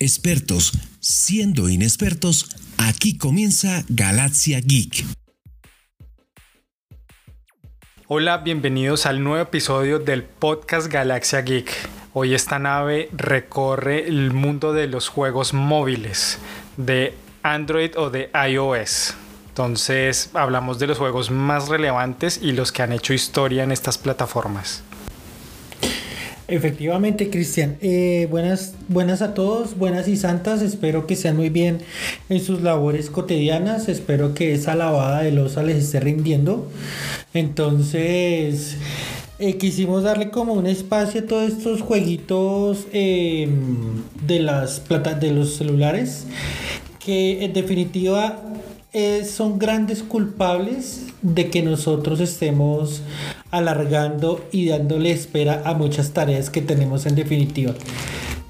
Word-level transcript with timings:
expertos 0.00 0.72
siendo 1.00 1.68
inexpertos, 1.68 2.56
aquí 2.76 3.16
comienza 3.16 3.84
Galaxia 3.88 4.60
Geek. 4.60 5.04
Hola, 8.06 8.38
bienvenidos 8.38 9.06
al 9.06 9.22
nuevo 9.22 9.42
episodio 9.42 9.98
del 9.98 10.22
podcast 10.22 10.90
Galaxia 10.90 11.42
Geek. 11.42 11.70
Hoy 12.14 12.34
esta 12.34 12.58
nave 12.58 13.10
recorre 13.12 14.08
el 14.08 14.32
mundo 14.32 14.72
de 14.72 14.86
los 14.86 15.08
juegos 15.08 15.52
móviles 15.52 16.38
de 16.76 17.14
Android 17.42 17.90
o 17.96 18.10
de 18.10 18.30
iOS. 18.48 19.14
Entonces 19.48 20.30
hablamos 20.34 20.78
de 20.78 20.86
los 20.86 20.98
juegos 20.98 21.30
más 21.30 21.68
relevantes 21.68 22.40
y 22.42 22.52
los 22.52 22.72
que 22.72 22.82
han 22.82 22.92
hecho 22.92 23.12
historia 23.12 23.62
en 23.62 23.72
estas 23.72 23.98
plataformas. 23.98 24.82
Efectivamente, 26.48 27.28
Cristian. 27.28 27.76
Eh, 27.82 28.26
buenas, 28.30 28.74
buenas 28.88 29.20
a 29.20 29.34
todos, 29.34 29.76
buenas 29.76 30.08
y 30.08 30.16
santas. 30.16 30.62
Espero 30.62 31.06
que 31.06 31.14
sean 31.14 31.36
muy 31.36 31.50
bien 31.50 31.82
en 32.30 32.40
sus 32.40 32.62
labores 32.62 33.10
cotidianas. 33.10 33.90
Espero 33.90 34.32
que 34.32 34.54
esa 34.54 34.74
lavada 34.74 35.22
de 35.22 35.30
losa 35.30 35.62
les 35.62 35.76
esté 35.76 36.00
rindiendo. 36.00 36.66
Entonces, 37.34 38.78
eh, 39.38 39.58
quisimos 39.58 40.04
darle 40.04 40.30
como 40.30 40.54
un 40.54 40.66
espacio 40.66 41.20
a 41.20 41.26
todos 41.26 41.52
estos 41.52 41.82
jueguitos 41.82 42.86
em, 42.94 44.02
de 44.26 44.40
las 44.40 44.80
plata 44.80 45.12
de 45.14 45.32
los 45.32 45.54
celulares 45.54 46.24
que 46.98 47.44
en 47.44 47.52
definitiva 47.52 48.42
eh, 48.92 49.24
son 49.24 49.58
grandes 49.58 50.02
culpables 50.02 51.06
de 51.22 51.50
que 51.50 51.62
nosotros 51.62 52.20
estemos 52.20 53.02
alargando 53.50 54.46
y 54.52 54.68
dándole 54.68 55.10
espera 55.10 55.62
a 55.64 55.74
muchas 55.74 56.12
tareas 56.12 56.50
que 56.50 56.62
tenemos 56.62 57.06
en 57.06 57.14
definitiva. 57.14 57.74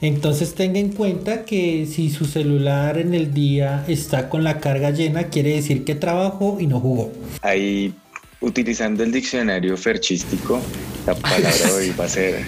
Entonces 0.00 0.54
tenga 0.54 0.78
en 0.78 0.90
cuenta 0.90 1.44
que 1.44 1.86
si 1.86 2.10
su 2.10 2.24
celular 2.24 2.98
en 2.98 3.14
el 3.14 3.34
día 3.34 3.84
está 3.88 4.28
con 4.28 4.44
la 4.44 4.60
carga 4.60 4.90
llena, 4.90 5.24
quiere 5.24 5.54
decir 5.56 5.84
que 5.84 5.96
trabajó 5.96 6.58
y 6.60 6.68
no 6.68 6.78
jugó. 6.78 7.12
Ahí, 7.42 7.92
utilizando 8.40 9.02
el 9.02 9.10
diccionario 9.10 9.76
ferchístico, 9.76 10.60
la 11.04 11.14
palabra 11.16 11.72
hoy 11.74 11.92
va 11.98 12.04
a 12.04 12.08
ser 12.08 12.44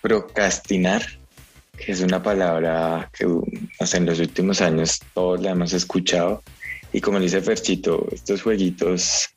procrastinar, 0.00 1.02
que 1.76 1.92
es 1.92 2.00
una 2.00 2.22
palabra 2.22 3.08
que 3.12 3.24
en 3.24 4.06
los 4.06 4.18
últimos 4.18 4.60
años 4.60 5.00
todos 5.14 5.40
la 5.40 5.50
hemos 5.50 5.72
escuchado. 5.72 6.42
Y 6.92 7.00
como 7.00 7.20
dice 7.20 7.40
Ferchito, 7.40 8.08
estos 8.10 8.42
jueguitos 8.42 9.28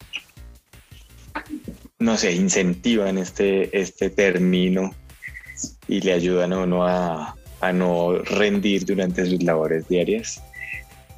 no 2.01 2.17
sé, 2.17 2.33
incentivan 2.33 3.17
este, 3.17 3.79
este 3.79 4.09
término 4.09 4.93
y 5.87 6.01
le 6.01 6.13
ayudan 6.13 6.51
a 6.51 6.59
uno 6.59 6.85
a, 6.85 7.35
no 7.73 8.17
rendir 8.17 8.85
durante 8.85 9.23
sus 9.27 9.43
labores 9.43 9.87
diarias. 9.87 10.41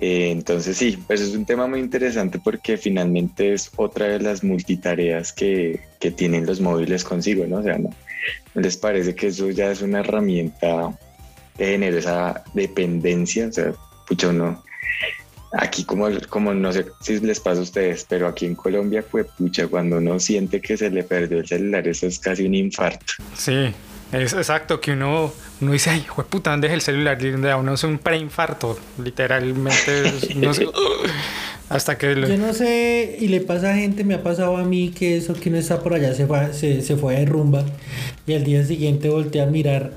Eh, 0.01 0.29
entonces 0.29 0.75
sí, 0.75 0.99
pues 1.07 1.21
es 1.21 1.33
un 1.35 1.45
tema 1.45 1.67
muy 1.67 1.79
interesante 1.79 2.37
porque 2.37 2.75
finalmente 2.75 3.53
es 3.53 3.71
otra 3.77 4.07
de 4.07 4.19
las 4.19 4.43
multitareas 4.43 5.31
que, 5.31 5.79
que 6.01 6.11
tienen 6.11 6.45
los 6.45 6.59
móviles 6.59 7.05
consigo, 7.05 7.45
¿no? 7.47 7.59
O 7.59 7.63
sea, 7.63 7.77
¿no? 7.77 7.91
les 8.55 8.75
parece 8.75 9.15
que 9.15 9.27
eso 9.27 9.49
ya 9.51 9.71
es 9.71 9.81
una 9.81 10.01
herramienta 10.01 10.97
que 11.57 11.65
genera 11.65 11.97
esa 11.97 12.43
dependencia? 12.53 13.47
O 13.47 13.53
sea, 13.53 13.73
pucha, 14.05 14.29
uno 14.29 14.61
Aquí 15.53 15.83
como, 15.83 16.07
como 16.29 16.53
no 16.53 16.73
sé 16.73 16.87
si 16.99 17.19
les 17.19 17.39
pasa 17.39 17.59
a 17.59 17.63
ustedes, 17.63 18.05
pero 18.09 18.27
aquí 18.27 18.45
en 18.45 18.55
Colombia, 18.55 19.03
pues 19.09 19.27
pucha, 19.37 19.67
cuando 19.67 19.97
uno 19.97 20.19
siente 20.19 20.59
que 20.59 20.75
se 20.77 20.89
le 20.89 21.03
perdió 21.03 21.39
el 21.39 21.47
celular, 21.47 21.87
eso 21.87 22.07
es 22.07 22.17
casi 22.17 22.45
un 22.45 22.55
infarto. 22.55 23.13
Sí, 23.35 23.71
es 24.11 24.33
exacto, 24.33 24.81
que 24.81 24.91
uno, 24.91 25.31
uno 25.61 25.71
dice, 25.71 25.91
ay, 25.91 26.05
puta, 26.29 26.51
¿dónde 26.51 26.67
es 26.67 26.73
el 26.73 26.81
celular? 26.81 27.23
Y 27.23 27.27
uno 27.29 27.73
es 27.73 27.83
un 27.83 27.99
preinfarto, 27.99 28.79
literalmente. 29.03 30.11
no 30.35 30.53
sé, 30.53 30.67
hasta 31.69 31.97
que... 31.97 32.15
Yo 32.15 32.37
no 32.37 32.53
sé, 32.53 33.17
y 33.19 33.27
le 33.27 33.41
pasa 33.41 33.71
a 33.71 33.75
gente, 33.75 34.03
me 34.03 34.15
ha 34.15 34.23
pasado 34.23 34.57
a 34.57 34.63
mí 34.63 34.89
que 34.89 35.17
eso 35.17 35.33
que 35.33 35.49
uno 35.49 35.57
está 35.57 35.81
por 35.81 35.93
allá 35.93 36.13
se 36.13 36.27
fue, 36.27 36.53
se, 36.53 36.81
se 36.81 36.95
fue 36.95 37.15
de 37.15 37.25
rumba 37.25 37.63
y 38.27 38.33
al 38.33 38.43
día 38.43 38.63
siguiente 38.63 39.09
voltea 39.09 39.43
a 39.43 39.47
mirar 39.47 39.93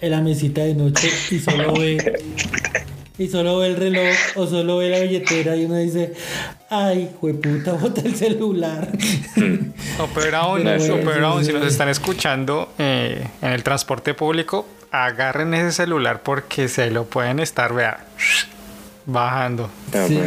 en 0.00 0.10
la 0.10 0.20
mesita 0.20 0.62
de 0.62 0.74
noche 0.74 1.08
y 1.30 1.38
solo 1.38 1.74
ve 1.74 1.98
y 3.18 3.28
solo 3.28 3.58
ve 3.58 3.68
el 3.68 3.76
reloj 3.76 4.16
o 4.36 4.46
solo 4.46 4.78
ve 4.78 4.90
la 4.90 5.00
billetera 5.00 5.56
y 5.56 5.64
uno 5.64 5.76
dice, 5.76 6.14
ay, 6.70 7.10
jueputa, 7.20 7.72
bota 7.80 8.00
el 8.02 8.16
celular. 8.16 8.88
O 9.98 10.06
peor 10.08 10.34
aún, 10.34 11.42
si 11.42 11.52
nos 11.54 11.66
están 11.66 11.88
escuchando 11.88 12.74
eh, 12.78 13.26
en 13.40 13.52
el 13.52 13.62
transporte 13.62 14.12
público, 14.12 14.66
agarren 14.90 15.54
ese 15.54 15.72
celular 15.72 16.22
porque 16.22 16.68
se 16.68 16.90
lo 16.90 17.06
pueden 17.06 17.40
estar, 17.40 17.72
vea, 17.72 18.04
bajando. 19.06 19.70
sí, 20.08 20.18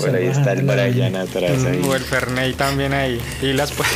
por 0.00 0.14
ahí 0.14 0.26
está 0.26 0.52
el 0.52 0.62
Brian 0.62 1.16
atrás. 1.16 1.64
Ahí. 1.64 1.82
O 1.86 1.94
el 1.94 2.02
Ferney 2.02 2.54
también 2.54 2.92
ahí. 2.92 3.20
Y 3.42 3.52
las 3.52 3.72
pues. 3.72 3.88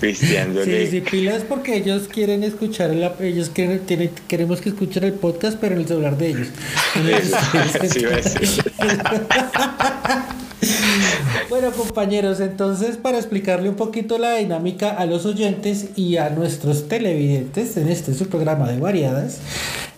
Sí, 0.00 0.14
sí, 0.14 1.00
pilas 1.00 1.42
porque 1.42 1.76
ellos 1.76 2.08
quieren 2.12 2.44
escuchar, 2.44 2.90
el, 2.90 3.10
ellos 3.20 3.48
quieren, 3.48 3.80
tienen, 3.80 4.10
queremos 4.28 4.60
que 4.60 4.68
escuchen 4.68 5.04
el 5.04 5.14
podcast, 5.14 5.56
pero 5.58 5.74
en 5.74 5.80
el 5.80 5.88
celular 5.88 6.18
de 6.18 6.28
ellos. 6.28 6.48
bueno, 11.48 11.70
compañeros, 11.72 12.40
entonces 12.40 12.98
para 12.98 13.16
explicarle 13.18 13.70
un 13.70 13.76
poquito 13.76 14.18
la 14.18 14.34
dinámica 14.34 14.90
a 14.90 15.06
los 15.06 15.24
oyentes 15.24 15.88
y 15.96 16.18
a 16.18 16.28
nuestros 16.30 16.88
televidentes 16.88 17.76
en 17.76 17.88
este 17.88 18.14
su 18.14 18.28
programa 18.28 18.68
de 18.68 18.78
variadas, 18.78 19.38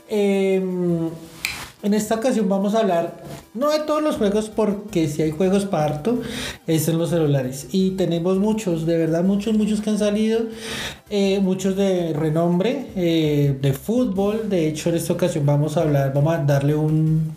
eh, 0.08 0.62
en 1.82 1.94
esta 1.94 2.16
ocasión 2.16 2.48
vamos 2.48 2.74
a 2.74 2.80
hablar 2.80 3.22
no 3.54 3.70
de 3.70 3.80
todos 3.80 4.02
los 4.02 4.16
juegos 4.16 4.48
porque 4.48 5.08
si 5.08 5.22
hay 5.22 5.30
juegos 5.30 5.64
parto 5.64 6.20
es 6.66 6.88
en 6.88 6.98
los 6.98 7.10
celulares. 7.10 7.68
Y 7.72 7.92
tenemos 7.92 8.38
muchos, 8.38 8.86
de 8.86 8.96
verdad 8.96 9.22
muchos, 9.22 9.54
muchos 9.54 9.80
que 9.80 9.90
han 9.90 9.98
salido, 9.98 10.40
eh, 11.10 11.40
muchos 11.40 11.76
de 11.76 12.12
renombre, 12.12 12.86
eh, 12.96 13.56
de 13.60 13.72
fútbol, 13.72 14.48
de 14.48 14.68
hecho 14.68 14.90
en 14.90 14.96
esta 14.96 15.12
ocasión 15.12 15.46
vamos 15.46 15.76
a 15.76 15.82
hablar, 15.82 16.12
vamos 16.12 16.34
a 16.34 16.38
darle 16.38 16.74
un, 16.74 17.32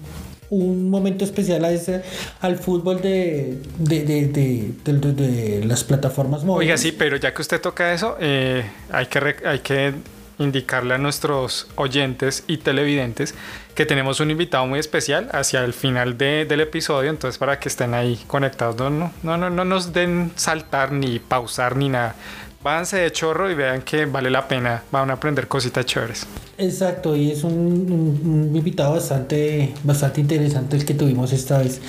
un 0.49 0.89
momento 0.89 1.23
especial 1.23 1.63
a 1.63 1.71
ese, 1.71 2.01
al 2.41 2.57
fútbol 2.57 3.01
de, 3.01 3.57
de, 3.77 4.03
de, 4.03 4.73
de, 4.83 5.65
las 5.65 5.83
plataformas 5.83 6.43
móviles. 6.43 6.67
Oiga, 6.67 6.77
sí, 6.77 6.91
pero 6.91 7.17
ya 7.17 7.33
que 7.33 7.41
usted 7.41 7.61
toca 7.61 7.93
eso, 7.93 8.17
eh, 8.19 8.63
hay 8.91 9.05
que... 9.05 9.35
Hay 9.45 9.59
que 9.59 9.93
indicarle 10.41 10.95
a 10.95 10.97
nuestros 10.97 11.67
oyentes 11.75 12.43
y 12.47 12.57
televidentes 12.57 13.35
que 13.75 13.85
tenemos 13.85 14.19
un 14.19 14.31
invitado 14.31 14.65
muy 14.67 14.79
especial 14.79 15.29
hacia 15.31 15.63
el 15.63 15.73
final 15.73 16.17
de, 16.17 16.45
del 16.45 16.61
episodio, 16.61 17.09
entonces 17.09 17.37
para 17.37 17.59
que 17.59 17.69
estén 17.69 17.93
ahí 17.93 18.19
conectados, 18.27 18.75
no, 18.75 18.89
no, 18.89 19.11
no, 19.23 19.37
no, 19.37 19.49
no 19.49 19.65
nos 19.65 19.93
den 19.93 20.31
saltar 20.35 20.91
ni 20.91 21.19
pausar 21.19 21.75
ni 21.77 21.89
nada 21.89 22.15
váyanse 22.63 22.97
de 22.97 23.11
chorro 23.11 23.49
y 23.49 23.55
vean 23.55 23.81
que 23.81 24.05
vale 24.05 24.29
la 24.29 24.47
pena, 24.47 24.83
van 24.91 25.09
a 25.09 25.13
aprender 25.13 25.47
cositas 25.47 25.85
chéveres. 25.85 26.27
Exacto, 26.57 27.15
y 27.15 27.31
es 27.31 27.43
un, 27.43 28.51
invitado 28.53 28.93
bastante, 28.93 29.73
bastante 29.83 30.21
interesante 30.21 30.75
el 30.75 30.85
que 30.85 30.93
tuvimos 30.93 31.33
esta 31.33 31.57
vez. 31.57 31.81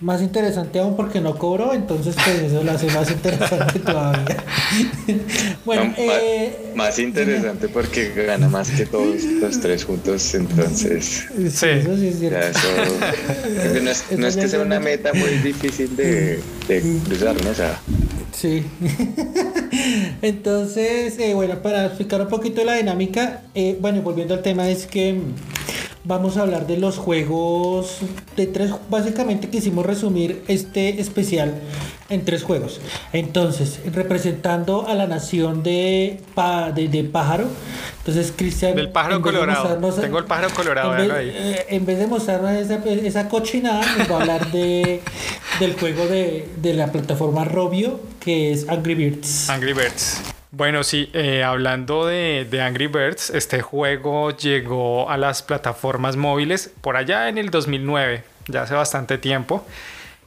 Más 0.00 0.20
interesante 0.20 0.78
aún 0.80 0.96
porque 0.96 1.20
no 1.20 1.38
cobró, 1.38 1.72
entonces 1.72 2.14
pues 2.14 2.52
eso 2.52 2.62
lo 2.62 2.72
hace 2.72 2.86
más 2.88 3.10
interesante 3.10 3.78
todavía. 3.86 4.44
bueno, 5.64 5.94
eh, 5.96 6.72
más, 6.74 6.98
interesante 6.98 7.68
porque 7.68 8.12
gana 8.12 8.48
más 8.48 8.70
que 8.70 8.84
todos 8.84 9.24
los 9.24 9.60
tres 9.60 9.84
juntos, 9.84 10.34
entonces. 10.34 11.26
Sí, 11.50 11.66
eso 11.66 11.96
sí 11.96 12.08
es 12.08 12.18
cierto. 12.18 12.58
no 14.18 14.26
es, 14.26 14.36
que 14.36 14.48
sea 14.48 14.60
una 14.60 14.78
meta 14.78 15.14
muy 15.14 15.30
difícil 15.38 15.96
de, 15.96 16.40
de 16.68 17.00
cruzar, 17.06 17.42
¿no? 17.42 17.50
O 17.50 17.54
sea, 17.54 17.80
Sí. 18.38 18.62
Entonces, 20.22 21.18
eh, 21.18 21.34
bueno, 21.34 21.62
para 21.62 21.86
explicar 21.86 22.20
un 22.20 22.28
poquito 22.28 22.64
la 22.64 22.74
dinámica, 22.74 23.42
eh, 23.54 23.76
bueno, 23.80 24.02
volviendo 24.02 24.34
al 24.34 24.42
tema, 24.42 24.68
es 24.68 24.86
que 24.86 25.20
vamos 26.04 26.36
a 26.36 26.42
hablar 26.42 26.66
de 26.66 26.78
los 26.78 26.96
juegos 26.96 27.98
de 28.36 28.46
tres. 28.46 28.72
Básicamente 28.88 29.48
quisimos 29.48 29.84
resumir 29.86 30.42
este 30.48 31.00
especial 31.00 31.54
en 32.08 32.24
tres 32.24 32.42
juegos. 32.42 32.80
Entonces, 33.12 33.80
representando 33.92 34.88
a 34.88 34.94
la 34.94 35.06
nación 35.06 35.62
de, 35.62 36.20
de, 36.74 37.04
pájaro. 37.04 37.44
Entonces, 37.98 38.32
Cristian. 38.34 38.74
Del 38.74 38.90
pájaro 38.90 39.20
colorado. 39.20 39.92
Tengo 40.00 40.18
el 40.18 40.24
pájaro 40.24 40.48
colorado. 40.50 40.96
En 40.96 41.08
vez, 41.08 41.10
ahí. 41.10 41.32
Eh, 41.32 41.66
en 41.68 41.86
vez 41.86 41.98
de 41.98 42.06
mostrarnos 42.06 42.52
esa, 42.52 42.76
esa 42.84 43.28
cochinada, 43.28 43.84
nos 43.98 44.10
va 44.10 44.16
a 44.16 44.20
hablar 44.20 44.50
de, 44.50 45.02
del 45.60 45.78
juego 45.78 46.06
de, 46.06 46.48
de 46.60 46.74
la 46.74 46.90
plataforma 46.90 47.44
Robio 47.44 48.00
que 48.28 48.52
es 48.52 48.68
Angry 48.68 48.94
Birds. 48.94 49.48
Angry 49.48 49.72
Birds. 49.72 50.20
Bueno, 50.50 50.84
sí, 50.84 51.08
eh, 51.14 51.42
hablando 51.42 52.04
de, 52.04 52.46
Angry 52.62 52.86
Birds, 52.86 53.30
este 53.30 53.62
juego 53.62 54.36
llegó 54.36 55.08
a 55.08 55.16
las 55.16 55.42
plataformas 55.42 56.16
móviles 56.16 56.70
por 56.82 56.98
allá 56.98 57.30
en 57.30 57.38
el 57.38 57.48
2009, 57.48 58.24
ya 58.48 58.64
hace 58.64 58.74
bastante 58.74 59.16
tiempo, 59.16 59.66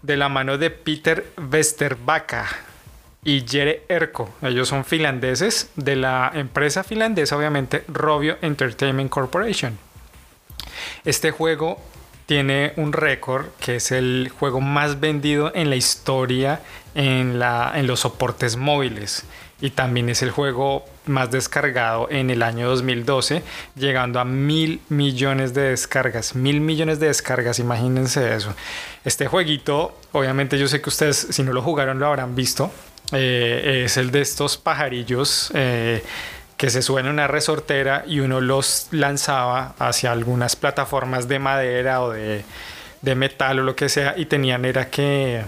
de 0.01 0.17
la 0.17 0.29
mano 0.29 0.57
de 0.57 0.71
Peter 0.71 1.27
Westerbacka 1.37 2.47
y 3.23 3.45
Jere 3.47 3.83
Erko. 3.87 4.33
Ellos 4.41 4.67
son 4.67 4.83
finlandeses 4.83 5.69
de 5.75 5.95
la 5.95 6.31
empresa 6.33 6.83
finlandesa, 6.83 7.37
obviamente, 7.37 7.83
Robio 7.87 8.39
Entertainment 8.41 9.11
Corporation. 9.11 9.77
Este 11.05 11.29
juego 11.29 11.79
tiene 12.25 12.73
un 12.77 12.93
récord 12.93 13.47
que 13.59 13.77
es 13.77 13.91
el 13.91 14.31
juego 14.37 14.61
más 14.61 14.99
vendido 14.99 15.51
en 15.53 15.69
la 15.69 15.75
historia 15.75 16.61
en, 16.95 17.39
la, 17.39 17.73
en 17.75 17.87
los 17.87 18.01
soportes 18.01 18.57
móviles 18.57 19.25
y 19.61 19.69
también 19.69 20.09
es 20.09 20.23
el 20.23 20.31
juego 20.31 20.85
más 21.05 21.29
descargado 21.29 22.07
en 22.09 22.31
el 22.31 22.41
año 22.41 22.67
2012, 22.67 23.43
llegando 23.75 24.19
a 24.19 24.25
mil 24.25 24.81
millones 24.89 25.53
de 25.53 25.61
descargas. 25.69 26.35
Mil 26.35 26.59
millones 26.61 26.99
de 26.99 27.07
descargas, 27.07 27.59
imagínense 27.59 28.35
eso. 28.35 28.55
Este 29.05 29.27
jueguito, 29.27 29.95
obviamente 30.11 30.57
yo 30.57 30.67
sé 30.67 30.81
que 30.81 30.89
ustedes 30.89 31.27
si 31.29 31.43
no 31.43 31.53
lo 31.53 31.61
jugaron 31.61 31.99
lo 31.99 32.07
habrán 32.07 32.33
visto, 32.33 32.71
eh, 33.11 33.83
es 33.85 33.97
el 33.97 34.09
de 34.09 34.21
estos 34.21 34.57
pajarillos. 34.57 35.51
Eh, 35.53 36.03
que 36.61 36.69
se 36.69 36.83
suben 36.83 37.07
en 37.07 37.13
una 37.13 37.25
resortera 37.25 38.03
y 38.05 38.19
uno 38.19 38.39
los 38.39 38.87
lanzaba 38.91 39.73
hacia 39.79 40.11
algunas 40.11 40.55
plataformas 40.55 41.27
de 41.27 41.39
madera 41.39 42.03
o 42.03 42.11
de, 42.11 42.45
de 43.01 43.15
metal 43.15 43.57
o 43.57 43.63
lo 43.63 43.75
que 43.75 43.89
sea 43.89 44.13
y 44.15 44.27
tenían 44.27 44.63
era 44.63 44.91
que 44.91 45.41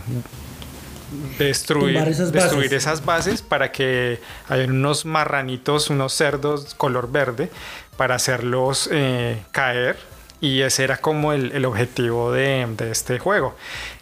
destruir, 1.37 1.97
esas, 1.97 2.31
destruir 2.31 2.63
bases. 2.63 2.71
esas 2.71 3.05
bases 3.05 3.43
para 3.43 3.71
que 3.71 4.21
haya 4.49 4.65
unos 4.65 5.05
marranitos, 5.05 5.91
unos 5.91 6.13
cerdos 6.13 6.73
color 6.73 7.11
verde 7.11 7.51
para 7.95 8.15
hacerlos 8.15 8.89
eh, 8.91 9.39
caer 9.51 9.97
y 10.41 10.61
ese 10.61 10.83
era 10.83 10.97
como 10.97 11.31
el, 11.31 11.51
el 11.51 11.65
objetivo 11.65 12.31
de, 12.31 12.65
de, 12.75 12.89
este 12.89 13.19
juego. 13.19 13.55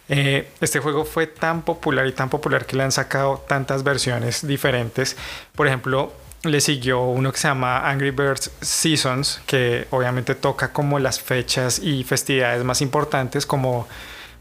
Eh, 0.08 0.48
este 0.62 0.80
juego 0.80 1.04
fue 1.04 1.28
tan 1.28 1.64
popular 1.64 2.08
y 2.08 2.14
tan 2.14 2.30
popular 2.30 2.66
que 2.66 2.78
le 2.78 2.84
han 2.84 2.94
sacado 2.94 3.44
tantas 3.50 3.84
versiones 3.84 4.48
diferentes. 4.48 5.18
Por 5.56 5.68
ejemplo, 5.68 6.14
le 6.44 6.60
siguió 6.60 7.02
uno 7.02 7.32
que 7.32 7.38
se 7.38 7.48
llama 7.48 7.90
Angry 7.90 8.12
Birds 8.12 8.52
Seasons, 8.62 9.42
que 9.46 9.88
obviamente 9.92 10.36
toca 10.36 10.74
como 10.74 10.98
las 10.98 11.20
fechas 11.20 11.80
y 11.80 12.04
festividades 12.04 12.64
más 12.64 12.82
importantes, 12.82 13.46
como 13.46 13.88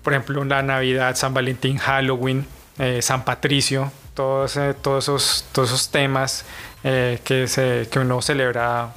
por 0.02 0.14
ejemplo 0.14 0.42
la 0.44 0.62
Navidad, 0.62 1.14
San 1.16 1.34
Valentín, 1.34 1.76
Halloween, 1.76 2.46
eh, 2.78 3.02
San 3.02 3.24
Patricio, 3.24 3.92
todos, 4.14 4.56
eh, 4.56 4.74
todos, 4.80 5.04
esos, 5.04 5.44
todos 5.52 5.68
esos 5.68 5.90
temas 5.90 6.46
eh, 6.84 7.20
que, 7.22 7.46
se, 7.46 7.88
que 7.90 7.98
uno 7.98 8.22
celebra 8.22 8.92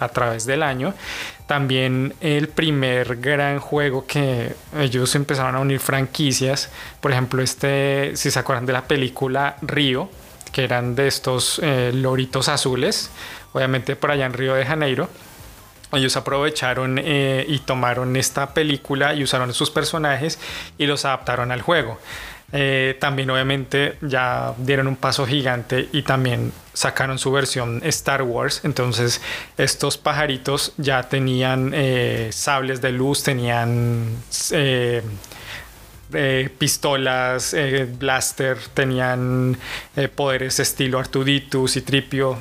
a 0.00 0.08
través 0.10 0.44
del 0.44 0.62
año. 0.62 0.92
También 1.46 2.12
el 2.20 2.48
primer 2.48 3.16
gran 3.16 3.58
juego 3.58 4.06
que 4.06 4.54
ellos 4.78 5.14
empezaron 5.14 5.54
a 5.54 5.60
unir 5.60 5.80
franquicias, 5.80 6.68
por 7.00 7.10
ejemplo, 7.10 7.40
este, 7.40 8.12
si 8.16 8.30
se 8.30 8.38
acuerdan 8.38 8.66
de 8.66 8.74
la 8.74 8.82
película 8.82 9.56
Río, 9.62 10.10
que 10.56 10.64
eran 10.64 10.94
de 10.96 11.06
estos 11.06 11.60
loritos 11.92 12.48
azules, 12.48 13.10
obviamente 13.52 13.94
por 13.94 14.10
allá 14.10 14.24
en 14.24 14.32
Río 14.32 14.54
de 14.54 14.64
Janeiro 14.64 15.10
ellos 15.92 16.16
aprovecharon 16.16 16.98
y 16.98 17.58
tomaron 17.60 18.16
esta 18.16 18.54
película 18.54 19.14
y 19.14 19.22
usaron 19.22 19.54
sus 19.54 19.70
personajes 19.70 20.38
y 20.78 20.86
los 20.86 21.04
adaptaron 21.04 21.52
al 21.52 21.62
juego. 21.62 21.98
Eh, 22.52 22.96
también 23.00 23.28
obviamente 23.30 23.98
ya 24.02 24.54
dieron 24.58 24.86
un 24.86 24.96
paso 24.96 25.26
gigante 25.26 25.88
y 25.92 26.02
también 26.02 26.52
sacaron 26.72 27.18
su 27.18 27.32
versión 27.32 27.80
Star 27.84 28.22
Wars. 28.22 28.60
Entonces 28.64 29.20
estos 29.56 29.98
pajaritos 29.98 30.72
ya 30.76 31.02
tenían 31.08 31.72
eh, 31.74 32.28
sables 32.32 32.80
de 32.80 32.92
luz, 32.92 33.22
tenían... 33.22 34.16
Eh, 36.12 36.50
pistolas, 36.56 37.52
eh, 37.52 37.84
blaster, 37.84 38.56
tenían 38.74 39.56
eh, 39.96 40.06
poderes 40.06 40.60
estilo 40.60 41.00
Artuditus 41.00 41.76
y 41.76 41.80
Tripio. 41.80 42.38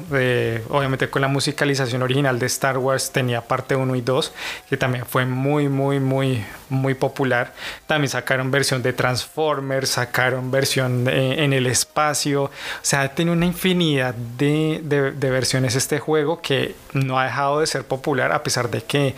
obviamente 0.70 1.10
con 1.10 1.24
la 1.24 1.28
musicalización 1.28 2.04
original 2.04 2.38
de 2.38 2.46
Star 2.46 2.78
Wars 2.78 3.12
tenía 3.12 3.42
parte 3.42 3.76
1 3.76 3.96
y 3.96 4.02
2, 4.02 4.34
que 4.70 4.78
también 4.78 5.06
fue 5.08 5.26
muy, 5.26 5.68
muy, 5.68 6.00
muy, 6.00 6.46
muy 6.70 6.94
popular. 6.94 7.54
También 7.88 8.10
sacaron 8.10 8.52
versión 8.52 8.84
de 8.84 8.94
Transformers, 8.94 9.90
sacaron 9.90 10.52
versión 10.52 11.08
en 11.08 11.52
el 11.52 11.66
espacio. 11.66 12.44
O 12.44 12.52
sea, 12.84 13.16
tiene 13.16 13.32
una 13.32 13.48
infinidad 13.48 14.14
de, 14.14 14.80
de 14.84 15.30
versiones 15.32 15.76
este 15.76 15.98
juego 15.98 16.40
que 16.40 16.76
no 16.94 17.20
ha 17.20 17.26
dejado 17.26 17.62
de 17.62 17.68
ser 17.68 17.84
popular 17.84 18.32
a 18.32 18.44
pesar 18.44 18.70
de 18.70 18.84
que 18.84 19.16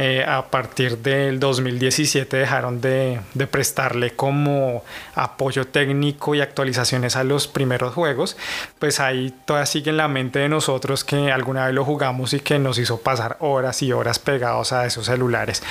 eh, 0.00 0.24
a 0.24 0.48
partir 0.48 0.98
del 0.98 1.40
2017 1.40 2.36
dejaron 2.36 2.80
de, 2.80 3.18
prestarle 3.50 4.12
como 4.12 4.84
apoyo 5.16 5.66
técnico 5.66 6.36
y 6.36 6.40
actualizaciones 6.40 7.16
a 7.16 7.24
los 7.24 7.48
primeros 7.48 7.94
juegos, 7.94 8.36
pues 8.78 9.00
ahí 9.00 9.34
todavía 9.44 9.66
sigue 9.66 9.90
en 9.90 9.96
la 9.96 10.06
mente 10.06 10.38
de 10.38 10.48
nosotros 10.48 11.02
que 11.02 11.32
alguna 11.32 11.66
vez 11.66 11.74
lo 11.74 11.84
jugamos 11.84 12.32
y 12.32 12.38
que 12.38 12.60
nos 12.60 12.78
hizo 12.78 13.00
pasar 13.00 13.38
horas 13.40 13.82
y 13.82 13.92
horas 13.92 14.20
pegados 14.20 14.72
a 14.72 14.86
esos 14.86 15.06
celulares. 15.06 15.64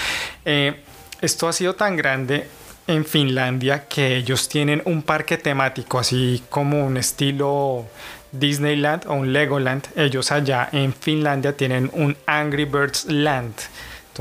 Eh, 0.44 0.84
esto 1.22 1.48
ha 1.48 1.54
sido 1.54 1.76
tan 1.76 1.96
grande 1.96 2.50
en 2.86 3.06
Finlandia 3.06 3.86
que 3.88 4.18
ellos 4.18 4.50
tienen 4.50 4.82
un 4.84 5.04
parque 5.04 5.38
temático, 5.38 6.00
así 6.00 6.44
como 6.50 6.86
un 6.86 6.98
estilo 6.98 7.86
Disneyland 8.34 9.08
o 9.08 9.14
un 9.14 9.32
Legoland. 9.32 9.88
Ellos 9.96 10.34
allá 10.34 10.68
en 10.74 10.94
Finlandia 10.94 11.56
tienen 11.56 11.90
un 11.94 12.18
Angry 12.26 12.66
Birds 12.66 13.06
Land. 13.06 13.54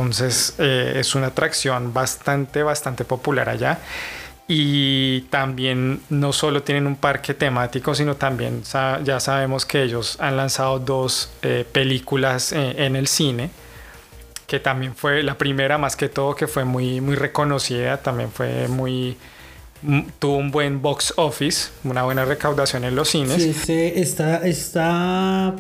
Entonces 0.03 0.55
eh, 0.59 0.95
es 0.97 1.15
una 1.15 1.29
atracción 1.29 1.93
bastante, 1.93 2.63
bastante 2.63 3.05
popular 3.05 3.49
allá. 3.49 3.79
Y 4.49 5.23
también 5.23 6.01
no 6.09 6.33
solo 6.33 6.63
tienen 6.63 6.87
un 6.87 6.95
parque 6.95 7.35
temático, 7.35 7.95
sino 7.95 8.15
también 8.15 8.63
ya 9.03 9.19
sabemos 9.19 9.67
que 9.67 9.83
ellos 9.83 10.19
han 10.21 10.37
lanzado 10.37 10.79
dos 10.79 11.31
eh, 11.43 11.65
películas 11.71 12.53
eh, 12.53 12.75
en 12.79 12.95
el 12.95 13.09
cine, 13.09 13.51
que 14.47 14.61
también 14.61 14.95
fue 14.95 15.25
la 15.25 15.37
primera 15.37 15.79
más 15.79 15.97
que 15.97 16.09
todo 16.09 16.37
que 16.37 16.47
fue 16.47 16.65
muy, 16.65 17.01
muy 17.01 17.17
reconocida, 17.17 17.97
también 17.97 18.31
fue 18.31 18.69
muy, 18.69 19.17
tuvo 20.21 20.37
un 20.37 20.53
buen 20.53 20.81
box 20.81 21.15
office, 21.17 21.71
una 21.83 22.05
buena 22.05 22.25
recaudación 22.25 22.85
en 22.85 22.95
los 22.95 23.09
cines. 23.09 23.43
Sí, 23.65 23.93
está, 23.97 24.47
está 24.47 25.57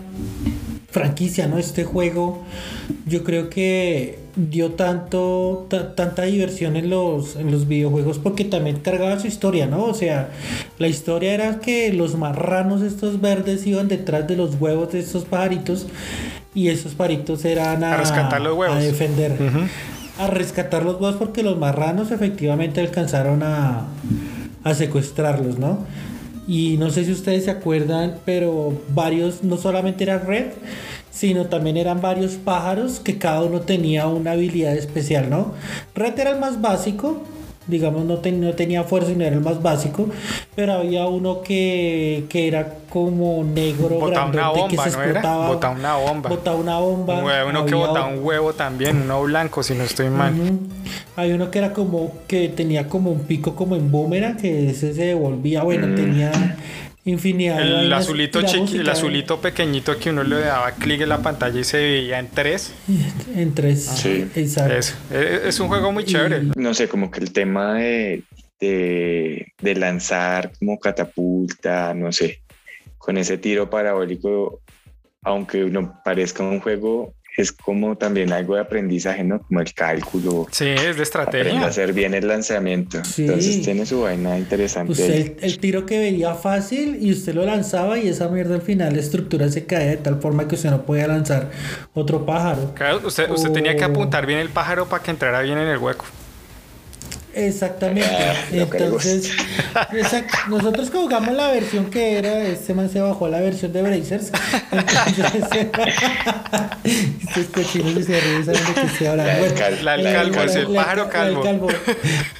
franquicia, 0.92 1.48
¿no? 1.48 1.58
Este 1.58 1.82
juego, 1.82 2.44
yo 3.04 3.24
creo 3.24 3.50
que 3.50 4.25
dio 4.36 4.72
tanto, 4.72 5.66
tanta 5.96 6.22
diversión 6.22 6.76
en 6.76 6.90
los, 6.90 7.36
en 7.36 7.50
los 7.50 7.66
videojuegos 7.66 8.18
porque 8.18 8.44
también 8.44 8.80
cargaba 8.80 9.18
su 9.18 9.26
historia, 9.26 9.66
¿no? 9.66 9.84
O 9.84 9.94
sea, 9.94 10.28
la 10.78 10.88
historia 10.88 11.32
era 11.32 11.58
que 11.60 11.92
los 11.92 12.16
marranos 12.16 12.82
estos 12.82 13.20
verdes 13.20 13.66
iban 13.66 13.88
detrás 13.88 14.28
de 14.28 14.36
los 14.36 14.60
huevos 14.60 14.92
de 14.92 15.00
estos 15.00 15.24
pajaritos 15.24 15.86
y 16.54 16.68
esos 16.68 16.94
pajaritos 16.94 17.44
eran 17.46 17.82
a, 17.82 17.96
rescatar 17.96 18.40
los 18.42 18.56
huevos. 18.56 18.76
a 18.76 18.80
defender. 18.80 19.32
A 20.18 20.26
rescatar 20.28 20.84
los 20.84 21.00
huevos 21.00 21.16
porque 21.16 21.42
los 21.42 21.58
marranos 21.58 22.10
efectivamente 22.10 22.80
alcanzaron 22.80 23.42
a, 23.42 23.86
a 24.64 24.74
secuestrarlos, 24.74 25.58
¿no? 25.58 25.78
Y 26.46 26.76
no 26.78 26.90
sé 26.90 27.04
si 27.04 27.12
ustedes 27.12 27.44
se 27.44 27.50
acuerdan, 27.50 28.16
pero 28.24 28.80
varios, 28.90 29.42
no 29.42 29.56
solamente 29.56 30.04
era 30.04 30.18
Red, 30.18 30.52
sino 31.16 31.46
también 31.46 31.78
eran 31.78 32.02
varios 32.02 32.34
pájaros 32.34 33.00
que 33.00 33.16
cada 33.16 33.42
uno 33.42 33.62
tenía 33.62 34.06
una 34.06 34.32
habilidad 34.32 34.76
especial, 34.76 35.30
¿no? 35.30 35.54
Red 35.94 36.18
era 36.18 36.32
el 36.32 36.38
más 36.38 36.60
básico, 36.60 37.22
digamos, 37.66 38.04
no, 38.04 38.20
no 38.22 38.52
tenía 38.52 38.84
fuerza, 38.84 39.08
sino 39.08 39.24
era 39.24 39.34
el 39.34 39.40
más 39.40 39.62
básico, 39.62 40.10
pero 40.54 40.74
había 40.74 41.06
uno 41.06 41.40
que, 41.40 42.26
que 42.28 42.48
era 42.48 42.74
como 42.90 43.42
negro, 43.44 43.98
botaba 43.98 44.30
una 44.30 44.48
bomba, 44.50 44.68
que 44.68 44.76
se 44.76 44.90
¿no 44.90 45.02
explotaba, 45.02 45.48
Botaba 45.48 45.74
una 45.74 45.96
bomba. 45.96 46.28
Botaba 46.28 46.56
una 46.58 46.78
bomba. 46.80 47.44
uno 47.48 47.64
que 47.64 47.74
botaba 47.74 48.06
un 48.08 48.22
huevo 48.22 48.52
también, 48.52 49.00
uno 49.00 49.22
blanco, 49.22 49.62
si 49.62 49.74
no 49.74 49.84
estoy 49.84 50.10
mal. 50.10 50.34
Hay 51.16 51.32
uno 51.32 51.50
que 51.50 51.58
era 51.60 51.72
como, 51.72 52.12
que 52.28 52.50
tenía 52.50 52.88
como 52.88 53.10
un 53.10 53.20
pico 53.20 53.56
como 53.56 53.74
en 53.74 53.90
boomerang, 53.90 54.36
que 54.36 54.68
ese 54.68 54.92
se 54.92 55.06
devolvía, 55.06 55.62
bueno, 55.62 55.86
mm. 55.86 55.94
tenía 55.94 56.56
infinidad 57.06 57.60
el 57.60 57.92
azulito 57.92 58.40
el 58.40 58.88
azulito 58.88 59.40
pequeñito 59.40 59.96
que 59.98 60.10
uno 60.10 60.22
le 60.22 60.40
daba 60.40 60.72
clic 60.72 61.00
en 61.00 61.08
la 61.08 61.22
pantalla 61.22 61.58
y 61.58 61.64
se 61.64 61.78
veía 61.78 62.18
en 62.18 62.28
tres. 62.28 62.74
En 63.34 63.54
tres. 63.54 63.84
Sí. 63.84 64.28
Exacto. 64.34 64.74
Es, 65.14 65.60
un 65.60 65.68
juego 65.68 65.92
muy 65.92 66.04
chévere. 66.04 66.42
No 66.56 66.74
sé 66.74 66.88
como 66.88 67.10
que 67.10 67.20
el 67.20 67.32
tema 67.32 67.74
de, 67.74 68.24
de, 68.60 69.52
de 69.60 69.74
lanzar 69.74 70.52
como 70.58 70.78
catapulta 70.78 71.94
no 71.94 72.12
sé 72.12 72.40
con 72.98 73.16
ese 73.16 73.38
tiro 73.38 73.70
parabólico 73.70 74.60
aunque 75.22 75.64
uno 75.64 76.00
parezca 76.04 76.42
un 76.42 76.60
juego 76.60 77.14
es 77.36 77.52
como 77.52 77.96
también 77.96 78.32
algo 78.32 78.54
de 78.54 78.62
aprendizaje, 78.62 79.22
¿no? 79.22 79.42
Como 79.42 79.60
el 79.60 79.72
cálculo. 79.74 80.46
Sí, 80.50 80.68
es 80.68 80.96
de 80.96 81.02
estrategia. 81.02 81.42
Aprende 81.42 81.66
a 81.66 81.68
hacer 81.68 81.92
bien 81.92 82.14
el 82.14 82.26
lanzamiento. 82.26 82.98
Entonces 83.18 83.62
tiene 83.62 83.84
su 83.84 84.00
vaina 84.00 84.38
interesante. 84.38 84.92
Usted, 84.92 85.36
el, 85.42 85.58
tiro 85.58 85.84
que 85.84 85.98
veía 85.98 86.34
fácil 86.34 86.98
y 87.00 87.12
usted 87.12 87.34
lo 87.34 87.44
lanzaba 87.44 87.98
y 87.98 88.08
esa 88.08 88.28
mierda 88.28 88.54
al 88.54 88.62
final 88.62 88.94
la 88.94 89.00
estructura 89.00 89.48
se 89.50 89.66
cae 89.66 89.88
de 89.88 89.96
tal 89.98 90.20
forma 90.20 90.48
que 90.48 90.54
usted 90.54 90.70
no 90.70 90.86
podía 90.86 91.06
lanzar 91.08 91.50
otro 91.94 92.24
pájaro. 92.24 92.72
Claro, 92.74 93.00
usted, 93.04 93.30
usted 93.30 93.50
tenía 93.50 93.76
que 93.76 93.84
apuntar 93.84 94.26
bien 94.26 94.38
el 94.38 94.48
pájaro 94.48 94.86
para 94.86 95.02
que 95.02 95.10
entrara 95.10 95.42
bien 95.42 95.58
en 95.58 95.68
el 95.68 95.78
hueco. 95.78 96.06
Exactamente. 97.36 98.08
Le 98.50 98.62
Entonces, 98.62 99.30
exacto. 99.92 100.36
nosotros 100.48 100.90
jugamos 100.90 101.34
la 101.34 101.50
versión 101.52 101.90
que 101.90 102.16
era, 102.18 102.42
este 102.44 102.72
man 102.72 102.88
se 102.90 102.98
bajó 103.00 103.26
a 103.26 103.28
la 103.28 103.40
versión 103.40 103.72
de 103.74 103.82
Brazers. 103.82 104.32
Entonces, 104.72 105.68
estos 107.28 107.44
cochinos 107.52 107.92
y 107.94 108.02
se 108.04 108.20
ríen, 108.20 108.44
saben 108.46 108.64
de 108.64 108.72
qué 108.74 108.80
estoy 108.86 109.06
hablando. 109.08 109.32
La 109.32 109.38
Bueno, 109.38 109.54
La 109.82 109.96
eh, 110.10 110.14
calvo, 110.14 110.36
la- 110.44 110.48
sí, 110.48 110.58
el 110.60 110.72
la- 110.72 110.80
pájaro 110.82 111.10
la 111.12 111.24
del 111.26 111.40
calvo. 111.42 111.68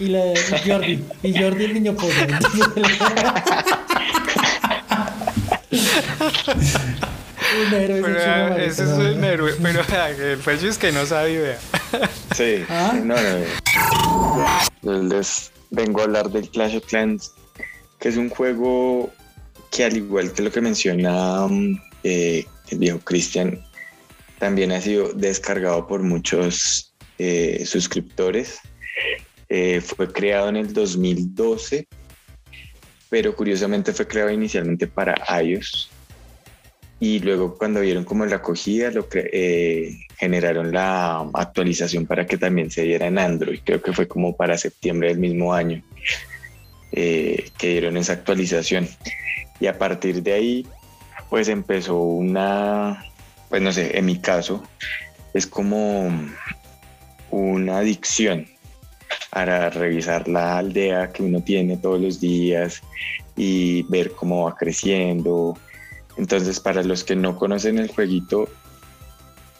Y 0.00 0.06
la 0.06 0.24
de 0.24 0.34
Jordi. 0.66 1.04
Y 1.22 1.38
Jordi 1.38 1.64
el 1.66 1.74
niño 1.74 1.94
pollo. 1.94 2.12
Un 7.66 7.74
héroe 7.74 8.02
Pero 8.02 8.16
ese 8.16 8.24
chino, 8.24 8.56
ese 8.56 8.82
es 8.82 9.16
un 9.16 9.24
héroe. 9.24 9.52
Pero 9.62 9.80
el 10.32 10.38
Fercho 10.38 10.68
es 10.68 10.78
que 10.78 10.92
no 10.92 11.06
sabe 11.06 11.32
idea. 11.32 11.58
Sí, 12.34 12.64
¿Ah? 12.68 12.98
no, 13.02 13.14
no. 14.82 15.02
Les 15.02 15.52
vengo 15.70 16.00
a 16.00 16.04
hablar 16.04 16.30
del 16.30 16.48
Clash 16.50 16.76
of 16.76 16.86
Clans, 16.86 17.32
que 17.98 18.08
es 18.08 18.16
un 18.16 18.28
juego 18.28 19.12
que 19.70 19.84
al 19.84 19.96
igual 19.96 20.32
que 20.32 20.42
lo 20.42 20.50
que 20.50 20.60
menciona 20.60 21.46
mm, 21.48 21.80
eh, 22.04 22.46
el 22.70 22.78
viejo 22.78 22.98
Cristian, 23.00 23.64
también 24.38 24.72
ha 24.72 24.80
sido 24.80 25.12
descargado 25.12 25.86
por 25.86 26.02
muchos 26.02 26.94
eh, 27.18 27.64
suscriptores. 27.64 28.60
Eh, 29.48 29.80
fue 29.80 30.12
creado 30.12 30.48
en 30.48 30.56
el 30.56 30.72
2012, 30.72 31.86
pero 33.08 33.34
curiosamente 33.34 33.92
fue 33.92 34.06
creado 34.06 34.30
inicialmente 34.30 34.86
para 34.86 35.14
iOS. 35.40 35.90
Y 36.98 37.18
luego 37.20 37.58
cuando 37.58 37.80
vieron 37.80 38.04
como 38.04 38.24
la 38.24 38.36
acogida, 38.36 38.90
lo 38.90 39.06
eh, 39.12 39.98
generaron 40.16 40.72
la 40.72 41.28
actualización 41.34 42.06
para 42.06 42.26
que 42.26 42.38
también 42.38 42.70
se 42.70 42.82
diera 42.82 43.06
en 43.06 43.18
Android. 43.18 43.60
Creo 43.64 43.82
que 43.82 43.92
fue 43.92 44.08
como 44.08 44.34
para 44.34 44.56
septiembre 44.56 45.08
del 45.08 45.18
mismo 45.18 45.52
año 45.52 45.82
eh, 46.92 47.50
que 47.58 47.68
dieron 47.68 47.98
esa 47.98 48.14
actualización. 48.14 48.88
Y 49.60 49.66
a 49.66 49.76
partir 49.76 50.22
de 50.22 50.32
ahí, 50.32 50.66
pues 51.28 51.48
empezó 51.48 51.98
una, 51.98 53.04
pues 53.50 53.60
no 53.60 53.72
sé, 53.72 53.98
en 53.98 54.06
mi 54.06 54.18
caso, 54.18 54.62
es 55.34 55.46
como 55.46 56.10
una 57.30 57.78
adicción 57.78 58.46
para 59.30 59.68
revisar 59.68 60.28
la 60.28 60.56
aldea 60.58 61.12
que 61.12 61.22
uno 61.22 61.42
tiene 61.42 61.76
todos 61.76 62.00
los 62.00 62.20
días 62.20 62.80
y 63.36 63.82
ver 63.84 64.12
cómo 64.12 64.44
va 64.44 64.56
creciendo. 64.56 65.58
Entonces, 66.16 66.60
para 66.60 66.82
los 66.82 67.04
que 67.04 67.16
no 67.16 67.36
conocen 67.36 67.78
el 67.78 67.88
jueguito, 67.88 68.48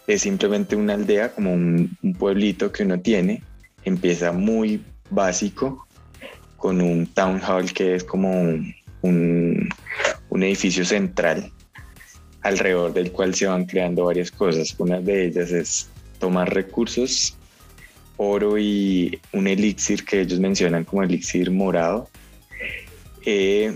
es 0.07 0.21
simplemente 0.21 0.75
una 0.75 0.93
aldea, 0.93 1.33
como 1.33 1.53
un, 1.53 1.97
pueblito 2.17 2.71
que 2.71 2.83
uno 2.83 2.99
tiene. 2.99 3.43
Empieza 3.83 4.31
muy 4.31 4.83
básico, 5.09 5.87
con 6.57 6.81
un 6.81 7.05
town 7.07 7.41
hall 7.41 7.71
que 7.71 7.95
es 7.95 8.03
como 8.03 8.31
un 9.01 9.69
edificio 10.31 10.83
central, 10.83 11.51
alrededor 12.41 12.93
del 12.93 13.11
cual 13.11 13.35
se 13.35 13.47
van 13.47 13.65
creando 13.65 14.05
varias 14.05 14.31
cosas. 14.31 14.75
Una 14.79 14.99
de 14.99 15.27
ellas 15.27 15.51
es 15.51 15.89
tomar 16.19 16.53
recursos, 16.53 17.37
oro 18.17 18.57
y 18.57 19.19
un 19.33 19.47
elixir 19.47 20.03
que 20.03 20.21
ellos 20.21 20.39
mencionan 20.39 20.83
como 20.83 21.03
elixir 21.03 21.51
morado. 21.51 22.09
Eh, 23.25 23.75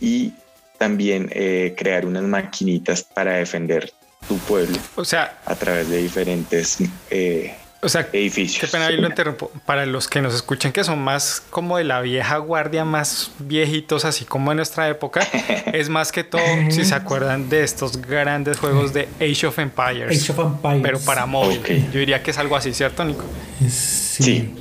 y 0.00 0.32
también 0.78 1.30
eh, 1.32 1.74
crear 1.76 2.06
unas 2.06 2.22
maquinitas 2.22 3.02
para 3.02 3.34
defender 3.34 3.92
tu 4.26 4.36
pueblo 4.38 4.76
O 4.96 5.04
sea, 5.04 5.38
a 5.44 5.54
través 5.54 5.88
de 5.88 6.02
diferentes 6.02 6.78
eh, 7.10 7.54
o 7.80 7.88
sea, 7.88 8.08
edificios. 8.12 8.60
Qué 8.60 8.66
pena 8.66 8.88
ahí 8.88 8.96
lo 8.96 9.06
interrumpo. 9.06 9.52
Para 9.64 9.86
los 9.86 10.08
que 10.08 10.20
nos 10.20 10.34
escuchan 10.34 10.72
que 10.72 10.82
son 10.82 10.98
más 10.98 11.40
como 11.48 11.78
de 11.78 11.84
la 11.84 12.00
vieja 12.00 12.36
guardia, 12.38 12.84
más 12.84 13.30
viejitos, 13.38 14.04
así 14.04 14.24
como 14.24 14.50
en 14.50 14.56
nuestra 14.56 14.88
época, 14.88 15.20
es 15.72 15.88
más 15.88 16.10
que 16.10 16.24
todo, 16.24 16.42
si 16.70 16.84
se 16.84 16.94
acuerdan 16.94 17.48
de 17.48 17.62
estos 17.62 18.02
grandes 18.02 18.58
juegos 18.58 18.92
de 18.92 19.08
Age 19.20 19.46
of 19.46 19.58
Empires. 19.60 20.22
Age 20.24 20.32
of 20.32 20.40
Empires. 20.40 20.82
Pero 20.82 21.00
para 21.00 21.26
móvil. 21.26 21.62
Yo 21.92 22.00
diría 22.00 22.20
que 22.20 22.32
es 22.32 22.38
algo 22.38 22.56
así, 22.56 22.74
¿cierto, 22.74 23.04
Nico? 23.04 23.24
Sí, 23.60 23.70
sí, 23.70 24.54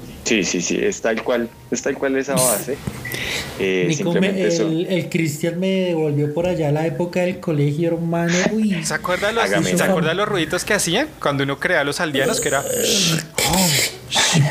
sí, 0.44 0.62
sí, 0.62 0.78
es 0.82 1.02
tal 1.02 1.24
cual, 1.24 1.50
es 1.72 1.82
tal 1.82 1.96
cual 1.98 2.18
esa 2.18 2.34
base. 2.36 2.78
Eh, 3.60 3.86
Nico, 3.88 4.12
me- 4.12 4.20
simplemente 4.20 4.48
eso. 4.50 4.68
el, 4.68 4.86
el 4.86 5.10
Cristian 5.10 5.60
me 5.60 5.68
devolvió 5.68 6.32
por 6.32 6.46
allá 6.46 6.70
a 6.70 6.72
la 6.72 6.86
época 6.86 7.22
del 7.22 7.40
colegio, 7.40 7.88
hermano. 7.96 8.32
Uy, 8.52 8.84
¿Se 8.86 8.94
acuerdan 8.94 9.34
los, 9.34 9.50
¿se 9.50 9.58
eso. 9.74 9.84
acuerdan 9.84 10.16
los 10.16 10.28
ruiditos 10.30 10.64
que 10.64 10.76
hacían 10.76 11.08
cuando 11.20 11.44
uno 11.44 11.60
creaba 11.60 11.84
los 11.84 12.00
aldeanos? 12.00 12.40
Que 12.40 12.50
era. 12.50 12.64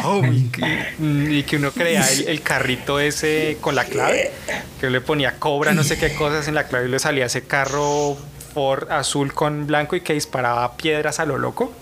Oh, 0.04 0.23
y, 0.26 0.49
que, 0.49 0.95
y 1.30 1.42
que 1.45 1.56
uno 1.56 1.71
creaba 1.71 2.09
el, 2.11 2.28
el 2.28 2.42
carrito 2.42 2.99
ese 2.99 3.59
con 3.61 3.75
la 3.76 3.85
clave. 3.85 4.33
Que 4.80 4.90
le 4.90 5.00
ponía 5.00 5.38
cobra, 5.38 5.73
no 5.73 5.85
sé 5.85 5.99
qué 5.99 6.12
cosas 6.14 6.49
en 6.49 6.54
la 6.56 6.64
clave 6.66 6.87
y 6.88 6.90
le 6.90 6.99
salía 6.99 7.26
ese 7.26 7.42
carro 7.42 8.16
Ford 8.54 8.90
azul 8.90 9.33
con 9.33 9.66
blanco 9.66 9.95
y 9.97 10.00
que 10.00 10.14
disparaba 10.14 10.76
piedras 10.76 11.21
a 11.21 11.26
lo 11.26 11.38
loco. 11.38 11.73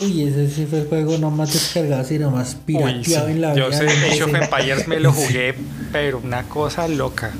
Uy, 0.00 0.22
ese 0.24 0.48
sí 0.50 0.66
fue 0.68 0.80
el 0.80 0.86
juego 0.88 1.18
no 1.18 1.30
más 1.30 1.52
descargado, 1.52 2.04
sino 2.04 2.30
más 2.30 2.54
Uy, 2.54 2.60
pirateado 2.74 3.26
sí. 3.26 3.32
en 3.32 3.40
la 3.40 3.54
Yo 3.54 3.66
vida. 3.68 3.78
sé, 3.78 3.84
del 3.84 4.04
Age 4.04 4.22
of. 4.24 4.34
Empires 4.34 4.88
me 4.88 5.00
lo 5.00 5.12
jugué, 5.14 5.54
pero 5.92 6.18
una 6.18 6.44
cosa 6.44 6.88
loca. 6.88 7.32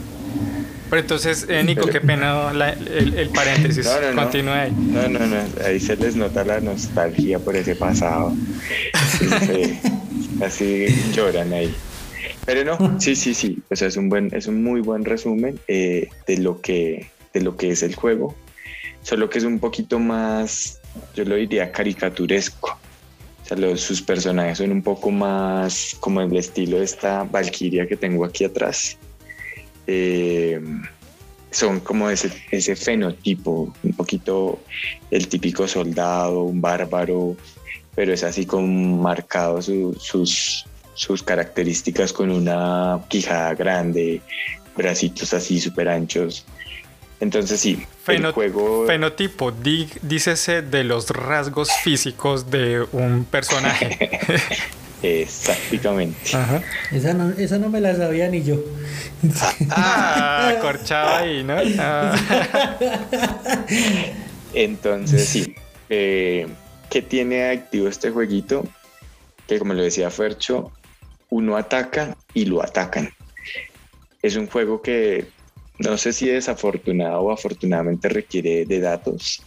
Pero 0.88 1.02
entonces, 1.02 1.46
eh, 1.48 1.62
Nico, 1.62 1.86
qué 1.86 2.00
pena 2.00 2.52
la- 2.52 2.70
el, 2.72 3.14
el 3.16 3.28
paréntesis. 3.28 3.84
No, 3.84 4.00
no, 4.00 4.12
no. 4.12 4.22
Continúe 4.22 4.50
ahí. 4.52 4.72
No, 4.72 5.08
no, 5.08 5.24
no, 5.24 5.36
ahí 5.64 5.78
se 5.78 5.94
les 5.96 6.16
nota 6.16 6.44
la 6.44 6.58
nostalgia 6.60 7.38
por 7.38 7.54
ese 7.54 7.76
pasado. 7.76 8.34
Sí, 9.18 9.28
sí, 9.46 9.78
así 10.44 10.86
lloran 11.14 11.52
ahí. 11.52 11.72
Pero 12.44 12.64
no, 12.76 13.00
sí, 13.00 13.14
sí, 13.14 13.34
sí. 13.34 13.58
O 13.70 13.76
sea, 13.76 13.86
es 13.86 13.96
un 13.96 14.08
buen, 14.08 14.34
es 14.34 14.48
un 14.48 14.64
muy 14.64 14.80
buen 14.80 15.04
resumen 15.04 15.60
eh, 15.68 16.08
de 16.26 16.38
lo 16.38 16.60
que, 16.60 17.08
de 17.32 17.40
lo 17.40 17.56
que 17.56 17.70
es 17.70 17.84
el 17.84 17.94
juego. 17.94 18.34
Solo 19.02 19.30
que 19.30 19.38
es 19.38 19.44
un 19.44 19.60
poquito 19.60 20.00
más, 20.00 20.79
yo 21.14 21.25
lo 21.25 21.37
diría 21.37 21.70
caricaturesco. 21.73 22.78
O 23.42 23.44
sea, 23.47 23.56
los- 23.56 23.80
sus 23.80 24.00
personajes 24.02 24.59
son 24.59 24.70
un 24.73 24.82
poco 24.82 25.11
más 25.11 25.97
como 26.00 26.20
el 26.20 26.37
estilo 26.37 26.78
de 26.78 26.85
esta 26.85 27.25
Valkyria 27.25 27.87
que 27.87 27.97
tengo 27.97 28.25
aquí 28.25 28.44
atrás. 28.44 28.97
Eh, 29.87 30.61
son 31.50 31.80
como 31.80 32.09
ese, 32.09 32.28
fenotipo, 32.76 33.75
un 33.82 33.92
poquito 33.94 34.61
el 35.11 35.26
típico 35.26 35.66
soldado, 35.66 36.44
un 36.44 36.61
bárbaro, 36.61 37.37
pero 37.97 38.12
es 38.12 38.23
así 38.23 38.47
como 38.47 39.02
marcado 39.02 39.61
su- 39.61 39.97
sus, 39.99 40.64
sus 40.94 41.23
características 41.25 42.12
con 42.12 42.30
una 42.30 43.00
quijada 43.09 43.54
grande, 43.54 44.20
bracitos 44.76 45.35
así 45.35 45.59
súper 45.59 45.88
anchos. 45.88 46.44
Entonces 47.20 47.60
sí, 47.60 47.86
el 48.08 48.16
Feno- 48.22 48.32
juego... 48.32 48.86
Fenotipo, 48.86 49.52
di- 49.52 49.90
dícese 50.02 50.62
de 50.62 50.84
los 50.84 51.10
rasgos 51.10 51.70
físicos 51.84 52.50
de 52.50 52.86
un 52.92 53.24
personaje. 53.24 54.18
Exactamente. 55.02 56.34
Ajá. 56.36 56.62
Esa 56.92 57.14
no, 57.14 57.30
esa 57.30 57.58
no 57.58 57.68
me 57.70 57.80
la 57.80 57.94
sabía 57.96 58.28
ni 58.28 58.42
yo. 58.42 58.56
Ah, 59.70 60.54
corchado 60.62 61.16
ahí, 61.16 61.42
¿no? 61.42 61.56
Ah. 61.78 62.14
Entonces 64.54 65.26
sí, 65.28 65.54
eh, 65.88 66.46
¿qué 66.90 67.02
tiene 67.02 67.50
activo 67.50 67.88
este 67.88 68.10
jueguito? 68.10 68.64
Que 69.46 69.58
como 69.58 69.74
lo 69.74 69.82
decía 69.82 70.10
Fercho, 70.10 70.72
uno 71.28 71.56
ataca 71.56 72.16
y 72.34 72.44
lo 72.46 72.62
atacan. 72.62 73.10
Es 74.22 74.36
un 74.36 74.48
juego 74.48 74.82
que 74.82 75.28
no 75.80 75.96
sé 75.96 76.12
si 76.12 76.28
desafortunado 76.28 77.20
o 77.20 77.30
afortunadamente 77.32 78.08
requiere 78.08 78.64
de 78.66 78.80
datos, 78.80 79.42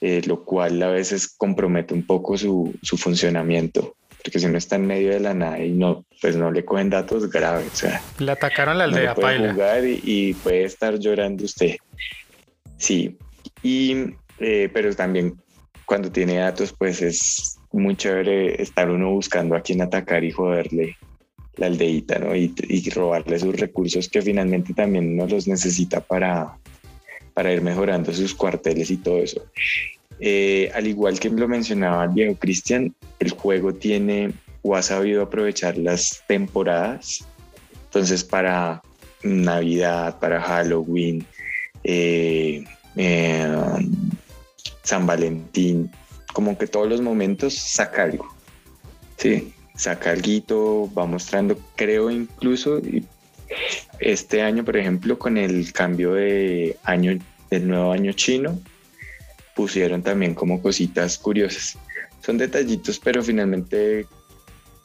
eh, 0.00 0.20
lo 0.26 0.44
cual 0.44 0.82
a 0.82 0.88
veces 0.90 1.28
compromete 1.28 1.94
un 1.94 2.04
poco 2.04 2.36
su, 2.36 2.74
su 2.82 2.96
funcionamiento. 2.96 3.94
Porque 4.22 4.40
si 4.40 4.46
uno 4.46 4.58
está 4.58 4.74
en 4.76 4.86
medio 4.86 5.10
de 5.10 5.20
la 5.20 5.34
nada 5.34 5.60
y 5.62 5.70
no, 5.70 6.04
pues 6.20 6.36
no 6.36 6.50
le 6.50 6.64
cogen 6.64 6.90
datos 6.90 7.30
graves. 7.30 7.72
O 7.72 7.76
sea, 7.76 8.02
Le 8.18 8.32
atacaron 8.32 8.76
la 8.76 8.88
no 8.88 8.96
aldea, 8.96 9.10
lo 9.10 9.14
puede 9.14 9.38
paila. 9.38 9.52
jugar 9.52 9.84
y, 9.84 10.00
y 10.02 10.34
puede 10.34 10.64
estar 10.64 10.98
llorando 10.98 11.44
usted. 11.44 11.76
Sí, 12.76 13.16
y, 13.62 13.94
eh, 14.40 14.68
pero 14.72 14.92
también 14.96 15.36
cuando 15.84 16.10
tiene 16.10 16.38
datos, 16.38 16.74
pues 16.76 17.00
es 17.02 17.58
muy 17.70 17.94
chévere 17.96 18.60
estar 18.60 18.90
uno 18.90 19.10
buscando 19.10 19.54
a 19.54 19.60
quién 19.60 19.80
atacar 19.80 20.24
y 20.24 20.32
joderle 20.32 20.96
la 21.56 21.66
aldeíta, 21.66 22.18
¿no? 22.18 22.34
Y, 22.34 22.52
robarle 22.90 23.38
sus 23.38 23.58
recursos 23.58 24.08
que 24.08 24.22
finalmente 24.22 24.74
también 24.74 25.14
uno 25.14 25.26
los 25.26 25.48
necesita 25.48 26.00
para, 26.00 26.56
para 27.34 27.52
ir 27.52 27.62
mejorando 27.62 28.12
sus 28.12 28.34
cuarteles 28.34 28.90
y 28.90 28.98
todo 28.98 29.18
eso. 29.18 29.44
Eh, 30.18 30.70
al 30.74 30.86
igual 30.86 31.18
que 31.18 31.28
lo 31.28 31.48
mencionaba 31.48 32.04
el 32.04 32.10
viejo 32.10 32.36
Cristian, 32.36 32.94
el 33.18 33.30
juego 33.30 33.74
tiene 33.74 34.32
o 34.62 34.74
ha 34.74 34.82
sabido 34.82 35.22
aprovechar 35.22 35.76
las 35.76 36.22
temporadas. 36.26 37.24
Entonces, 37.84 38.24
para 38.24 38.82
Navidad, 39.22 40.18
para 40.18 40.40
Halloween, 40.40 41.26
eh, 41.84 42.64
eh, 42.96 43.56
San 44.82 45.06
Valentín, 45.06 45.90
como 46.32 46.56
que 46.58 46.66
todos 46.66 46.88
los 46.88 47.00
momentos 47.00 47.54
saca 47.54 48.04
algo. 48.04 48.26
Sí, 49.16 49.52
saca 49.76 50.10
algo, 50.10 50.90
va 50.92 51.06
mostrando, 51.06 51.58
creo 51.76 52.10
incluso 52.10 52.80
este 54.00 54.42
año, 54.42 54.64
por 54.64 54.76
ejemplo, 54.76 55.18
con 55.18 55.36
el 55.36 55.72
cambio 55.72 56.14
de 56.14 56.76
año, 56.84 57.18
del 57.50 57.68
nuevo 57.68 57.92
año 57.92 58.12
chino, 58.12 58.58
pusieron 59.54 60.02
también 60.02 60.34
como 60.34 60.60
cositas 60.60 61.18
curiosas. 61.18 61.78
Son 62.20 62.38
detallitos, 62.38 62.98
pero 62.98 63.22
finalmente 63.22 64.06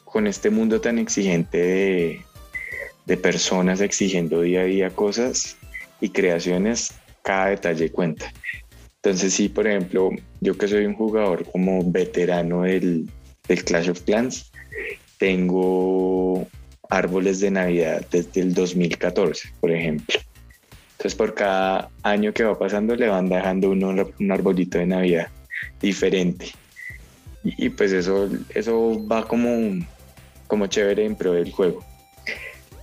con 0.06 0.28
este 0.28 0.50
mundo 0.50 0.80
tan 0.82 1.00
exigente 1.00 1.58
de, 1.58 3.18
personas 3.18 3.82
exigiendo 3.82 4.42
día 4.42 4.62
a 4.62 4.64
día 4.64 4.90
cosas 4.90 5.58
y 6.00 6.10
creaciones, 6.10 6.94
cada 7.24 7.48
detalle 7.48 7.92
cuenta. 7.92 8.32
Entonces 8.96 9.34
sí, 9.34 9.50
por 9.50 9.68
ejemplo, 9.68 10.12
yo 10.40 10.58
que 10.58 10.70
soy 10.70 10.86
un 10.86 10.96
jugador 10.96 11.44
como 11.52 11.92
veterano 11.92 12.62
del, 12.62 13.10
del 13.50 13.64
Clash 13.66 13.90
of 13.90 14.02
Clans, 14.04 14.51
tengo 15.22 16.48
árboles 16.90 17.42
de 17.42 17.52
Navidad 17.52 18.04
desde 18.10 18.42
el 18.42 18.56
2014, 18.56 19.54
por 19.60 19.70
ejemplo. 19.70 20.20
Entonces 20.94 21.14
por 21.14 21.36
cada 21.36 21.92
año 22.02 22.34
que 22.34 22.44
va 22.44 22.58
pasando 22.58 22.96
le 22.96 23.08
van 23.08 23.30
dejando 23.30 23.70
uno 23.70 24.10
un 24.20 24.32
arbolito 24.32 24.80
de 24.80 24.88
Navidad 24.88 25.28
diferente. 25.80 26.48
Y, 27.44 27.70
pues 27.70 27.92
eso, 27.92 28.30
eso 28.50 29.08
va 29.08 29.28
como, 29.28 29.86
como 30.48 30.66
chévere 30.66 31.06
en 31.06 31.16
pro 31.16 31.34
del 31.34 31.52
juego. 31.52 31.86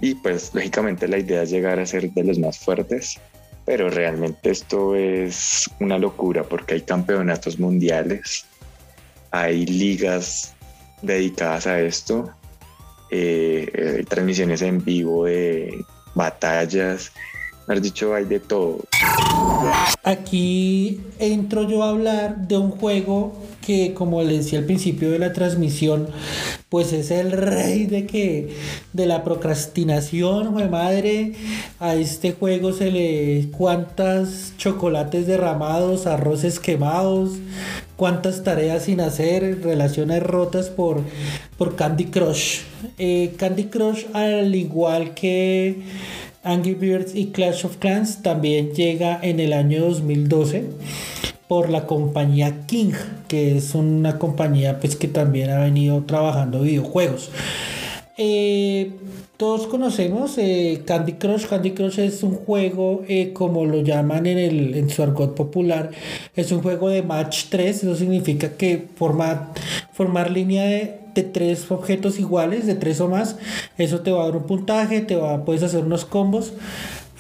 Y 0.00 0.14
pues 0.14 0.54
lógicamente 0.54 1.08
la 1.08 1.18
idea 1.18 1.42
es 1.42 1.50
llegar 1.50 1.80
a 1.80 1.86
ser 1.86 2.08
de 2.12 2.22
los 2.22 2.38
más 2.38 2.56
fuertes, 2.56 3.18
pero 3.64 3.90
realmente 3.90 4.50
esto 4.50 4.94
es 4.94 5.68
una 5.80 5.98
locura 5.98 6.44
porque 6.44 6.74
hay 6.74 6.82
campeonatos 6.82 7.58
mundiales, 7.58 8.46
hay 9.32 9.66
ligas 9.66 10.54
dedicadas 11.02 11.66
a 11.66 11.80
esto, 11.80 12.30
eh, 13.10 13.70
eh 13.72 14.04
transmisiones 14.08 14.62
en 14.62 14.84
vivo 14.84 15.24
de 15.24 15.84
batallas, 16.14 17.12
has 17.68 17.82
dicho, 17.82 18.14
hay 18.14 18.24
de 18.24 18.40
todo. 18.40 18.80
Aquí 20.04 21.00
entro 21.18 21.68
yo 21.68 21.82
a 21.82 21.90
hablar 21.90 22.48
de 22.48 22.56
un 22.56 22.70
juego 22.70 23.34
que, 23.60 23.92
como 23.92 24.22
le 24.22 24.38
decía 24.38 24.60
al 24.60 24.64
principio 24.64 25.10
de 25.10 25.18
la 25.18 25.32
transmisión, 25.32 26.08
pues 26.70 26.92
es 26.92 27.10
el 27.10 27.32
rey 27.32 27.86
de 27.86 28.06
que 28.06 28.56
de 28.92 29.06
la 29.06 29.24
procrastinación, 29.24 30.56
de 30.56 30.68
madre. 30.68 31.32
A 31.78 31.94
este 31.94 32.32
juego 32.32 32.72
se 32.72 32.90
le 32.90 33.50
cuántas 33.50 34.54
chocolates 34.56 35.26
derramados, 35.26 36.06
arroces 36.06 36.58
quemados, 36.60 37.32
cuántas 37.98 38.44
tareas 38.44 38.84
sin 38.84 39.00
hacer, 39.00 39.60
relaciones 39.64 40.22
rotas 40.22 40.68
por, 40.68 41.02
por 41.58 41.74
Candy 41.74 42.04
Crush. 42.04 42.60
Eh, 42.96 43.34
Candy 43.36 43.64
Crush, 43.64 44.04
al 44.14 44.54
igual 44.54 45.14
que 45.14 45.82
Angry 46.44 46.74
Birds 46.74 47.16
y 47.16 47.26
Clash 47.26 47.66
of 47.66 47.78
Clans 47.78 48.22
también 48.22 48.70
llega 48.70 49.18
en 49.20 49.40
el 49.40 49.52
año 49.52 49.80
2012 49.80 50.66
por 51.48 51.70
la 51.70 51.86
compañía 51.86 52.66
King, 52.66 52.92
que 53.26 53.56
es 53.56 53.74
una 53.74 54.16
compañía 54.18 54.78
pues 54.78 54.94
que 54.94 55.08
también 55.08 55.50
ha 55.50 55.58
venido 55.58 56.04
trabajando 56.04 56.60
videojuegos. 56.60 57.30
Eh, 58.20 58.90
todos 59.36 59.68
conocemos 59.68 60.36
eh, 60.38 60.82
Candy 60.84 61.12
Crush. 61.12 61.46
Candy 61.46 61.70
Crush 61.70 62.00
es 62.00 62.24
un 62.24 62.34
juego, 62.34 63.04
eh, 63.06 63.32
como 63.32 63.64
lo 63.64 63.80
llaman 63.80 64.26
en, 64.26 64.38
el, 64.38 64.74
en 64.74 64.90
su 64.90 65.04
argot 65.04 65.36
popular, 65.36 65.92
es 66.34 66.50
un 66.50 66.60
juego 66.60 66.88
de 66.88 67.02
match 67.02 67.44
3. 67.48 67.84
Eso 67.84 67.94
significa 67.94 68.56
que 68.56 68.88
formar, 68.96 69.52
formar 69.92 70.32
línea 70.32 70.64
de, 70.64 70.98
tres 71.22 71.70
objetos 71.70 72.18
iguales, 72.18 72.66
de 72.66 72.74
tres 72.74 73.00
o 73.00 73.08
más, 73.08 73.36
eso 73.76 74.00
te 74.00 74.10
va 74.10 74.22
a 74.22 74.26
dar 74.26 74.36
un 74.36 74.46
puntaje, 74.46 75.00
te 75.00 75.16
va, 75.16 75.44
puedes 75.44 75.62
hacer 75.62 75.84
unos 75.84 76.04
combos. 76.04 76.52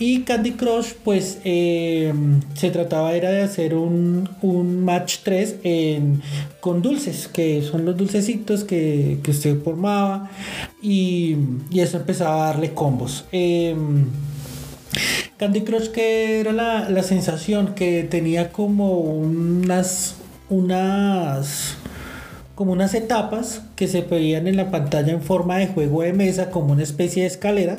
Y 0.00 0.22
Candy 0.22 0.52
Crush, 0.52 0.92
pues 1.02 1.38
eh, 1.44 2.12
se 2.54 2.70
trataba 2.70 3.14
era 3.14 3.30
de 3.30 3.42
hacer 3.42 3.74
un, 3.74 4.28
match 4.84 5.18
3 5.24 5.56
con 6.60 6.82
dulces, 6.82 7.26
que 7.26 7.62
son 7.62 7.84
los 7.84 7.96
dulcecitos 7.96 8.62
que, 8.62 9.18
que 9.24 9.32
usted 9.32 9.60
formaba. 9.60 10.30
Y, 10.80 11.36
eso 11.74 11.96
empezaba 11.96 12.44
a 12.44 12.46
darle 12.52 12.74
combos. 12.74 13.24
Em, 13.32 14.06
Candy 15.36 15.62
Crush, 15.62 15.88
que 15.88 16.40
era 16.40 16.52
la, 16.52 16.88
la 16.88 17.02
sensación 17.02 17.74
que 17.74 18.04
tenía 18.04 18.52
como 18.52 19.00
unas. 19.00 20.14
unas 20.48 21.76
como 22.58 22.72
unas 22.72 22.92
etapas 22.94 23.62
que 23.76 23.86
se 23.86 24.00
veían 24.00 24.48
en 24.48 24.56
la 24.56 24.72
pantalla 24.72 25.12
en 25.12 25.22
forma 25.22 25.58
de 25.58 25.68
juego 25.68 26.02
de 26.02 26.12
mesa, 26.12 26.50
como 26.50 26.72
una 26.72 26.82
especie 26.82 27.22
de 27.22 27.28
escalera. 27.28 27.76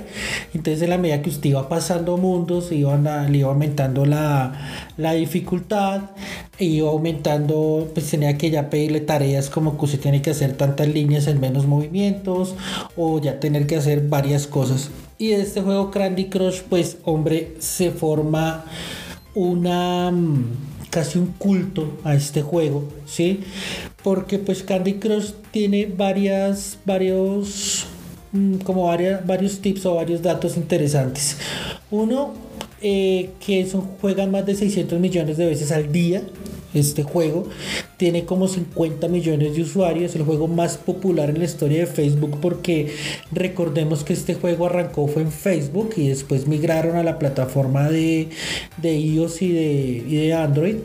Entonces, 0.53 0.81
en 0.81 0.91
la 0.91 0.97
medida 0.97 1.21
que 1.21 1.29
usted 1.29 1.49
iba 1.49 1.67
pasando 1.67 2.15
mundos, 2.15 2.71
iban 2.71 3.03
le 3.29 3.39
iba 3.39 3.49
aumentando 3.49 4.05
la, 4.05 4.53
la 4.95 5.11
dificultad, 5.15 6.03
iba 6.59 6.89
aumentando, 6.89 7.91
pues 7.93 8.09
tenía 8.09 8.37
que 8.37 8.51
ya 8.51 8.69
pedirle 8.69 9.01
tareas 9.01 9.49
como 9.49 9.77
que 9.77 9.83
usted 9.83 9.99
tiene 9.99 10.21
que 10.21 10.29
hacer 10.29 10.53
tantas 10.53 10.87
líneas 10.87 11.27
en 11.27 11.41
menos 11.41 11.65
movimientos, 11.65 12.55
o 12.95 13.19
ya 13.19 13.41
tener 13.41 13.67
que 13.67 13.75
hacer 13.75 14.07
varias 14.07 14.47
cosas. 14.47 14.91
Y 15.17 15.33
este 15.33 15.59
juego 15.59 15.91
Candy 15.91 16.29
Crush, 16.29 16.61
pues, 16.69 16.99
hombre, 17.03 17.57
se 17.59 17.91
forma 17.91 18.63
una 19.35 20.13
casi 20.89 21.19
un 21.19 21.33
culto 21.37 21.97
a 22.05 22.15
este 22.15 22.41
juego, 22.41 22.85
¿sí? 23.05 23.41
Porque 24.03 24.39
pues 24.39 24.63
Candy 24.63 24.93
Crush 24.95 25.31
tiene 25.51 25.85
varias, 25.85 26.77
varios, 26.85 27.85
mm, 28.31 28.55
como 28.59 28.85
varias, 28.85 29.25
varios 29.25 29.59
tips 29.59 29.85
o 29.85 29.95
varios 29.95 30.21
datos 30.21 30.57
interesantes. 30.57 31.37
Uno, 31.91 32.33
eh, 32.81 33.31
que 33.45 33.65
son, 33.65 33.81
juegan 33.99 34.31
más 34.31 34.45
de 34.45 34.55
600 34.55 34.99
millones 34.99 35.37
de 35.37 35.45
veces 35.45 35.71
al 35.71 35.91
día, 35.91 36.23
este 36.73 37.03
juego. 37.03 37.47
Tiene 37.97 38.25
como 38.25 38.47
50 38.47 39.07
millones 39.07 39.55
de 39.55 39.61
usuarios, 39.61 40.15
el 40.15 40.23
juego 40.23 40.47
más 40.47 40.77
popular 40.77 41.29
en 41.29 41.39
la 41.39 41.45
historia 41.45 41.79
de 41.79 41.87
Facebook 41.87 42.37
porque 42.41 42.93
recordemos 43.31 44.03
que 44.03 44.13
este 44.13 44.35
juego 44.35 44.67
arrancó 44.67 45.07
fue 45.07 45.23
en 45.23 45.31
Facebook 45.31 45.93
y 45.97 46.07
después 46.09 46.47
migraron 46.47 46.95
a 46.95 47.03
la 47.03 47.19
plataforma 47.19 47.89
de, 47.89 48.29
de 48.77 48.97
iOS 48.97 49.41
y 49.41 49.51
de, 49.51 50.03
de 50.07 50.33
Android. 50.33 50.75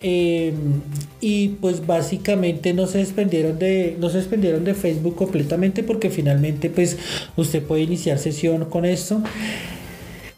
Em, 0.00 0.82
y 1.22 1.48
pues 1.60 1.86
básicamente 1.86 2.74
no 2.74 2.86
se 2.86 2.98
desprendieron 2.98 3.58
de 3.58 3.96
no 3.98 4.10
se 4.10 4.18
desprendieron 4.18 4.62
de 4.62 4.74
Facebook 4.74 5.16
completamente 5.16 5.82
porque 5.82 6.10
finalmente 6.10 6.68
pues 6.68 6.98
usted 7.34 7.62
puede 7.62 7.82
iniciar 7.82 8.18
sesión 8.18 8.66
con 8.66 8.84
esto 8.84 9.22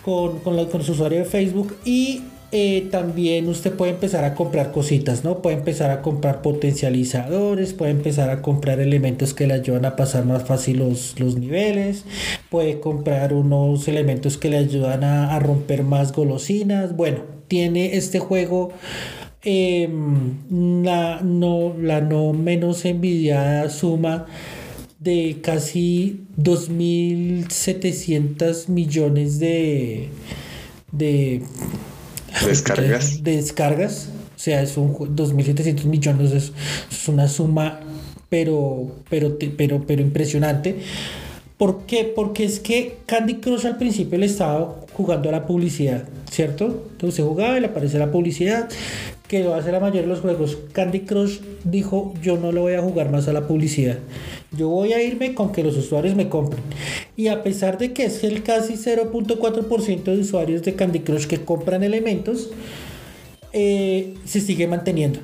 con, 0.04 0.38
con, 0.38 0.82
su 0.84 0.92
usuario 0.92 1.18
de 1.18 1.24
Facebook 1.24 1.76
y 1.84 2.22
eh, 2.50 2.88
también 2.90 3.46
usted 3.48 3.74
puede 3.74 3.90
empezar 3.90 4.24
a 4.24 4.34
comprar 4.34 4.72
cositas, 4.72 5.22
¿no? 5.22 5.42
Puede 5.42 5.56
empezar 5.56 5.90
a 5.90 6.00
comprar 6.00 6.40
potencializadores, 6.40 7.74
puede 7.74 7.90
empezar 7.90 8.30
a 8.30 8.40
comprar 8.40 8.80
elementos 8.80 9.34
que 9.34 9.46
le 9.46 9.52
ayudan 9.52 9.84
a 9.84 9.96
pasar 9.96 10.24
más 10.24 10.44
fácil 10.44 10.78
los, 10.78 11.20
los 11.20 11.36
niveles, 11.36 12.04
puede 12.48 12.80
comprar 12.80 13.34
unos 13.34 13.86
elementos 13.86 14.38
que 14.38 14.48
le 14.48 14.56
ayudan 14.56 15.04
a, 15.04 15.38
romper 15.40 15.82
más 15.82 16.12
golosinas. 16.12 16.96
Bueno, 16.96 17.20
tiene 17.48 17.96
este 17.96 18.18
juego 18.18 18.70
em, 19.42 20.84
la, 20.84 21.20
no, 21.22 21.74
la 21.78 22.00
no 22.00 22.32
menos 22.32 22.84
envidiada 22.84 23.70
suma 23.70 24.26
de 24.98 25.38
casi 25.42 26.24
2.700 26.36 28.68
millones 28.68 29.38
de, 29.38 30.08
de 30.92 31.42
Descargas. 32.46 33.22
Descargas. 33.22 34.08
O 34.36 34.38
sea, 34.38 34.62
es 34.62 34.76
un 34.76 34.94
2.700 34.94 35.84
millones, 35.84 36.32
es, 36.32 36.52
es, 36.90 37.08
una 37.08 37.28
suma, 37.28 37.80
pero, 38.28 38.92
pero, 39.10 39.36
pero, 39.56 39.84
pero 39.86 40.02
impresionante. 40.02 40.76
¿Por 41.56 41.86
qué? 41.86 42.04
Porque 42.04 42.44
es 42.44 42.60
que 42.60 42.98
Candy 43.06 43.36
Crush 43.36 43.66
al 43.66 43.78
principio 43.78 44.16
le 44.16 44.26
estaba 44.26 44.76
jugando 44.92 45.28
a 45.28 45.32
la 45.32 45.44
publicidad, 45.44 46.04
¿cierto? 46.30 46.86
Entonces 46.92 47.24
jugaba 47.24 47.58
y 47.58 47.60
le 47.60 47.66
aparece 47.66 47.98
la 47.98 48.12
publicidad, 48.12 48.68
que 49.28 49.44
lo 49.44 49.54
hace 49.54 49.70
la 49.70 49.78
mayoría 49.78 50.02
de 50.02 50.08
los 50.08 50.20
juegos. 50.20 50.58
Candy 50.72 51.00
Crush 51.00 51.40
dijo, 51.64 52.14
yo 52.22 52.38
no 52.38 52.50
le 52.50 52.60
voy 52.60 52.72
a 52.72 52.82
jugar 52.82 53.10
más 53.10 53.28
a 53.28 53.32
la 53.32 53.46
publicidad. 53.46 53.98
Yo 54.56 54.68
voy 54.68 54.94
a 54.94 55.02
irme 55.02 55.34
con 55.34 55.52
que 55.52 55.62
los 55.62 55.76
usuarios 55.76 56.16
me 56.16 56.30
compren. 56.30 56.62
Y 57.14 57.28
a 57.28 57.42
pesar 57.42 57.76
de 57.76 57.92
que 57.92 58.06
es 58.06 58.24
el 58.24 58.42
casi 58.42 58.74
0.4% 58.74 60.02
de 60.02 60.18
usuarios 60.18 60.62
de 60.62 60.74
Candy 60.74 61.00
Crush 61.00 61.26
que 61.26 61.44
compran 61.44 61.82
elementos, 61.82 62.50
eh, 63.60 64.14
se 64.24 64.40
sigue 64.40 64.68
manteniendo. 64.68 65.18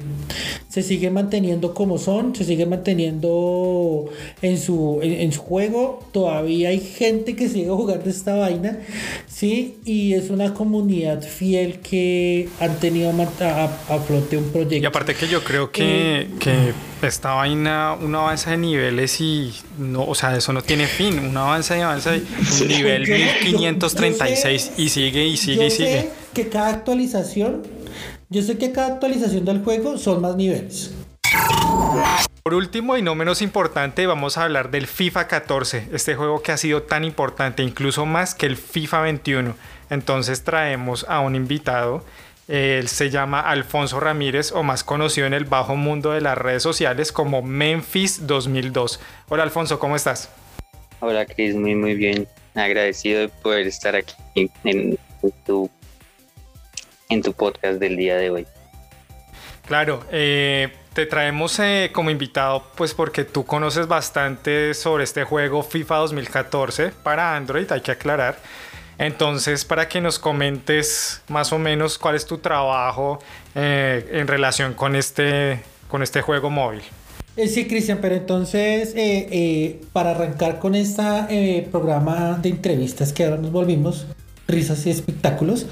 Se 0.68 0.82
sigue 0.82 1.08
manteniendo 1.08 1.72
como 1.72 1.98
son, 1.98 2.34
se 2.34 2.42
sigue 2.44 2.66
manteniendo 2.66 4.06
en 4.42 4.58
su, 4.58 4.98
en, 5.02 5.30
su 5.30 5.40
juego. 5.40 6.00
Todavía 6.10 6.70
hay 6.70 6.80
gente 6.80 7.36
que 7.36 7.48
sigue 7.48 7.68
jugando 7.68 8.10
esta 8.10 8.34
vaina, 8.34 8.80
¿sí? 9.28 9.76
Y 9.84 10.14
es 10.14 10.30
una 10.30 10.52
comunidad 10.52 11.22
fiel 11.22 11.78
que 11.78 12.48
han 12.58 12.80
tenido 12.80 13.10
a, 13.10 13.64
a, 13.64 13.98
flote 14.00 14.36
un 14.36 14.50
proyecto. 14.50 14.82
Y 14.82 14.84
aparte 14.84 15.14
que 15.14 15.28
yo 15.28 15.44
creo 15.44 15.70
que, 15.70 16.22
eh, 16.22 16.28
que 16.40 16.72
esta 17.06 17.34
vaina, 17.34 17.92
un 17.92 18.12
avance 18.16 18.50
de 18.50 18.56
niveles 18.56 19.20
y 19.20 19.54
no, 19.78 20.04
o 20.04 20.16
sea, 20.16 20.36
eso 20.36 20.52
no 20.52 20.62
tiene 20.62 20.88
fin, 20.88 21.20
un 21.20 21.36
avance 21.36 21.78
y 21.78 21.82
avance, 21.82 22.22
un 22.62 22.68
nivel 22.68 23.02
1536 23.02 24.72
y 24.76 24.88
sigue 24.88 25.24
y 25.24 25.36
sigue 25.36 25.66
y 25.66 25.70
sigue. 25.70 26.00
Sé 26.00 26.24
que 26.34 26.48
cada 26.48 26.68
actualización, 26.68 27.62
yo 28.34 28.42
sé 28.42 28.58
que 28.58 28.72
cada 28.72 28.88
actualización 28.88 29.44
del 29.44 29.62
juego 29.62 29.96
son 29.96 30.20
más 30.20 30.34
niveles. 30.34 30.92
Por 32.42 32.54
último 32.54 32.98
y 32.98 33.02
no 33.02 33.14
menos 33.14 33.40
importante, 33.40 34.06
vamos 34.06 34.36
a 34.36 34.42
hablar 34.42 34.72
del 34.72 34.88
FIFA 34.88 35.28
14, 35.28 35.88
este 35.92 36.16
juego 36.16 36.42
que 36.42 36.50
ha 36.50 36.56
sido 36.56 36.82
tan 36.82 37.04
importante, 37.04 37.62
incluso 37.62 38.04
más 38.06 38.34
que 38.34 38.46
el 38.46 38.56
FIFA 38.56 39.02
21. 39.02 39.54
Entonces 39.88 40.42
traemos 40.42 41.06
a 41.08 41.20
un 41.20 41.36
invitado 41.36 42.04
él 42.48 42.88
se 42.88 43.08
llama 43.08 43.40
Alfonso 43.40 44.00
Ramírez 44.00 44.52
o 44.52 44.62
más 44.62 44.84
conocido 44.84 45.26
en 45.26 45.32
el 45.32 45.46
bajo 45.46 45.76
mundo 45.76 46.12
de 46.12 46.20
las 46.20 46.36
redes 46.36 46.62
sociales 46.62 47.10
como 47.10 47.40
Memphis 47.40 48.26
2002. 48.26 49.00
Hola 49.30 49.44
Alfonso, 49.44 49.78
¿cómo 49.78 49.96
estás? 49.96 50.28
Hola 51.00 51.24
Cris, 51.24 51.54
muy 51.54 51.74
muy 51.74 51.94
bien. 51.94 52.28
Agradecido 52.54 53.20
de 53.20 53.28
poder 53.28 53.66
estar 53.66 53.96
aquí 53.96 54.14
en, 54.64 54.98
tu, 55.46 55.70
en 57.08 57.22
tu 57.22 57.32
podcast 57.32 57.78
del 57.78 57.96
día 57.96 58.16
de 58.16 58.30
hoy. 58.30 58.46
Claro, 59.66 60.04
eh, 60.10 60.72
te 60.92 61.06
traemos 61.06 61.58
eh, 61.58 61.90
como 61.92 62.10
invitado 62.10 62.64
pues 62.76 62.92
porque 62.92 63.24
tú 63.24 63.44
conoces 63.44 63.88
bastante 63.88 64.74
sobre 64.74 65.04
este 65.04 65.24
juego 65.24 65.62
FIFA 65.62 65.96
2014 65.96 66.92
para 67.02 67.34
Android, 67.36 67.70
hay 67.72 67.80
que 67.80 67.92
aclarar. 67.92 68.36
Entonces, 68.98 69.64
para 69.64 69.88
que 69.88 70.00
nos 70.00 70.18
comentes 70.18 71.22
más 71.28 71.52
o 71.52 71.58
menos 71.58 71.98
cuál 71.98 72.14
es 72.14 72.26
tu 72.26 72.38
trabajo 72.38 73.18
eh, 73.54 74.08
en 74.12 74.26
relación 74.26 74.74
con 74.74 74.94
este, 74.94 75.60
con 75.88 76.02
este 76.02 76.22
juego 76.22 76.50
móvil. 76.50 76.82
Eh, 77.36 77.48
sí, 77.48 77.66
Cristian, 77.66 77.98
pero 78.00 78.14
entonces, 78.14 78.92
eh, 78.94 79.80
para 79.92 80.10
arrancar 80.10 80.60
con 80.60 80.76
este 80.76 81.68
programa 81.72 82.38
de 82.40 82.50
entrevistas 82.50 83.12
que 83.12 83.24
ahora 83.24 83.38
nos 83.38 83.50
volvimos, 83.50 84.06
risas 84.46 84.86
y 84.86 84.90
espectáculos, 84.90 85.66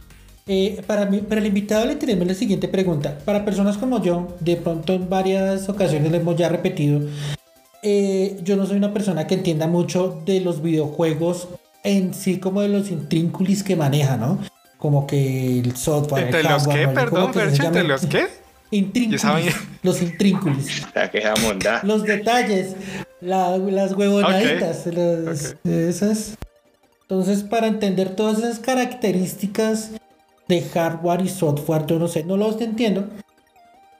para, 0.86 1.06
mí, 1.06 1.18
para 1.18 1.40
el 1.40 1.46
invitado 1.46 1.86
le 1.86 1.96
tenemos 1.96 2.26
la 2.26 2.34
siguiente 2.34 2.68
pregunta. 2.68 3.18
Para 3.24 3.44
personas 3.44 3.78
como 3.78 4.02
yo, 4.02 4.36
de 4.40 4.56
pronto 4.56 4.92
en 4.92 5.08
varias 5.08 5.68
ocasiones 5.68 6.10
le 6.10 6.18
hemos 6.18 6.36
ya 6.36 6.48
repetido, 6.48 7.00
yo 7.82 8.56
no 8.56 8.66
soy 8.66 8.76
una 8.76 8.92
persona 8.92 9.26
que 9.26 9.34
entienda 9.34 9.66
mucho 9.66 10.22
de 10.24 10.40
los 10.40 10.62
videojuegos 10.62 11.48
en 11.84 12.14
sí 12.14 12.38
como 12.38 12.60
de 12.60 12.68
los 12.68 12.90
intrínculis 12.90 13.62
que 13.62 13.76
maneja, 13.76 14.16
¿no? 14.16 14.38
Como 14.78 15.06
que 15.06 15.60
el 15.60 15.76
software. 15.76 16.24
¿Entre 16.24 16.42
los 16.42 16.66
qué? 16.66 16.88
Perdón, 16.88 17.32
¿entre 17.36 17.84
los 17.84 18.06
qué? 18.06 18.26
Intrínculis. 18.70 19.24
Los 19.82 20.00
intrínculis. 20.00 20.82
Los 21.82 22.04
detalles, 22.04 22.74
las 23.20 23.92
huevonaditas, 23.92 24.86
esas. 25.64 26.38
Entonces, 27.02 27.42
para 27.42 27.66
entender 27.66 28.16
todas 28.16 28.38
esas 28.38 28.58
características 28.58 29.90
de 30.48 30.62
hardware 30.62 31.22
y 31.22 31.28
software, 31.28 31.86
yo 31.86 31.98
no 31.98 32.08
sé, 32.08 32.24
no 32.24 32.36
los 32.36 32.60
entiendo. 32.60 33.04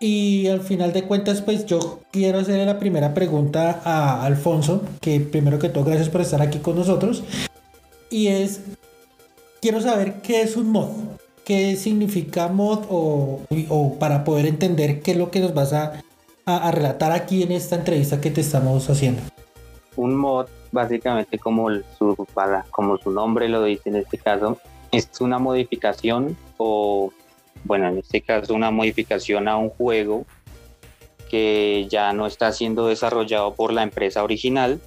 Y 0.01 0.49
al 0.49 0.61
final 0.61 0.93
de 0.93 1.05
cuentas, 1.05 1.43
pues 1.43 1.65
yo 1.65 2.01
quiero 2.11 2.41
hacerle 2.41 2.67
la 2.67 2.81
primera 2.81 3.15
pregunta 3.15 3.81
a 3.85 4.25
Alfonso, 4.25 4.83
que 5.01 5.21
primero 5.21 5.61
que 5.61 5.69
todo, 5.69 5.85
gracias 5.85 6.09
por 6.09 6.21
estar 6.21 6.43
aquí 6.43 6.59
con 6.59 6.75
nosotros 6.75 7.23
y 8.13 8.29
es, 8.29 8.61
quiero 9.61 9.81
saber 9.81 10.21
qué 10.21 10.43
es 10.43 10.57
un 10.57 10.71
mod, 10.71 10.91
qué 11.45 11.77
significa 11.77 12.49
mod 12.49 12.85
o, 12.91 13.41
para 13.99 14.23
poder 14.23 14.47
entender 14.47 15.01
qué 15.01 15.13
es 15.13 15.17
lo 15.17 15.31
que 15.31 15.41
nos 15.41 15.55
vas 15.55 15.73
a, 15.73 16.03
relatar 16.73 17.13
aquí 17.13 17.43
en 17.43 17.53
esta 17.53 17.77
entrevista 17.77 18.21
que 18.21 18.31
te 18.31 18.43
estamos 18.43 18.91
haciendo. 18.91 19.23
Un 19.97 20.17
mod, 20.17 20.47
básicamente 20.73 21.39
como 21.39 21.69
como 22.71 22.99
su 22.99 23.11
nombre 23.11 23.49
lo 23.49 23.65
dice 23.65 23.89
en 23.89 23.97
este 23.97 24.19
caso, 24.19 24.59
es 24.93 25.09
una 25.21 25.39
modificación 25.39 26.37
o, 26.59 27.13
bueno, 27.65 27.89
en 27.89 27.99
este 27.99 28.21
caso 28.21 28.55
una 28.55 28.71
modificación 28.71 29.49
a 29.49 29.57
un 29.57 29.71
juego 29.71 30.27
que 31.31 31.87
ya 31.89 32.13
no 32.13 32.27
está 32.27 32.53
siendo 32.53 32.87
desarrollado 32.87 33.55
por 33.55 33.73
la 33.73 33.83
empresa 33.83 34.23
original, 34.23 34.81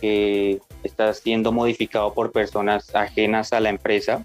que 0.00 0.60
está 0.84 1.12
siendo 1.14 1.50
modificado 1.50 2.14
por 2.14 2.30
personas 2.30 2.94
ajenas 2.94 3.52
a 3.52 3.58
la 3.58 3.70
empresa. 3.70 4.24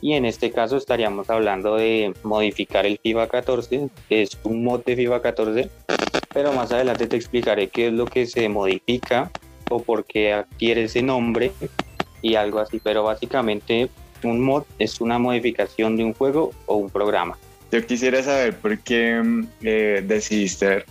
Y 0.00 0.14
en 0.14 0.24
este 0.24 0.50
caso 0.50 0.76
estaríamos 0.76 1.28
hablando 1.30 1.76
de 1.76 2.14
modificar 2.22 2.86
el 2.86 2.98
FIFA 3.02 3.28
14, 3.28 3.88
que 4.08 4.22
es 4.22 4.38
un 4.42 4.64
mod 4.64 4.84
de 4.84 4.96
FIFA 4.96 5.20
14, 5.20 5.70
pero 6.32 6.52
más 6.52 6.72
adelante 6.72 7.06
te 7.06 7.16
explicaré 7.16 7.68
qué 7.68 7.88
es 7.88 7.92
lo 7.92 8.06
que 8.06 8.26
se 8.26 8.48
modifica 8.48 9.30
o 9.70 9.80
por 9.80 10.04
qué 10.04 10.32
adquiere 10.32 10.84
ese 10.84 11.02
nombre 11.02 11.52
y 12.22 12.36
algo 12.36 12.58
así. 12.58 12.80
Pero 12.82 13.02
básicamente 13.02 13.90
un 14.26 14.40
mod 14.40 14.64
es 14.78 15.00
una 15.00 15.18
modificación 15.18 15.96
de 15.96 16.04
un 16.04 16.14
juego 16.14 16.52
o 16.66 16.76
un 16.76 16.90
programa. 16.90 17.36
Yo 17.72 17.84
quisiera 17.86 18.22
saber 18.22 18.56
por 18.56 18.78
qué 18.78 19.20
mm, 19.22 19.46
eh, 19.62 20.04
decidiste 20.06 20.84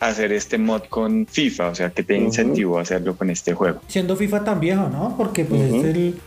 hacer 0.00 0.32
este 0.32 0.58
mod 0.58 0.82
con 0.88 1.26
FIFA? 1.26 1.68
O 1.68 1.74
sea, 1.74 1.90
¿qué 1.90 2.02
te 2.02 2.16
incentivó 2.16 2.78
a 2.78 2.82
hacerlo 2.82 3.16
con 3.16 3.30
este 3.30 3.54
juego? 3.54 3.80
Siendo 3.88 4.16
FIFA 4.16 4.44
tan 4.44 4.60
viejo, 4.60 4.88
¿no? 4.88 5.14
Porque 5.16 5.44
pues 5.44 5.60
es, 5.62 5.84
el, 5.84 6.20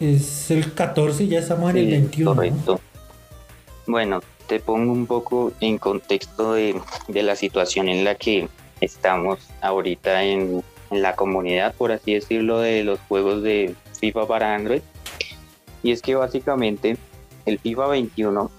es 0.00 0.50
el 0.50 0.72
14 0.74 1.24
y 1.24 1.28
ya 1.28 1.38
estamos 1.40 1.70
en 1.70 1.76
el 1.76 1.90
21. 1.90 2.34
Correcto. 2.34 2.80
Bueno, 3.86 4.20
te 4.46 4.60
pongo 4.60 4.92
un 4.92 5.06
poco 5.06 5.52
en 5.60 5.78
contexto 5.78 6.54
de, 6.54 6.80
la 7.08 7.36
situación 7.36 7.88
en 7.88 8.04
la 8.04 8.14
que 8.14 8.48
estamos 8.80 9.38
ahorita 9.60 10.24
en, 10.24 10.62
en 10.90 11.02
la 11.02 11.16
comunidad, 11.16 11.74
por 11.74 11.92
así 11.92 12.14
decirlo, 12.14 12.60
de 12.60 12.84
los 12.84 12.98
juegos 13.08 13.42
de 13.42 13.74
FIFA 14.00 14.26
para 14.26 14.54
Android. 14.54 14.82
Y 15.82 15.92
es 15.92 16.02
que 16.02 16.14
básicamente 16.14 16.96
el 17.46 17.58
FIFA 17.58 17.86
21 17.88 18.50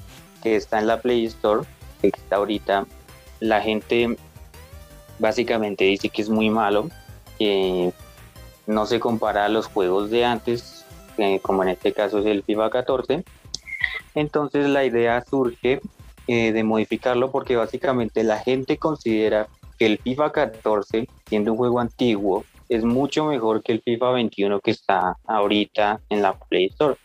que 0.41 0.55
está 0.55 0.79
en 0.79 0.88
la 0.88 1.01
Play 1.01 1.25
Store, 1.25 1.62
que 2.01 2.07
está 2.07 2.38
ahorita 2.38 2.86
la 3.39 3.62
gente 3.62 4.17
básicamente 5.19 5.84
dice 5.86 6.10
que 6.10 6.21
es 6.21 6.29
muy 6.29 6.49
malo, 6.49 6.89
que 7.38 7.91
no 8.67 8.86
se 8.86 8.99
compara 8.99 9.45
a 9.45 9.49
los 9.49 9.67
juegos 9.67 10.10
de 10.10 10.25
antes, 10.25 10.86
como 11.41 11.63
en 11.63 11.69
este 11.69 11.93
caso 11.93 12.19
es 12.19 12.25
el 12.25 12.43
FIFA 12.43 12.69
14. 12.69 13.23
Entonces 14.15 14.67
la 14.67 14.86
idea 14.86 15.23
surge 15.29 15.81
eh, 16.27 16.51
de 16.51 16.63
modificarlo 16.63 17.31
porque 17.31 17.55
básicamente 17.55 18.23
la 18.23 18.39
gente 18.39 18.77
considera 18.77 19.47
que 19.77 19.86
el 19.88 19.97
FIFA 19.97 20.31
14, 20.31 21.07
siendo 21.27 21.51
un 21.51 21.57
juego 21.57 21.79
antiguo, 21.79 22.45
es 22.69 22.84
mucho 22.84 23.25
mejor 23.25 23.63
que 23.63 23.73
el 23.73 23.81
FIFA 23.81 24.12
21 24.12 24.60
que 24.60 24.71
está 24.71 25.17
ahorita 25.25 25.99
en 26.10 26.21
la 26.21 26.34
Play 26.34 26.67
Store. 26.67 26.95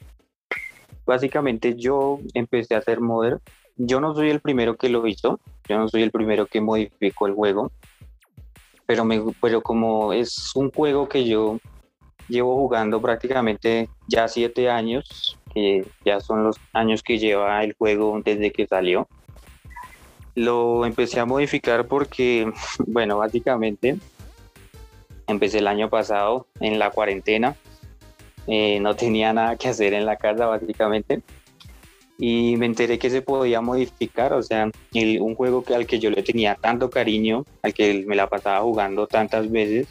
Básicamente 1.07 1.77
yo 1.77 2.19
empecé 2.35 2.75
a 2.75 2.79
hacer 2.79 3.01
modder. 3.01 3.38
Yo 3.77 4.01
no 4.01 4.14
soy 4.14 4.31
el 4.31 4.40
primero 4.40 4.77
que 4.77 4.88
lo 4.88 5.07
hizo, 5.07 5.38
yo 5.69 5.79
no 5.79 5.88
soy 5.88 6.03
el 6.03 6.11
primero 6.11 6.47
que 6.47 6.61
modificó 6.61 7.27
el 7.27 7.35
juego, 7.35 7.71
pero, 8.87 9.05
me, 9.05 9.23
pero 9.40 9.61
como 9.61 10.12
es 10.12 10.55
un 10.55 10.71
juego 10.71 11.09
que 11.09 11.25
yo 11.25 11.59
llevo 12.29 12.57
jugando 12.57 13.01
prácticamente 13.01 13.88
ya 14.09 14.29
siete 14.29 14.71
años, 14.71 15.38
que 15.53 15.87
ya 16.05 16.21
son 16.21 16.45
los 16.45 16.57
años 16.73 17.03
que 17.03 17.19
lleva 17.19 17.62
el 17.62 17.75
juego 17.75 18.21
desde 18.25 18.51
que 18.51 18.66
salió, 18.66 19.09
lo 20.35 20.85
empecé 20.87 21.21
a 21.21 21.25
modificar 21.25 21.87
porque, 21.87 22.51
bueno, 22.87 23.19
básicamente 23.19 23.99
empecé 25.27 25.59
el 25.59 25.66
año 25.66 25.90
pasado 25.90 26.47
en 26.61 26.79
la 26.79 26.90
cuarentena, 26.90 27.57
eh, 28.46 28.78
no 28.80 28.94
tenía 28.94 29.32
nada 29.32 29.56
que 29.56 29.68
hacer 29.68 29.94
en 29.94 30.06
la 30.06 30.16
casa 30.16 30.46
básicamente. 30.46 31.22
Y 32.18 32.56
me 32.56 32.66
enteré 32.66 32.98
que 32.98 33.11
se 33.11 33.20
podía 33.20 33.61
modificar, 33.61 34.32
o 34.32 34.42
sea, 34.42 34.70
un 34.94 35.35
juego 35.35 35.62
que, 35.62 35.74
al 35.74 35.87
que 35.87 35.98
yo 35.98 36.11
le 36.11 36.22
tenía 36.22 36.54
tanto 36.54 36.88
cariño, 36.88 37.44
al 37.62 37.74
que 37.74 38.04
me 38.06 38.16
la 38.16 38.28
pasaba 38.28 38.61
jugando 38.61 39.06
tantas 39.06 39.50
veces, 39.50 39.87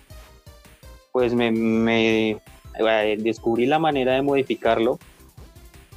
pues 1.11 1.33
me, 1.33 2.31
eh, 2.31 3.17
descubrí 3.19 3.67
la 3.67 3.77
manera 3.79 4.13
de 4.13 4.23
modificarlo 4.23 4.97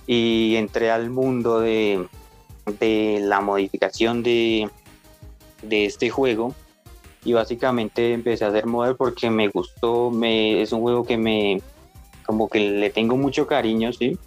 y 0.07 0.57
entré 0.57 0.91
al 0.91 1.09
mundo 1.11 1.61
de, 1.61 2.07
la 2.81 3.41
modificación 3.41 4.23
de, 4.23 4.69
este 5.71 6.11
juego. 6.11 6.55
Y 7.25 7.33
básicamente 7.33 8.13
empecé 8.13 8.45
a 8.45 8.49
hacer 8.49 8.67
model 8.67 8.97
porque 8.97 9.31
me 9.31 9.49
gustó, 9.49 10.13
es 10.23 10.73
un 10.73 10.83
juego 10.83 11.05
que 11.05 11.17
me 11.17 11.63
como 12.29 12.51
que 12.51 12.61
le 12.61 12.91
tengo 12.91 13.17
mucho 13.17 13.47
cariño, 13.47 13.91
sí, 13.91 14.19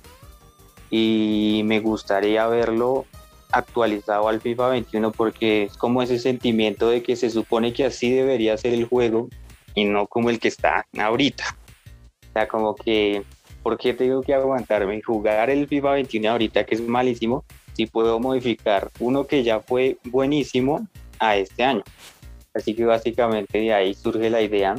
y 0.90 1.62
me 1.66 1.80
gustaría 1.80 2.48
verlo 2.48 3.06
actualizado 3.52 4.28
al 4.28 4.42
FIFA 4.42 4.70
21 4.70 5.12
porque 5.12 5.64
es 5.66 5.78
como 5.78 6.02
ese 6.02 6.18
sentimiento 6.18 6.90
de 6.90 7.04
que 7.04 7.16
se 7.16 7.30
supone 7.30 7.74
que 7.74 7.86
así 7.86 8.10
debería 8.10 8.58
ser 8.58 8.74
el 8.74 8.86
juego 8.86 9.30
y 9.76 9.84
no 9.86 10.08
como 10.08 10.32
el 10.32 10.40
que 10.40 10.48
está 10.48 10.88
ahorita. 10.98 11.56
O 12.28 12.34
sea, 12.34 12.48
como 12.48 12.74
que, 12.74 13.22
¿por 13.62 13.78
qué 13.78 13.94
tengo 13.94 14.24
que 14.24 14.34
aguantarme 14.34 14.98
y 14.98 15.02
jugar 15.02 15.52
el 15.52 15.68
FIFA 15.68 15.92
21 15.92 16.32
ahorita 16.32 16.66
que 16.66 16.74
es 16.74 16.82
malísimo? 16.82 17.46
Si 17.74 17.86
puedo 17.86 18.20
modificar 18.20 18.90
uno 19.00 19.28
que 19.28 19.44
ya 19.44 19.60
fue 19.60 19.98
buenísimo 20.06 20.88
a 21.20 21.36
este 21.36 21.64
año. 21.64 21.84
Así 22.56 22.74
que 22.74 22.84
básicamente 22.84 23.60
de 23.60 23.74
ahí 23.76 23.94
surge 23.94 24.32
la 24.32 24.42
idea, 24.42 24.74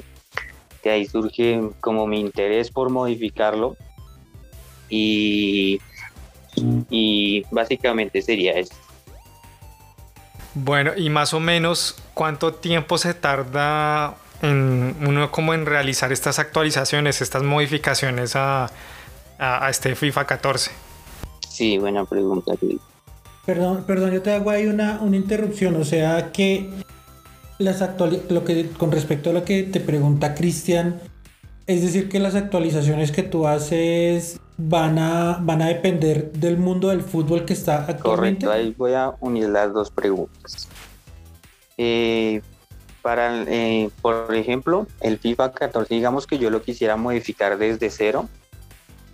de 0.82 0.90
ahí 0.90 1.06
surge 1.06 1.60
como 1.80 2.06
mi 2.06 2.20
interés 2.20 2.70
por 2.70 2.90
modificarlo 2.90 3.76
y, 4.88 5.80
y 6.90 7.44
básicamente 7.50 8.20
sería 8.22 8.54
eso. 8.54 8.74
Bueno, 10.54 10.92
y 10.96 11.08
más 11.08 11.32
o 11.32 11.40
menos 11.40 11.96
cuánto 12.12 12.54
tiempo 12.54 12.98
se 12.98 13.14
tarda 13.14 14.16
en 14.42 14.96
uno 15.06 15.30
como 15.30 15.54
en 15.54 15.64
realizar 15.66 16.12
estas 16.12 16.38
actualizaciones, 16.38 17.22
estas 17.22 17.42
modificaciones 17.42 18.36
a, 18.36 18.70
a, 19.38 19.70
este 19.70 19.94
FIFA 19.94 20.26
14. 20.26 20.70
Sí, 21.48 21.78
buena 21.78 22.04
pregunta. 22.04 22.52
Perdón, 23.46 23.84
perdón, 23.86 24.12
yo 24.12 24.22
te 24.22 24.32
hago 24.32 24.50
ahí 24.50 24.66
una, 24.66 25.00
una 25.00 25.16
interrupción, 25.16 25.76
o 25.76 25.84
sea 25.84 26.32
que 26.32 26.68
las 27.58 27.80
lo 28.28 28.44
que 28.44 28.68
con 28.70 28.92
respecto 28.92 29.30
a 29.30 29.32
lo 29.32 29.44
que 29.44 29.62
te 29.62 29.80
pregunta 29.80 30.34
Cristian, 30.34 31.00
es 31.66 31.82
decir 31.82 32.08
que 32.08 32.18
las 32.18 32.34
actualizaciones 32.34 33.12
que 33.12 33.22
tú 33.22 33.46
haces 33.46 34.40
van 34.56 34.98
a, 34.98 35.38
van 35.40 35.62
a 35.62 35.68
depender 35.68 36.32
del 36.32 36.58
mundo 36.58 36.88
del 36.88 37.02
fútbol 37.02 37.44
que 37.44 37.52
está 37.52 37.84
actualmente. 37.84 38.46
Correcto, 38.46 38.52
ahí 38.52 38.74
voy 38.76 38.94
a 38.94 39.14
unir 39.20 39.48
las 39.48 39.72
dos 39.72 39.90
preguntas. 39.90 40.68
Eh, 41.78 42.42
para, 43.00 43.42
eh, 43.48 43.90
por 44.00 44.34
ejemplo, 44.34 44.86
el 45.00 45.18
FIFA 45.18 45.52
14, 45.52 45.94
digamos 45.94 46.26
que 46.26 46.38
yo 46.38 46.50
lo 46.50 46.62
quisiera 46.62 46.96
modificar 46.96 47.58
desde 47.58 47.90
cero. 47.90 48.28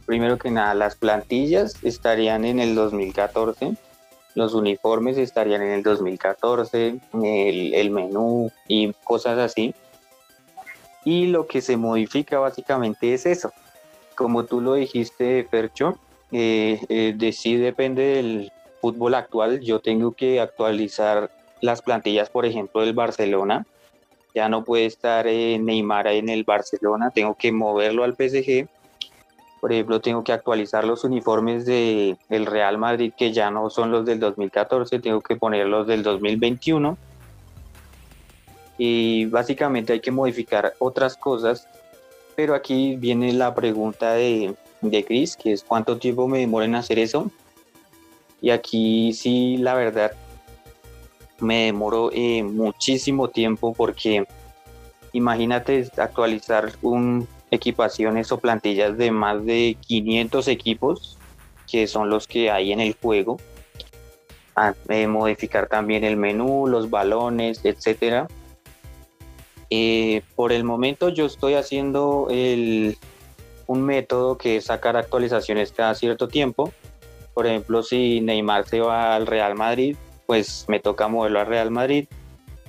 Primero 0.04 0.38
que 0.38 0.50
nada, 0.50 0.74
las 0.74 0.96
plantillas 0.96 1.76
estarían 1.82 2.44
en 2.44 2.60
el 2.60 2.74
2014, 2.74 3.76
los 4.38 4.54
uniformes 4.54 5.18
estarían 5.18 5.62
en 5.62 5.72
el 5.72 5.82
2014, 5.82 7.00
el, 7.12 7.74
el 7.74 7.90
menú 7.90 8.52
y 8.68 8.92
cosas 9.02 9.36
así. 9.38 9.74
Y 11.04 11.26
lo 11.26 11.48
que 11.48 11.60
se 11.60 11.76
modifica 11.76 12.38
básicamente 12.38 13.12
es 13.12 13.26
eso, 13.26 13.52
como 14.14 14.44
tú 14.44 14.60
lo 14.60 14.74
dijiste, 14.74 15.46
Percho, 15.50 15.98
eh, 16.30 16.80
eh, 16.88 17.32
sí 17.32 17.56
depende 17.56 18.02
del 18.02 18.52
fútbol 18.80 19.14
actual. 19.14 19.60
Yo 19.60 19.80
tengo 19.80 20.12
que 20.12 20.40
actualizar 20.40 21.32
las 21.60 21.82
plantillas, 21.82 22.30
por 22.30 22.46
ejemplo, 22.46 22.82
del 22.82 22.94
Barcelona. 22.94 23.66
Ya 24.36 24.48
no 24.48 24.62
puede 24.62 24.86
estar 24.86 25.26
eh, 25.26 25.58
Neymar 25.58 26.06
en 26.06 26.28
el 26.28 26.44
Barcelona, 26.44 27.10
tengo 27.10 27.34
que 27.34 27.50
moverlo 27.50 28.04
al 28.04 28.14
PSG. 28.14 28.68
Por 29.60 29.72
ejemplo, 29.72 30.00
tengo 30.00 30.22
que 30.22 30.32
actualizar 30.32 30.84
los 30.84 31.04
uniformes 31.04 31.66
el 31.66 32.46
Real 32.46 32.78
Madrid, 32.78 33.12
que 33.16 33.32
ya 33.32 33.50
no 33.50 33.70
son 33.70 33.90
los 33.90 34.04
del 34.04 34.20
2014, 34.20 35.00
tengo 35.00 35.20
que 35.20 35.36
ponerlos 35.36 35.86
del 35.86 36.02
2021. 36.02 36.96
Y 38.78 39.26
básicamente 39.26 39.92
hay 39.92 40.00
que 40.00 40.12
modificar 40.12 40.74
otras 40.78 41.16
cosas 41.16 41.66
pero 42.38 42.54
aquí 42.54 42.94
viene 42.94 43.32
la 43.32 43.52
pregunta 43.52 44.12
de, 44.12 44.54
de 44.80 45.04
Chris, 45.04 45.36
que 45.36 45.52
es 45.52 45.64
cuánto 45.64 45.98
tiempo 45.98 46.28
me 46.28 46.38
demora 46.38 46.66
en 46.66 46.76
hacer 46.76 47.00
eso. 47.00 47.32
Y 48.40 48.50
aquí 48.50 49.12
sí, 49.12 49.56
la 49.56 49.74
verdad, 49.74 50.12
me 51.40 51.64
demoró 51.64 52.12
eh, 52.12 52.44
muchísimo 52.44 53.26
tiempo 53.26 53.74
porque 53.74 54.24
imagínate 55.12 55.90
actualizar 55.96 56.70
un 56.80 57.26
equipaciones 57.50 58.32
o 58.32 58.38
plantillas 58.38 58.96
de 58.98 59.10
más 59.10 59.44
de 59.44 59.76
500 59.86 60.48
equipos, 60.48 61.18
que 61.70 61.86
son 61.86 62.10
los 62.10 62.26
que 62.26 62.50
hay 62.50 62.72
en 62.72 62.80
el 62.80 62.94
juego. 63.00 63.38
Ah, 64.56 64.74
eh, 64.88 65.06
modificar 65.06 65.68
también 65.68 66.04
el 66.04 66.16
menú, 66.16 66.66
los 66.66 66.90
balones, 66.90 67.60
etcétera. 67.64 68.26
Eh, 69.70 70.22
por 70.34 70.52
el 70.52 70.64
momento 70.64 71.10
yo 71.10 71.26
estoy 71.26 71.54
haciendo 71.54 72.28
un 72.30 73.82
método 73.82 74.38
que 74.38 74.56
es 74.56 74.64
sacar 74.64 74.96
actualizaciones 74.96 75.72
cada 75.72 75.94
cierto 75.94 76.28
tiempo. 76.28 76.72
Por 77.34 77.46
ejemplo, 77.46 77.82
si 77.82 78.20
Neymar 78.20 78.66
se 78.66 78.80
va 78.80 79.14
al 79.14 79.26
Real 79.26 79.54
Madrid, 79.54 79.96
pues 80.26 80.64
me 80.68 80.80
toca 80.80 81.06
moverlo 81.06 81.40
al 81.40 81.46
Real 81.46 81.70
Madrid, 81.70 82.08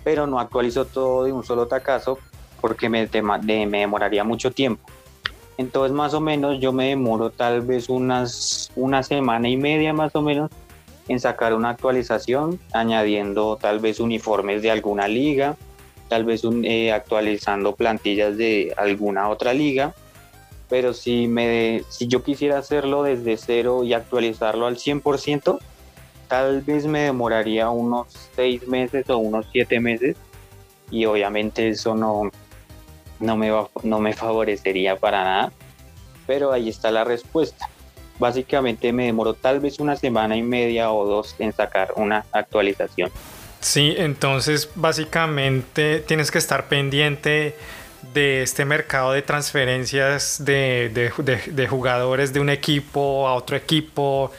pero 0.03 0.27
no 0.27 0.39
actualizo 0.39 0.85
todo 0.85 1.23
de 1.23 1.31
un 1.31 1.43
solo 1.43 1.67
tacazo 1.67 2.19
porque 2.59 2.89
me, 2.89 3.07
me 3.65 3.79
demoraría 3.79 4.23
mucho 4.23 4.51
tiempo. 4.51 4.89
Entonces 5.57 5.91
más 5.91 6.13
o 6.13 6.21
menos 6.21 6.59
yo 6.61 6.71
me 6.71 6.87
demoro 6.87 7.31
tal 7.31 7.61
vez 7.61 7.89
unas, 7.89 8.71
una 8.75 9.03
semana 9.03 9.49
y 9.49 9.57
media 9.57 9.91
más 9.91 10.15
o 10.15 10.21
menos 10.21 10.49
en 11.09 11.19
sacar 11.19 11.53
una 11.53 11.71
actualización, 11.71 12.59
añadiendo 12.71 13.57
tal 13.57 13.79
vez 13.79 13.99
uniformes 13.99 14.61
de 14.61 14.71
alguna 14.71 15.07
liga, 15.07 15.57
tal 16.07 16.23
vez 16.23 16.43
un, 16.43 16.63
eh, 16.63 16.93
actualizando 16.93 17.75
plantillas 17.75 18.37
de 18.37 18.73
alguna 18.77 19.27
otra 19.27 19.53
liga, 19.53 19.93
pero 20.69 20.93
si, 20.93 21.27
me, 21.27 21.83
si 21.89 22.07
yo 22.07 22.23
quisiera 22.23 22.59
hacerlo 22.59 23.03
desde 23.03 23.35
cero 23.37 23.83
y 23.83 23.93
actualizarlo 23.93 24.67
al 24.67 24.77
100%, 24.77 25.59
tal 26.27 26.61
vez 26.61 26.85
me 26.85 27.01
demoraría 27.01 27.69
unos 27.69 28.07
seis 28.35 28.67
meses 28.67 29.09
o 29.09 29.17
unos 29.17 29.47
siete 29.51 29.79
meses 29.79 30.15
y 30.91 31.05
obviamente 31.05 31.69
eso 31.69 31.95
no, 31.95 32.29
no, 33.19 33.37
me, 33.37 33.51
no 33.83 33.99
me 33.99 34.13
favorecería 34.13 34.95
para 34.95 35.23
nada, 35.23 35.51
pero 36.27 36.51
ahí 36.51 36.69
está 36.69 36.91
la 36.91 37.03
respuesta. 37.03 37.69
Básicamente 38.19 38.91
me 38.91 39.05
demoró 39.05 39.33
tal 39.33 39.59
vez 39.59 39.79
una 39.79 39.95
semana 39.95 40.35
y 40.35 40.41
media 40.41 40.91
o 40.91 41.05
dos 41.05 41.35
en 41.39 41.53
sacar 41.53 41.93
una 41.95 42.25
actualización. 42.31 43.11
Sí, 43.61 43.93
entonces 43.97 44.69
básicamente 44.75 45.99
tienes 45.99 46.31
que 46.31 46.37
estar 46.37 46.67
pendiente 46.67 47.55
de 48.13 48.41
este 48.41 48.65
mercado 48.65 49.11
de 49.11 49.21
transferencias 49.21 50.43
de, 50.43 51.11
jugadores 51.69 52.33
de 52.33 52.39
un 52.39 52.49
equipo 52.49 53.27
a 53.27 53.33
otro 53.35 53.55
equipo, 53.55 54.31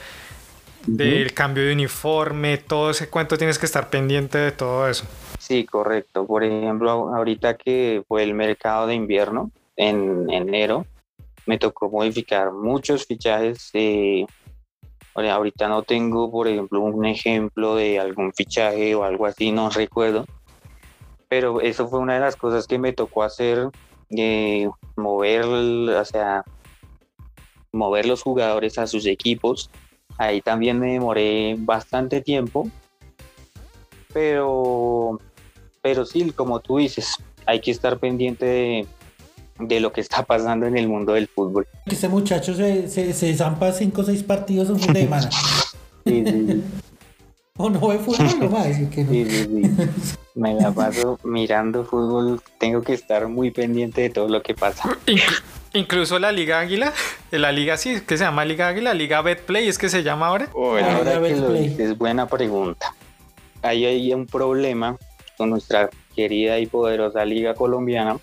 del 0.86 1.34
cambio 1.34 1.64
de 1.64 1.72
uniforme, 1.74 2.56
todo 2.56 2.90
ese 2.90 3.08
cuento 3.08 3.36
tienes 3.36 3.58
que 3.58 3.66
estar 3.66 3.90
pendiente 3.90 4.38
de 4.38 4.52
todo 4.52 4.88
eso. 4.88 5.04
Sí, 5.40 5.64
correcto. 5.64 6.26
Por 6.26 6.44
ejemplo, 6.44 7.14
ahorita 7.14 7.56
que 7.56 8.04
fue 8.06 8.22
el 8.22 8.34
mercado 8.34 8.86
de 8.86 8.94
invierno 8.94 9.50
en 9.74 10.30
enero, 10.30 10.84
me 11.46 11.58
tocó 11.58 11.88
modificar 11.88 12.52
muchos 12.52 13.06
fichajes 13.06 13.70
de 13.72 14.26
ahorita 15.14 15.66
no 15.66 15.82
tengo, 15.82 16.30
por 16.30 16.46
ejemplo, 16.46 16.80
un 16.80 17.06
ejemplo 17.06 17.74
de 17.74 17.98
algún 17.98 18.34
fichaje 18.34 18.94
o 18.94 19.02
algo 19.02 19.24
así, 19.24 19.50
no 19.50 19.70
recuerdo. 19.70 20.26
Pero 21.28 21.62
eso 21.62 21.88
fue 21.88 22.00
una 22.00 22.14
de 22.14 22.20
las 22.20 22.36
cosas 22.36 22.66
que 22.66 22.78
me 22.78 22.92
tocó 22.92 23.22
hacer, 23.22 23.70
eh, 24.10 24.68
mover, 24.96 25.44
o 25.44 26.04
sea, 26.04 26.44
mover 27.72 28.04
los 28.04 28.22
jugadores 28.22 28.78
a 28.78 28.86
sus 28.86 29.06
equipos. 29.06 29.70
Ahí 30.18 30.42
también 30.42 30.78
me 30.78 30.92
demoré 30.92 31.56
bastante 31.58 32.20
tiempo. 32.20 32.68
Pero, 34.12 35.18
pero 35.82 36.04
sí, 36.04 36.30
como 36.32 36.60
tú 36.60 36.78
dices, 36.78 37.16
hay 37.46 37.60
que 37.60 37.70
estar 37.70 37.98
pendiente 37.98 38.44
de, 38.44 38.86
de 39.58 39.80
lo 39.80 39.92
que 39.92 40.00
está 40.00 40.22
pasando 40.24 40.66
en 40.66 40.76
el 40.76 40.88
mundo 40.88 41.12
del 41.12 41.28
fútbol. 41.28 41.66
Este 41.86 42.08
muchacho 42.08 42.54
se, 42.54 42.88
se, 42.88 43.12
se 43.12 43.34
zampa 43.36 43.72
5 43.72 44.00
o 44.00 44.04
6 44.04 44.22
partidos 44.24 44.70
en 44.70 44.80
fin 44.80 44.92
de 44.92 45.00
semana. 45.02 45.30
Sí, 46.06 46.24
sí, 46.26 46.62
o 47.58 47.68
no 47.68 47.88
ve 47.88 47.98
fútbol, 47.98 48.38
no 48.40 48.50
va 48.50 48.62
a 48.62 48.66
decir 48.68 48.88
que 48.88 49.04
no. 49.04 49.10
Sí, 49.10 49.26
sí, 49.26 49.44
sí. 49.44 49.88
Me 50.34 50.54
la 50.54 50.72
paso 50.72 51.20
mirando 51.24 51.84
fútbol, 51.84 52.40
tengo 52.58 52.80
que 52.80 52.94
estar 52.94 53.28
muy 53.28 53.50
pendiente 53.50 54.00
de 54.00 54.08
todo 54.08 54.28
lo 54.28 54.42
que 54.42 54.54
pasa. 54.54 54.96
Incluso 55.74 56.18
la 56.18 56.32
Liga 56.32 56.58
Águila, 56.58 56.94
la 57.30 57.52
Liga 57.52 57.76
sí, 57.76 58.00
que 58.00 58.16
se 58.16 58.24
llama 58.24 58.46
Liga 58.46 58.68
Águila, 58.68 58.94
Liga 58.94 59.20
Betplay, 59.20 59.68
es 59.68 59.76
que 59.76 59.90
se 59.90 60.02
llama 60.02 60.28
ahora. 60.28 60.48
ahora 60.54 61.20
que 61.20 61.36
lo 61.36 61.52
dices, 61.52 61.98
buena 61.98 62.26
pregunta. 62.26 62.94
Ahí 63.60 63.84
hay 63.84 64.14
un 64.14 64.24
problema 64.24 64.96
nuestra 65.46 65.90
querida 66.14 66.58
y 66.58 66.66
poderosa 66.66 67.24
Liga 67.24 67.54
Colombiana, 67.54 68.18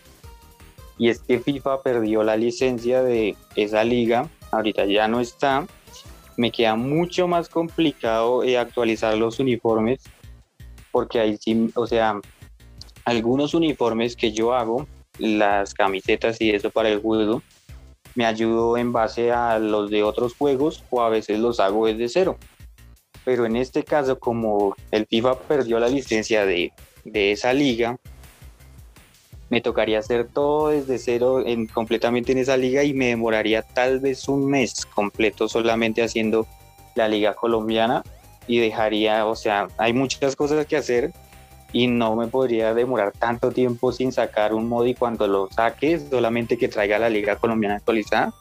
y 0.98 1.10
es 1.10 1.20
que 1.20 1.40
FIFA 1.40 1.84
perdió 1.84 2.24
la 2.24 2.38
licencia 2.38 3.04
de 3.04 3.36
esa 3.56 3.84
liga, 3.84 4.30
ahorita 4.52 4.86
ya 4.86 5.08
no 5.08 5.20
está, 5.20 5.68
me 6.38 6.52
queda 6.52 6.76
mucho 6.76 7.28
más 7.28 7.50
complicado 7.50 8.44
eh, 8.44 8.58
actualizar 8.58 9.16
los 9.18 9.40
uniformes, 9.40 10.02
porque 10.92 11.20
ahí 11.20 11.38
sí, 11.38 11.70
o 11.76 11.86
sea, 11.86 12.20
algunos 13.06 13.54
uniformes 13.54 14.16
que 14.16 14.32
yo 14.32 14.54
hago, 14.54 14.88
las 15.20 15.74
camisetas 15.74 16.42
y 16.42 16.52
eso 16.52 16.70
para 16.70 16.90
el 16.90 17.00
juego, 17.00 17.42
me 18.16 18.26
ayudo 18.26 18.78
en 18.78 18.92
base 18.92 19.32
a 19.32 19.60
los 19.60 19.92
de 19.92 20.04
otros 20.04 20.36
juegos 20.36 20.84
o 20.90 21.02
a 21.02 21.10
veces 21.10 21.40
los 21.40 21.60
hago 21.60 21.86
desde 21.86 22.10
cero. 22.10 22.38
Pero 23.24 23.46
en 23.46 23.56
este 23.56 23.84
caso, 23.84 24.20
como 24.20 24.76
el 24.92 25.06
FIFA 25.06 25.40
perdió 25.42 25.80
la 25.80 25.88
licencia 25.88 26.46
de, 26.46 26.72
de 27.12 27.32
esa 27.32 27.54
liga, 27.54 27.98
me 29.50 29.62
tocaría 29.62 30.00
hacer 30.00 30.28
todo 30.28 30.70
desde 30.70 30.98
cero 30.98 31.44
en, 31.46 31.68
completamente 31.68 32.34
en 32.34 32.40
esa 32.40 32.58
liga 32.58 32.84
y 32.84 32.94
me 32.94 33.08
demoraría 33.08 33.62
tal 33.62 34.00
vez 34.00 34.28
un 34.28 34.50
mes 34.50 34.86
completo 34.86 35.48
solamente 35.48 36.04
haciendo 36.04 36.46
la 36.96 37.08
liga 37.08 37.34
colombiana 37.34 38.04
y 38.48 38.60
dejaría, 38.60 39.26
o 39.26 39.36
sea, 39.36 39.68
hay 39.78 39.94
muchas 39.94 40.36
cosas 40.36 40.66
que 40.66 40.78
hacer 40.78 41.14
y 41.74 41.88
no 41.88 42.16
me 42.16 42.28
podría 42.28 42.74
demorar 42.74 43.12
tanto 43.12 43.52
tiempo 43.52 43.92
sin 43.92 44.12
sacar 44.12 44.54
un 44.54 44.68
mod 44.68 44.86
y 44.86 44.96
cuando 44.96 45.28
lo 45.28 45.50
saques 45.50 46.08
solamente 46.10 46.58
que 46.58 46.70
traiga 46.70 46.98
la 46.98 47.10
liga 47.10 47.36
colombiana 47.36 47.76
actualizada. 47.76 48.34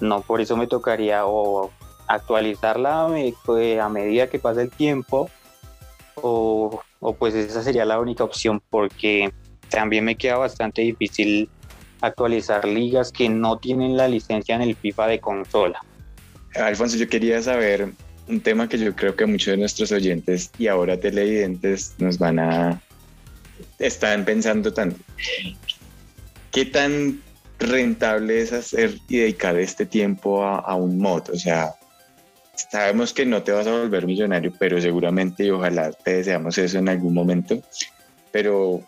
No, 0.00 0.20
por 0.20 0.40
eso 0.40 0.56
me 0.56 0.66
tocaría 0.66 1.26
o 1.26 1.70
actualizarla 2.08 3.08
eh, 3.16 3.80
a 3.80 3.88
medida 3.88 4.26
que 4.26 4.38
pasa 4.38 4.62
el 4.62 4.70
tiempo 4.70 5.30
o, 6.16 6.82
o 7.02 7.14
pues 7.14 7.34
esa 7.34 7.62
sería 7.62 7.84
la 7.84 8.00
única 8.00 8.24
opción 8.24 8.62
porque 8.70 9.32
también 9.68 10.04
me 10.04 10.16
queda 10.16 10.38
bastante 10.38 10.82
difícil 10.82 11.50
actualizar 12.00 12.64
ligas 12.64 13.12
que 13.12 13.28
no 13.28 13.58
tienen 13.58 13.96
la 13.96 14.08
licencia 14.08 14.54
en 14.54 14.62
el 14.62 14.76
FIFA 14.76 15.08
de 15.08 15.20
consola. 15.20 15.80
Alfonso, 16.54 16.96
yo 16.96 17.08
quería 17.08 17.42
saber 17.42 17.92
un 18.28 18.40
tema 18.40 18.68
que 18.68 18.78
yo 18.78 18.94
creo 18.94 19.16
que 19.16 19.26
muchos 19.26 19.52
de 19.52 19.56
nuestros 19.56 19.90
oyentes 19.90 20.50
y 20.58 20.68
ahora 20.68 20.98
televidentes 20.98 21.94
nos 21.98 22.18
van 22.18 22.38
a 22.38 22.80
están 23.78 24.24
pensando 24.24 24.72
tanto. 24.72 24.98
¿Qué 26.52 26.66
tan 26.66 27.20
rentable 27.58 28.42
es 28.42 28.52
hacer 28.52 28.98
y 29.08 29.18
dedicar 29.18 29.58
este 29.58 29.86
tiempo 29.86 30.44
a, 30.44 30.74
un 30.76 30.98
mod? 30.98 31.30
O 31.30 31.36
sea, 31.36 31.74
sabemos 32.70 33.12
que 33.12 33.26
no 33.26 33.42
te 33.42 33.52
vas 33.52 33.66
a 33.66 33.72
volver 33.72 34.06
millonario, 34.06 34.52
pero 34.58 34.80
seguramente 34.80 35.44
y 35.44 35.50
ojalá 35.50 35.92
te 35.92 36.14
deseamos 36.14 36.56
eso 36.58 36.78
en 36.78 36.88
algún 36.88 37.14
momento. 37.14 37.60
Pero 38.30 38.80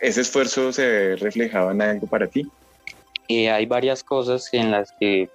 ese 0.00 0.20
esfuerzo 0.20 0.72
se 0.72 0.86
ve 0.86 1.16
reflejado 1.16 1.70
en 1.70 1.82
algo 1.82 2.06
para 2.06 2.26
ti. 2.26 2.46
Hay 3.28 3.66
varias 3.66 4.04
cosas 4.04 4.48
en 4.52 4.70
las 4.70 4.92
que 5.00 5.28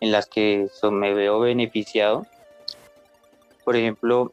en 0.00 0.12
las 0.12 0.26
que 0.26 0.68
me 0.90 1.14
veo 1.14 1.40
beneficiado 1.40 2.26
por 3.66 3.74
ejemplo, 3.74 4.30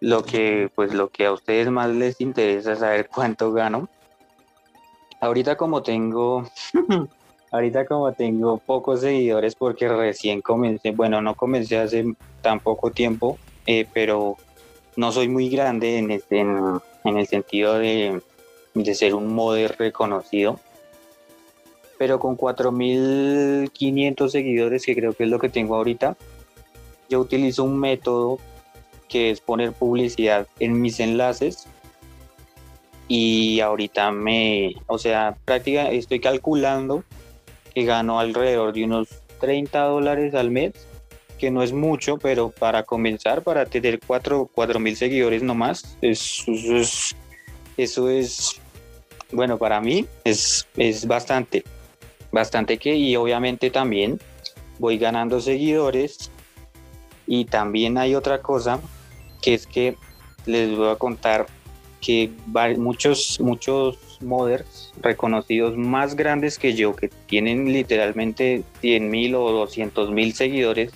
lo 0.00 0.24
que, 0.24 0.70
pues 0.74 0.94
lo 0.94 1.10
que 1.10 1.26
a 1.26 1.32
ustedes 1.32 1.70
más 1.70 1.90
les 1.90 2.22
interesa 2.22 2.72
es 2.72 2.78
saber 2.78 3.10
cuánto 3.14 3.52
gano. 3.52 3.86
Ahorita 5.20 5.58
como 5.58 5.82
tengo, 5.82 6.50
ahorita 7.52 7.86
como 7.86 8.12
tengo 8.12 8.58
pocos 8.58 9.02
seguidores 9.02 9.54
porque 9.54 9.88
recién 9.88 10.40
comencé, 10.42 10.90
bueno, 10.90 11.22
no 11.22 11.36
comencé 11.36 11.78
hace 11.78 12.04
tan 12.40 12.58
poco 12.58 12.90
tiempo, 12.90 13.38
eh, 13.66 13.86
pero 13.92 14.36
no 14.96 15.12
soy 15.12 15.28
muy 15.28 15.48
grande 15.48 15.98
en, 15.98 16.10
este, 16.10 16.40
en, 16.40 16.80
el 17.04 17.26
sentido 17.28 17.78
de, 17.78 18.20
de 18.74 18.94
ser 18.94 19.14
un 19.14 19.32
modder 19.32 19.76
reconocido 19.78 20.58
pero 22.02 22.18
con 22.18 22.36
4.500 22.36 24.28
seguidores, 24.28 24.84
que 24.84 24.96
creo 24.96 25.12
que 25.12 25.22
es 25.22 25.30
lo 25.30 25.38
que 25.38 25.48
tengo 25.48 25.76
ahorita, 25.76 26.16
yo 27.08 27.20
utilizo 27.20 27.62
un 27.62 27.78
método 27.78 28.40
que 29.08 29.30
es 29.30 29.40
poner 29.40 29.70
publicidad 29.72 30.48
en 30.58 30.80
mis 30.80 30.98
enlaces. 30.98 31.68
Y 33.06 33.60
ahorita 33.60 34.10
me, 34.10 34.74
o 34.88 34.98
sea, 34.98 35.36
prácticamente 35.44 35.98
estoy 35.98 36.18
calculando 36.18 37.04
que 37.74 37.84
gano 37.84 38.18
alrededor 38.18 38.72
de 38.72 38.84
unos 38.84 39.08
30 39.40 39.80
dólares 39.84 40.34
al 40.34 40.50
mes, 40.50 40.72
que 41.38 41.50
no 41.50 41.62
es 41.62 41.72
mucho, 41.72 42.18
pero 42.18 42.50
para 42.50 42.84
comenzar, 42.84 43.42
para 43.42 43.66
tener 43.66 44.00
4 44.00 44.48
mil 44.78 44.96
seguidores 44.96 45.42
nomás, 45.42 45.96
eso 46.00 46.52
es, 46.52 47.16
eso 47.76 48.08
es, 48.08 48.60
bueno, 49.32 49.58
para 49.58 49.80
mí 49.80 50.06
es, 50.24 50.68
es 50.76 51.06
bastante, 51.06 51.64
bastante 52.30 52.78
que, 52.78 52.94
y 52.94 53.16
obviamente 53.16 53.70
también 53.70 54.20
voy 54.78 54.98
ganando 54.98 55.40
seguidores. 55.40 56.30
Y 57.26 57.44
también 57.44 57.96
hay 57.98 58.14
otra 58.14 58.42
cosa 58.42 58.80
que 59.40 59.54
es 59.54 59.66
que 59.66 59.96
les 60.44 60.76
voy 60.76 60.88
a 60.88 60.96
contar 60.96 61.46
que 62.00 62.30
muchos, 62.76 63.38
muchos 63.40 64.11
modders 64.22 64.92
reconocidos 65.00 65.76
más 65.76 66.16
grandes 66.16 66.58
que 66.58 66.74
yo, 66.74 66.94
que 66.94 67.08
tienen 67.26 67.72
literalmente 67.72 68.62
100 68.80 69.10
mil 69.10 69.34
o 69.34 69.50
200 69.50 70.10
mil 70.10 70.34
seguidores, 70.34 70.92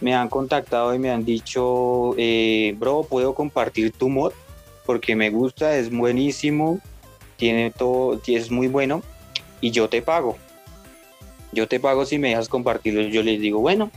me 0.00 0.14
han 0.14 0.28
contactado 0.28 0.94
y 0.94 0.98
me 0.98 1.10
han 1.10 1.24
dicho, 1.24 2.14
eh, 2.16 2.74
bro, 2.78 3.02
puedo 3.02 3.34
compartir 3.34 3.92
tu 3.92 4.08
mod 4.08 4.32
porque 4.86 5.14
me 5.14 5.30
gusta, 5.30 5.76
es 5.76 5.90
buenísimo, 5.90 6.80
tiene 7.36 7.70
todo, 7.70 8.20
es 8.26 8.50
muy 8.50 8.68
bueno 8.68 9.02
y 9.60 9.70
yo 9.70 9.88
te 9.88 10.02
pago. 10.02 10.36
Yo 11.52 11.68
te 11.68 11.80
pago 11.80 12.06
si 12.06 12.18
me 12.18 12.28
dejas 12.28 12.48
compartirlo. 12.48 13.02
Yo 13.02 13.22
les 13.22 13.40
digo, 13.40 13.60
bueno, 13.60 13.90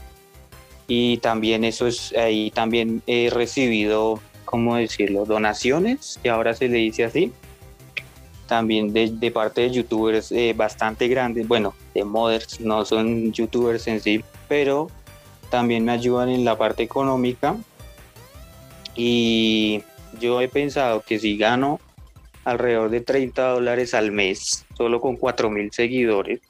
y 0.86 1.18
también 1.18 1.64
eso 1.64 1.86
es, 1.86 2.12
ahí 2.16 2.50
también 2.50 3.02
he 3.06 3.30
recibido, 3.30 4.20
¿cómo 4.44 4.76
decirlo?, 4.76 5.24
donaciones, 5.24 6.18
que 6.22 6.30
ahora 6.30 6.54
se 6.54 6.68
le 6.68 6.78
dice 6.78 7.04
así, 7.04 7.32
también 8.46 8.92
de, 8.92 9.30
parte 9.30 9.62
de 9.62 9.70
youtubers 9.70 10.32
eh, 10.32 10.54
bastante 10.56 11.08
grandes, 11.08 11.48
bueno, 11.48 11.74
de 11.94 12.04
modders, 12.04 12.60
no 12.60 12.84
son 12.84 13.32
youtubers 13.32 13.86
en 13.86 14.00
sí, 14.00 14.22
pero 14.48 14.88
también 15.50 15.84
me 15.84 15.92
ayudan 15.92 16.28
en 16.28 16.44
la 16.44 16.56
parte 16.56 16.82
económica 16.82 17.56
y 18.94 19.82
yo 20.20 20.40
he 20.40 20.48
pensado 20.48 21.00
que 21.00 21.18
si 21.18 21.36
gano 21.36 21.80
alrededor 22.44 22.90
de 22.90 23.00
30 23.00 23.48
dólares 23.50 23.94
al 23.94 24.12
mes, 24.12 24.66
solo 24.76 25.00
con 25.00 25.16
4.000 25.16 25.72
seguidores, 25.72 26.40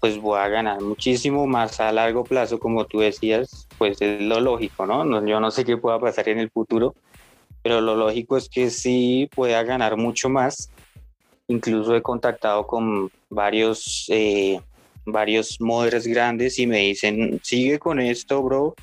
pues 0.00 0.18
voy 0.18 0.38
a 0.38 0.48
ganar 0.48 0.80
muchísimo 0.80 1.46
más 1.46 1.80
a 1.80 1.90
largo 1.92 2.24
plazo, 2.24 2.58
como 2.58 2.84
tú 2.84 3.00
decías, 3.00 3.66
pues 3.78 4.00
es 4.00 4.20
lo 4.22 4.40
lógico, 4.40 4.86
¿no? 4.86 5.26
Yo 5.26 5.40
no 5.40 5.50
sé 5.50 5.64
qué 5.64 5.76
pueda 5.76 5.98
pasar 5.98 6.28
en 6.28 6.38
el 6.38 6.50
futuro, 6.50 6.94
pero 7.62 7.80
lo 7.80 7.96
lógico 7.96 8.36
es 8.36 8.48
que 8.48 8.70
sí 8.70 9.28
pueda 9.34 9.62
ganar 9.62 9.96
mucho 9.96 10.28
más. 10.28 10.70
Incluso 11.48 11.96
he 11.96 12.02
contactado 12.02 12.66
con 12.66 13.10
varios, 13.30 14.06
eh, 14.08 14.60
varios 15.06 15.60
modders 15.60 16.06
grandes 16.06 16.58
y 16.58 16.66
me 16.66 16.78
dicen, 16.78 17.40
sigue 17.42 17.78
con 17.78 18.00
esto, 18.00 18.42
bro, 18.42 18.74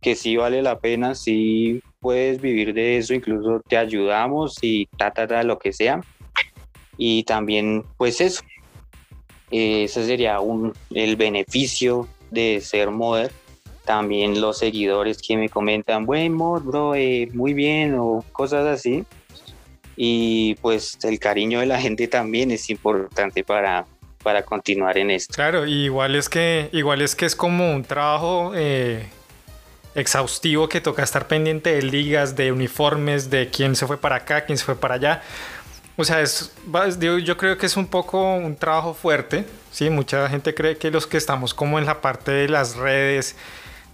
que 0.00 0.16
sí 0.16 0.36
vale 0.36 0.60
la 0.62 0.78
pena, 0.78 1.14
sí 1.14 1.80
puedes 2.00 2.40
vivir 2.40 2.74
de 2.74 2.98
eso, 2.98 3.14
incluso 3.14 3.60
te 3.68 3.76
ayudamos 3.76 4.58
y 4.62 4.86
ta, 4.96 5.12
ta, 5.12 5.26
ta, 5.26 5.42
lo 5.42 5.58
que 5.58 5.72
sea. 5.72 6.00
Y 6.96 7.22
también, 7.22 7.84
pues 7.96 8.20
eso, 8.20 8.42
ese 9.50 10.04
sería 10.04 10.40
un, 10.40 10.72
el 10.90 11.16
beneficio 11.16 12.08
de 12.30 12.60
ser 12.60 12.90
modder. 12.90 13.30
También 13.84 14.40
los 14.40 14.58
seguidores 14.58 15.22
que 15.22 15.36
me 15.36 15.48
comentan, 15.48 16.04
buen 16.04 16.34
mod, 16.34 16.62
bro, 16.62 16.94
eh, 16.94 17.28
muy 17.32 17.54
bien, 17.54 17.94
o 17.98 18.24
cosas 18.32 18.66
así. 18.66 19.04
Y 20.00 20.54
pues 20.62 20.96
el 21.02 21.18
cariño 21.18 21.58
de 21.58 21.66
la 21.66 21.80
gente 21.80 22.06
también 22.06 22.52
es 22.52 22.70
importante 22.70 23.42
para, 23.42 23.84
para 24.22 24.44
continuar 24.44 24.96
en 24.96 25.10
esto. 25.10 25.34
Claro, 25.34 25.66
igual 25.66 26.14
es 26.14 26.28
que, 26.28 26.68
igual 26.72 27.02
es 27.02 27.16
que 27.16 27.26
es 27.26 27.34
como 27.34 27.74
un 27.74 27.82
trabajo 27.82 28.52
eh, 28.54 29.06
exhaustivo 29.96 30.68
que 30.68 30.80
toca 30.80 31.02
estar 31.02 31.26
pendiente 31.26 31.74
de 31.74 31.82
ligas, 31.82 32.36
de 32.36 32.52
uniformes, 32.52 33.28
de 33.28 33.50
quién 33.50 33.74
se 33.74 33.88
fue 33.88 33.96
para 33.96 34.14
acá, 34.14 34.44
quién 34.44 34.56
se 34.56 34.64
fue 34.64 34.76
para 34.76 34.94
allá. 34.94 35.22
O 35.96 36.04
sea, 36.04 36.20
es, 36.20 36.52
yo 37.24 37.36
creo 37.36 37.58
que 37.58 37.66
es 37.66 37.76
un 37.76 37.88
poco 37.88 38.36
un 38.36 38.54
trabajo 38.54 38.94
fuerte, 38.94 39.46
¿sí? 39.72 39.90
Mucha 39.90 40.28
gente 40.28 40.54
cree 40.54 40.76
que 40.76 40.92
los 40.92 41.08
que 41.08 41.16
estamos 41.16 41.54
como 41.54 41.76
en 41.76 41.86
la 41.86 42.00
parte 42.00 42.30
de 42.30 42.48
las 42.48 42.76
redes, 42.76 43.34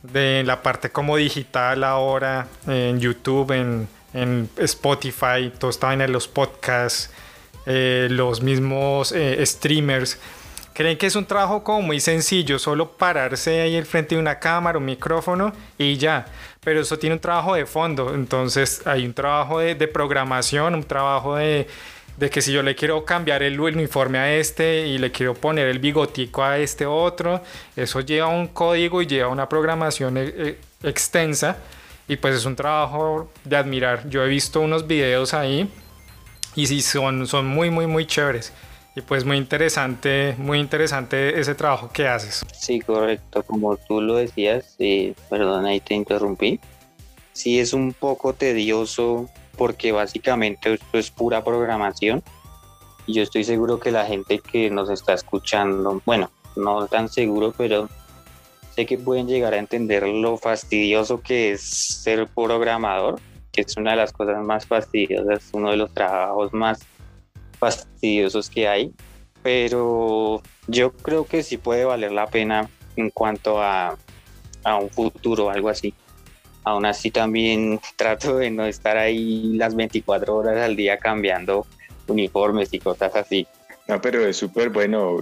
de 0.03 0.43
la 0.45 0.63
parte 0.63 0.91
como 0.91 1.17
digital 1.17 1.83
ahora, 1.83 2.47
en 2.67 3.01
YouTube, 3.01 3.53
en, 3.53 3.89
en 4.15 4.49
Spotify, 4.57 5.53
todo 5.59 5.71
está 5.71 5.93
en 5.93 6.11
los 6.11 6.29
podcasts, 6.29 7.11
eh, 7.67 8.07
los 8.11 8.41
mismos 8.41 9.13
eh, 9.13 9.45
streamers, 9.45 10.19
creen 10.73 10.97
que 10.97 11.07
es 11.07 11.17
un 11.17 11.27
trabajo 11.27 11.65
como 11.65 11.83
muy 11.83 12.01
sencillo, 12.01 12.59
solo 12.59 12.93
pararse 12.93 13.61
ahí 13.61 13.77
al 13.77 13.87
frente 13.87 14.15
de 14.15 14.21
una 14.21 14.39
cámara, 14.39 14.79
un 14.79 14.85
micrófono 14.85 15.53
y 15.77 15.97
ya. 15.97 16.27
Pero 16.63 16.81
eso 16.81 16.99
tiene 16.99 17.15
un 17.15 17.21
trabajo 17.21 17.55
de 17.55 17.67
fondo, 17.67 18.15
entonces 18.15 18.83
hay 18.87 19.05
un 19.05 19.13
trabajo 19.13 19.59
de, 19.59 19.75
programación, 19.89 20.75
un 20.75 20.85
trabajo 20.85 21.37
de 21.37 21.67
de 22.17 22.31
que 22.31 22.41
si 22.41 22.53
yo 22.53 22.63
le 22.63 22.77
quiero 22.77 23.05
cambiar 23.05 23.43
el 23.43 23.59
uniforme 23.59 24.19
a 24.19 24.33
este 24.37 24.87
y 24.87 24.99
le 24.99 25.11
quiero 25.11 25.35
poner 25.35 25.67
el 25.67 25.81
bigotico 25.81 26.45
a 26.45 26.59
este 26.59 26.87
otro, 26.87 27.43
eso 27.75 28.01
lleva 28.03 28.29
un 28.29 28.47
código 28.47 29.03
y 29.03 29.07
lleva 29.09 29.27
una 29.31 29.49
programación 29.49 30.15
eh, 30.19 30.59
extensa 30.85 31.57
y 32.09 32.17
pues 32.17 32.35
es 32.35 32.45
un 32.45 32.57
trabajo 32.57 33.31
de 33.45 33.57
admirar. 33.57 34.09
Yo 34.09 34.25
he 34.25 34.29
visto 34.29 34.61
unos 34.61 34.87
videos 34.87 35.35
ahí 35.35 35.69
y 36.55 36.67
sí 36.67 36.83
son, 36.83 37.27
son 37.27 37.47
muy 37.47 37.71
muy 37.71 37.87
muy 37.87 38.07
chéveres 38.07 38.53
y 38.97 39.01
pues 39.01 39.25
muy 39.25 39.37
interesante, 39.37 40.37
muy 40.39 40.61
interesante 40.61 41.39
ese 41.41 41.55
trabajo 41.55 41.91
que 41.93 42.07
haces. 42.07 42.45
Sí, 42.53 42.81
correcto, 42.81 43.43
como 43.43 43.77
tú 43.77 44.01
lo 44.01 44.17
decías, 44.17 44.77
eh, 44.79 45.15
perdón 45.29 45.67
ahí 45.67 45.81
te 45.81 45.95
interrumpí. 45.95 46.61
Sí 47.33 47.59
es 47.59 47.73
un 47.73 47.93
poco 47.93 48.35
tedioso 48.35 49.29
porque 49.57 49.91
básicamente 49.91 50.75
esto 50.75 50.99
es 50.99 51.11
pura 51.11 51.43
programación. 51.43 52.23
Y 53.07 53.15
yo 53.15 53.23
estoy 53.23 53.45
seguro 53.45 53.81
que 53.81 53.91
la 53.91 54.07
gente 54.07 54.39
que 54.39 54.71
nos 54.71 54.89
está 54.89 55.13
escuchando, 55.13 56.01
bueno, 56.07 56.31
no 56.57 56.87
tan 56.87 57.09
seguro, 57.09 57.53
pero 57.57 57.89
sé 58.75 58.87
que 58.87 58.99
pueden 58.99 59.29
llegar 59.29 59.55
a 59.55 59.59
entender 59.59 60.07
lo 60.07 60.37
fastidioso 60.37 61.21
que 61.21 61.53
es 61.53 61.63
ser 61.63 62.27
programador. 62.29 63.21
que 63.53 63.61
es 63.61 63.77
una 63.77 63.93
de 63.93 63.99
las 63.99 64.13
cosas 64.13 64.45
más 64.45 64.67
fastidiosas, 64.67 65.49
uno 65.53 65.71
de 65.71 65.77
los 65.77 65.95
trabajos 65.95 66.53
más 66.53 66.81
fastidiosos 67.61 68.51
que 68.51 68.67
hay, 68.67 68.93
pero 69.45 70.43
yo 70.67 70.93
creo 70.93 71.25
que 71.25 71.45
sí 71.45 71.57
puede 71.57 71.85
valer 71.85 72.11
la 72.11 72.27
pena 72.27 72.69
en 72.97 73.11
cuanto 73.11 73.63
a, 73.63 73.97
a 74.65 74.77
un 74.77 74.91
futuro, 74.91 75.51
algo 75.51 75.69
así. 75.69 75.95
Aún 76.65 76.85
así 76.85 77.13
también 77.13 77.79
trato 77.97 78.39
de 78.39 78.51
no 78.51 78.67
estar 78.67 78.97
ahí 78.97 79.53
las 79.55 79.77
24 79.77 80.35
horas 80.35 80.59
al 80.61 80.75
día 80.75 80.99
cambiando 80.99 81.65
uniformes 82.09 82.75
y 82.75 82.81
cosas 82.81 83.15
así. 83.15 83.47
No, 83.87 84.01
pero 84.01 84.27
es 84.27 84.37
súper 84.37 84.71
bueno, 84.71 85.19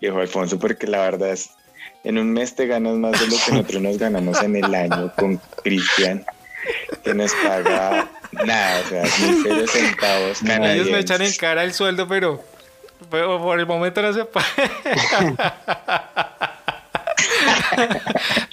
viejo 0.00 0.18
Alfonso, 0.18 0.58
porque 0.58 0.88
la 0.88 1.02
verdad 1.02 1.30
es, 1.30 1.50
en 2.06 2.16
un 2.18 2.32
mes 2.32 2.54
te 2.54 2.66
ganas 2.68 2.94
más 2.94 3.20
de 3.20 3.26
lo 3.26 3.36
que 3.36 3.50
nosotros 3.50 3.82
nos 3.82 3.98
ganamos 3.98 4.40
en 4.40 4.54
el 4.54 4.72
año 4.72 5.12
con 5.16 5.40
Cristian, 5.64 6.24
que 7.02 7.12
nos 7.12 7.34
paga 7.34 8.08
nada, 8.30 8.80
o 8.80 8.84
sea, 8.88 9.02
ni 9.02 9.42
cero 9.42 9.64
centavos 9.66 10.40
Ellos 10.42 10.88
me 10.88 11.00
echan 11.00 11.22
en 11.22 11.34
cara 11.34 11.64
el 11.64 11.74
sueldo, 11.74 12.06
pero, 12.06 12.44
pero 13.10 13.42
por 13.42 13.58
el 13.58 13.66
momento 13.66 14.02
no 14.02 14.12
se 14.12 14.24
puede. 14.24 14.46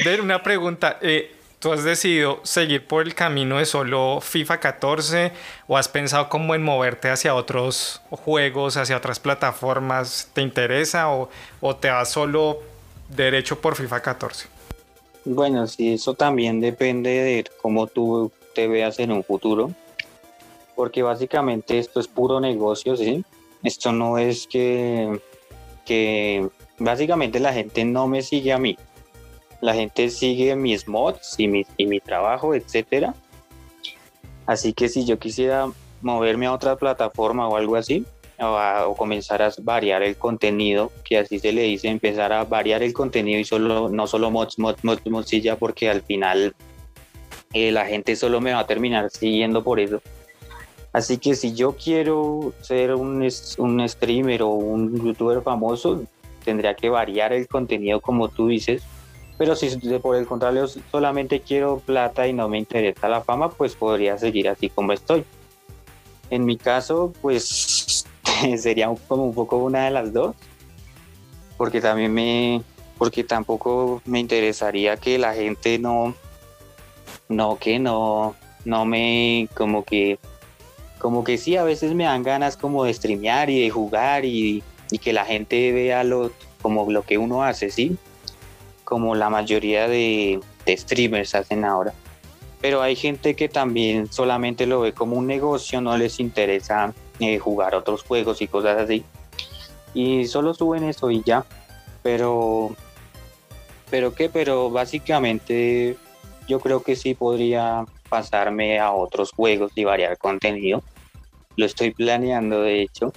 Ver, 0.04 0.22
una 0.22 0.41
pregunta. 0.41 0.97
Eh, 1.01 1.36
¿Tú 1.60 1.72
has 1.72 1.84
decidido 1.84 2.41
seguir 2.43 2.88
por 2.88 3.04
el 3.04 3.14
camino 3.14 3.60
de 3.60 3.68
solo 3.68 4.20
FIFA 4.20 4.60
14 4.60 5.32
o 5.68 5.78
has 5.78 5.88
pensado 5.88 6.28
como 6.28 6.56
en 6.56 6.64
moverte 6.64 7.12
hacia 7.12 7.36
otros 7.36 8.01
juegos, 8.10 8.78
hacia 8.78 8.97
otras 8.97 9.20
plataformas? 9.20 10.32
¿Te 10.34 10.41
interesa 10.41 11.10
o, 11.10 11.30
o 11.62 11.76
te 11.76 11.91
vas 11.91 12.10
solo 12.10 12.72
derecho 13.16 13.59
por 13.59 13.76
FIFA 13.76 14.01
14? 14.01 14.47
Bueno, 15.26 15.68
sí, 15.68 15.93
eso 15.93 16.14
también 16.14 16.59
depende 16.59 17.09
de 17.09 17.45
cómo 17.61 17.88
tú 17.88 18.32
te 18.53 18.68
veas 18.68 18.99
en 18.99 19.11
un 19.11 19.24
futuro, 19.24 19.72
porque 20.76 21.01
básicamente 21.01 21.80
esto 21.80 21.99
es 21.99 22.07
puro 22.07 22.39
negocio, 22.39 22.97
¿sí? 22.97 23.24
Esto 23.64 23.93
no 23.93 24.18
es 24.18 24.47
que, 24.47 25.20
que 25.86 26.49
básicamente 26.78 27.39
la 27.39 27.53
gente 27.53 27.86
no 27.86 28.07
me 28.07 28.22
sigue 28.22 28.51
a 28.51 28.57
mí, 28.57 28.78
la 29.61 29.74
gente 29.74 30.09
sigue 30.09 30.55
mis 30.57 30.88
mods 30.88 31.36
y 31.38 31.47
mi, 31.47 31.66
y 31.78 31.86
mi 31.86 32.01
trabajo, 32.01 32.53
etcétera. 32.53 33.14
Así 34.45 34.74
que 34.74 34.89
si 34.89 35.05
yo 35.05 35.18
quisiera 35.20 35.72
moverme 36.01 36.47
a 36.47 36.53
otra 36.53 36.76
plataforma 36.76 37.47
o 37.47 37.55
algo 37.55 37.78
así, 37.78 38.05
o, 38.39 38.95
comenzar 38.95 39.41
a 39.41 39.51
variar 39.61 40.03
el 40.03 40.15
contenido, 40.17 40.91
que 41.03 41.17
así 41.17 41.39
se 41.39 41.51
le 41.51 41.63
dice, 41.63 41.88
empezar 41.88 42.34
a 42.34 42.43
variar 42.43 42.84
el 42.84 42.93
contenido 42.93 43.39
y 43.39 43.45
solo, 43.45 43.89
no 43.89 44.07
solo 44.07 44.31
mods, 44.31 44.59
mods, 44.59 44.84
mods, 44.84 45.31
ya 45.31 45.55
porque 45.55 45.89
al 45.89 46.01
final 46.01 46.55
eh, 47.53 47.71
la 47.71 47.86
gente 47.86 48.15
solo 48.15 48.41
me 48.41 48.53
va 48.53 48.59
a 48.59 48.67
terminar 48.67 49.09
siguiendo 49.09 49.63
por 49.63 49.79
eso. 49.79 50.01
Así 50.91 51.17
que 51.17 51.36
si 51.36 51.53
yo 51.53 51.75
quiero 51.75 52.53
ser 52.61 52.93
un, 52.93 53.27
un 53.57 53.89
streamer 53.89 54.43
o 54.43 54.49
un 54.49 55.03
youtuber 55.03 55.41
famoso, 55.41 56.03
tendría 56.43 56.75
que 56.75 56.89
variar 56.89 57.34
el 57.34 57.47
contenido 57.47 57.99
como 58.01 58.29
tú 58.29 58.47
dices 58.47 58.84
pero 59.38 59.55
si 59.55 59.69
por 59.99 60.15
el 60.15 60.25
contrario 60.25 60.67
solamente 60.91 61.41
quiero 61.41 61.79
plata 61.79 62.27
y 62.27 62.34
no 62.34 62.47
me 62.47 62.59
interesa 62.59 63.09
la 63.09 63.21
fama, 63.21 63.49
pues 63.49 63.75
podría 63.75 64.17
seguir 64.17 64.47
así 64.47 64.69
como 64.69 64.93
estoy. 64.93 65.25
En 66.29 66.45
mi 66.45 66.57
caso, 66.57 67.13
pues 67.21 68.05
sería 68.58 68.94
como 69.08 69.26
un 69.26 69.34
poco 69.34 69.58
una 69.58 69.86
de 69.86 69.91
las 69.91 70.14
dos, 70.14 70.36
porque 71.58 71.82
también 71.82 72.14
me, 72.14 72.62
porque 72.98 73.24
tampoco 73.24 74.02
me 74.06 74.20
interesaría 74.20 74.98
que 74.98 75.18
la 75.18 75.34
gente 75.34 75.80
no, 75.80 76.16
no, 77.30 77.58
que 77.58 77.80
no, 77.80 78.36
no 78.66 78.86
me, 78.86 79.48
como 79.54 79.84
que, 79.84 80.20
como 81.00 81.24
que 81.24 81.38
sí, 81.38 81.56
a 81.58 81.64
veces 81.64 81.94
me 81.94 82.06
dan 82.06 82.24
ganas 82.24 82.58
como 82.58 82.84
de 82.84 82.94
streamear 82.94 83.50
y 83.50 83.62
de 83.62 83.70
jugar 83.70 84.26
y, 84.26 84.64
y 84.91 84.98
que 84.98 85.14
la 85.14 85.26
gente 85.26 85.72
vea 85.72 86.04
lo, 86.04 86.32
como 86.62 86.89
lo 86.91 87.04
que 87.04 87.18
uno 87.18 87.44
hace, 87.44 87.70
¿sí? 87.70 87.98
como 88.94 89.16
la 89.16 89.30
mayoría 89.30 89.88
de, 89.88 90.39
streamers 90.68 91.34
hacen 91.34 91.66
ahora. 91.66 91.94
Pero 92.62 92.84
hay 92.84 92.96
gente 92.96 93.36
que 93.36 93.50
también 93.50 94.12
solamente 94.12 94.68
lo 94.68 94.82
ve 94.82 94.94
como 94.94 95.18
un 95.18 95.26
negocio, 95.26 95.82
no 95.82 95.98
les 95.98 96.20
interesa 96.20 96.94
eh, 97.24 97.39
jugar 97.39 97.76
otros 97.76 98.03
juegos 98.03 98.41
y 98.41 98.47
cosas 98.47 98.80
así. 98.80 99.03
Y 99.93 100.26
solo 100.26 100.53
suben 100.53 100.84
eso 100.84 101.11
y 101.11 101.24
ya. 101.24 101.45
Pero, 102.01 102.76
pero 103.89 104.13
qué, 104.13 104.30
pero 104.30 104.69
básicamente 104.69 105.97
yo 106.47 106.59
creo 106.59 106.84
que 106.84 106.95
sí 106.95 107.13
podría 107.13 107.86
pasarme 108.09 108.80
a 108.80 108.91
otros 108.91 109.32
juegos 109.32 109.71
y 109.76 109.84
variar 109.84 110.17
contenido. 110.17 110.84
Lo 111.55 111.65
estoy 111.65 111.91
planeando, 111.91 112.61
de 112.61 112.82
hecho. 112.82 113.13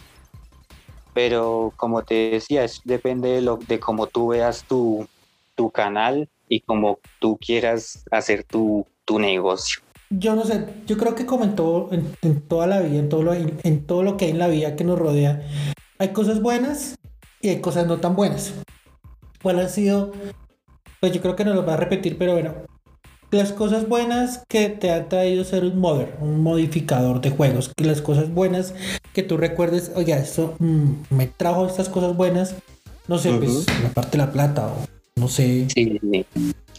Pero 1.15 1.73
como 1.77 2.03
te 2.03 2.31
decía, 2.31 2.65
es, 2.65 2.83
depende 2.85 3.31
de, 3.31 3.41
lo, 3.41 3.57
de 3.57 3.81
cómo 3.81 4.07
tú 4.07 4.29
veas 4.29 4.65
tu, 4.65 5.09
tu 5.55 5.71
canal 5.71 6.29
y 6.49 6.61
como 6.61 7.01
tú 7.19 7.39
quieras 7.39 8.05
hacer 8.11 8.45
tu, 8.45 8.87
negocio. 9.09 9.83
Yo 10.11 10.37
no 10.37 10.45
sé, 10.45 10.65
yo 10.87 10.97
creo 10.97 11.15
que 11.15 11.27
como 11.27 11.45
en 11.45 11.57
todo, 11.57 11.91
en, 11.93 12.41
toda 12.43 12.67
la 12.67 12.81
vida, 12.81 12.99
en 12.99 13.09
todo, 13.09 13.23
lo, 13.23 13.35
en, 13.35 13.87
todo 13.87 14.03
lo 14.03 14.17
que 14.17 14.27
hay 14.27 14.31
en 14.31 14.39
la 14.39 14.49
vida 14.49 14.77
que 14.77 14.85
nos 14.85 14.99
rodea, 14.99 15.43
hay 15.99 16.09
cosas 16.11 16.41
buenas 16.41 16.97
y 17.41 17.49
hay 17.49 17.61
cosas 17.61 17.87
no 17.87 17.99
tan 17.99 18.15
buenas. 18.15 18.55
¿Cuál 19.43 19.59
han 19.59 19.69
sido? 19.69 20.13
Pues 21.01 21.13
yo 21.13 21.21
creo 21.21 21.35
que 21.35 21.45
no 21.45 21.55
lo 21.55 21.67
va 21.67 21.75
a 21.75 21.77
repetir, 21.77 22.19
pero 22.19 22.35
bueno, 22.35 22.55
las 23.31 23.53
cosas 23.53 23.89
buenas 23.89 24.45
que 24.49 24.69
te 24.69 24.93
ha 24.93 25.09
traído 25.09 25.45
ser 25.45 25.65
un 25.65 25.79
modder, 25.79 26.17
un 26.21 26.41
modificador 26.43 27.21
de 27.21 27.31
juegos, 27.31 27.73
que 27.77 27.85
las 27.85 28.01
cosas 28.01 28.33
buenas 28.33 28.75
que 29.13 29.23
tú 29.23 29.37
recuerdes, 29.37 29.91
oye, 29.97 30.13
esto 30.15 30.55
mm, 30.59 30.91
me 31.11 31.27
trajo 31.27 31.67
estas 31.67 31.89
cosas 31.89 32.17
buenas, 32.17 32.55
no 33.09 33.19
sé, 33.19 33.33
pues 33.33 33.67
la 33.83 33.91
parte 33.91 34.13
de 34.13 34.19
la 34.19 34.33
plata 34.33 34.69
o 34.69 35.21
no 35.21 35.29
sé. 35.29 35.67
Sí, 35.75 36.01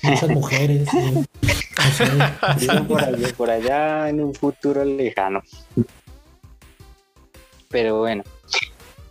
Muchas 0.03 0.30
mujeres. 0.30 0.88
por, 3.38 3.49
allá, 3.49 4.09
en 4.09 4.21
un 4.21 4.33
futuro 4.33 4.83
lejano. 4.83 5.41
Pero 7.69 7.99
bueno, 7.99 8.23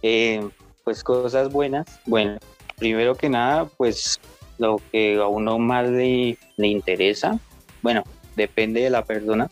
eh, 0.03 0.49
pues 0.85 1.03
cosas 1.03 1.51
buenas. 1.51 1.87
Bueno, 2.07 2.39
primero 2.77 3.15
que 3.15 3.29
nada, 3.29 3.67
pues 3.77 4.21
lo 4.59 4.81
que 4.91 5.17
a 5.17 5.27
uno 5.27 5.59
más 5.59 5.89
le, 5.89 6.39
interesa, 6.59 7.39
bueno, 7.83 8.03
depende 8.35 8.83
de 8.83 8.91
la 8.91 9.05
persona, 9.05 9.51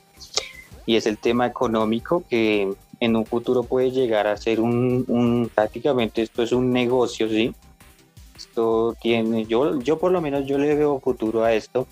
y 0.87 0.97
es 0.97 1.07
el 1.07 1.19
tema 1.19 1.47
económico 1.47 2.25
que 2.29 2.73
en 3.01 3.17
un 3.17 3.27
futuro 3.27 3.63
puede 3.65 3.91
llegar 3.91 4.27
a 4.27 4.37
ser 4.37 4.61
un, 4.61 5.05
un 5.09 5.51
prácticamente 5.55 6.23
esto 6.23 6.43
es 6.43 6.53
un 6.53 6.73
negocio, 6.73 7.29
¿sí? 7.29 7.55
Esto 8.37 8.95
tiene, 9.01 9.47
yo, 9.47 9.81
yo 9.81 9.99
por 9.99 10.13
lo 10.13 10.21
menos 10.21 10.47
yo 10.47 10.59
le 10.59 10.75
veo 10.75 11.01
futuro 11.01 11.45
a 11.45 11.53
esto. 11.53 11.87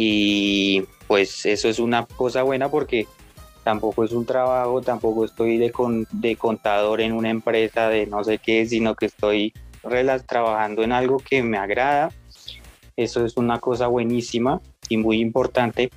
Y 0.00 0.84
pues 1.08 1.44
eso 1.44 1.68
es 1.68 1.80
una 1.80 2.06
cosa 2.06 2.44
buena 2.44 2.68
porque 2.68 3.08
tampoco 3.64 4.04
es 4.04 4.12
un 4.12 4.24
trabajo, 4.24 4.80
tampoco 4.80 5.24
estoy 5.24 5.58
de, 5.58 5.72
de 6.12 6.36
contador 6.36 7.00
en 7.00 7.12
una 7.12 7.30
empresa 7.30 7.88
de 7.88 8.06
no 8.06 8.22
sé 8.22 8.38
qué, 8.38 8.64
sino 8.64 8.94
que 8.94 9.06
estoy 9.06 9.52
trabajando 10.26 10.84
en 10.84 10.92
algo 10.92 11.18
que 11.18 11.42
me 11.42 11.58
agrada. 11.58 12.12
Eso 12.96 13.24
es 13.24 13.36
una 13.36 13.58
cosa 13.58 13.88
buenísima 13.88 14.60
y 14.88 14.98
muy 14.98 15.20
importante 15.20 15.90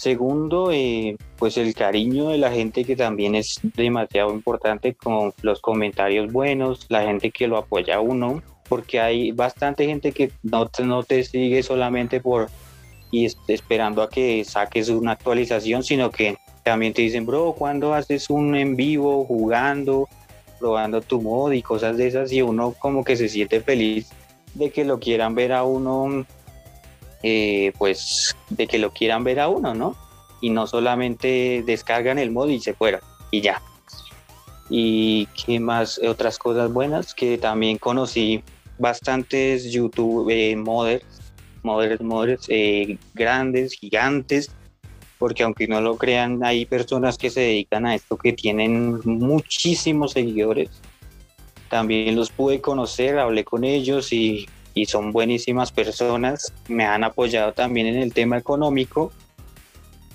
Segundo, 0.00 0.70
eh, 0.72 1.18
pues 1.36 1.58
el 1.58 1.74
cariño 1.74 2.30
de 2.30 2.38
la 2.38 2.50
gente 2.50 2.86
que 2.86 2.96
también 2.96 3.34
es 3.34 3.60
demasiado 3.62 4.32
importante 4.32 4.94
con 4.94 5.34
los 5.42 5.60
comentarios 5.60 6.32
buenos, 6.32 6.86
la 6.88 7.02
gente 7.02 7.30
que 7.30 7.46
lo 7.46 7.58
apoya 7.58 7.96
a 7.96 8.00
uno, 8.00 8.42
porque 8.66 8.98
hay 8.98 9.32
bastante 9.32 9.84
gente 9.84 10.12
que 10.12 10.32
no 10.42 10.70
no 10.82 11.02
te 11.02 11.22
sigue 11.22 11.62
solamente 11.62 12.18
por 12.18 12.48
y 13.10 13.26
esperando 13.48 14.02
a 14.02 14.08
que 14.08 14.44
saques 14.44 14.88
una 14.88 15.12
actualización, 15.12 15.82
sino 15.82 16.10
que 16.10 16.36
también 16.62 16.92
te 16.92 17.02
dicen, 17.02 17.26
bro, 17.26 17.54
¿cuándo 17.56 17.94
haces 17.94 18.30
un 18.30 18.54
en 18.54 18.76
vivo 18.76 19.24
jugando, 19.24 20.08
probando 20.58 21.00
tu 21.00 21.20
mod 21.20 21.52
y 21.52 21.62
cosas 21.62 21.96
de 21.96 22.06
esas? 22.06 22.32
Y 22.32 22.42
uno 22.42 22.74
como 22.78 23.04
que 23.04 23.16
se 23.16 23.28
siente 23.28 23.60
feliz 23.60 24.10
de 24.54 24.70
que 24.70 24.84
lo 24.84 24.98
quieran 24.98 25.34
ver 25.34 25.52
a 25.52 25.64
uno 25.64 26.24
eh, 27.22 27.72
pues 27.78 28.34
de 28.48 28.66
que 28.66 28.78
lo 28.78 28.92
quieran 28.92 29.24
ver 29.24 29.40
a 29.40 29.48
uno, 29.48 29.74
¿no? 29.74 29.96
Y 30.40 30.50
no 30.50 30.66
solamente 30.66 31.62
descargan 31.66 32.18
el 32.18 32.30
mod 32.30 32.48
y 32.48 32.60
se 32.60 32.72
fueron 32.74 33.00
y 33.30 33.42
ya. 33.42 33.60
Y 34.70 35.26
qué 35.26 35.60
más, 35.60 35.98
otras 35.98 36.38
cosas 36.38 36.72
buenas 36.72 37.14
que 37.14 37.36
también 37.36 37.76
conocí 37.76 38.42
bastantes 38.78 39.70
YouTube 39.70 40.30
eh, 40.30 40.56
modders, 41.62 42.00
modders 42.00 42.46
eh, 42.48 42.98
grandes, 43.14 43.74
gigantes, 43.74 44.50
porque 45.18 45.42
aunque 45.42 45.68
no 45.68 45.80
lo 45.80 45.96
crean, 45.96 46.42
hay 46.44 46.64
personas 46.64 47.18
que 47.18 47.30
se 47.30 47.40
dedican 47.40 47.86
a 47.86 47.94
esto 47.94 48.16
que 48.16 48.32
tienen 48.32 49.00
muchísimos 49.04 50.12
seguidores. 50.12 50.70
También 51.68 52.16
los 52.16 52.30
pude 52.30 52.60
conocer, 52.60 53.18
hablé 53.18 53.44
con 53.44 53.64
ellos 53.64 54.12
y 54.12 54.46
y 54.74 54.86
son 54.86 55.12
buenísimas 55.12 55.72
personas, 55.72 56.52
me 56.68 56.84
han 56.84 57.04
apoyado 57.04 57.52
también 57.52 57.86
en 57.86 57.96
el 57.96 58.12
tema 58.12 58.38
económico 58.38 59.12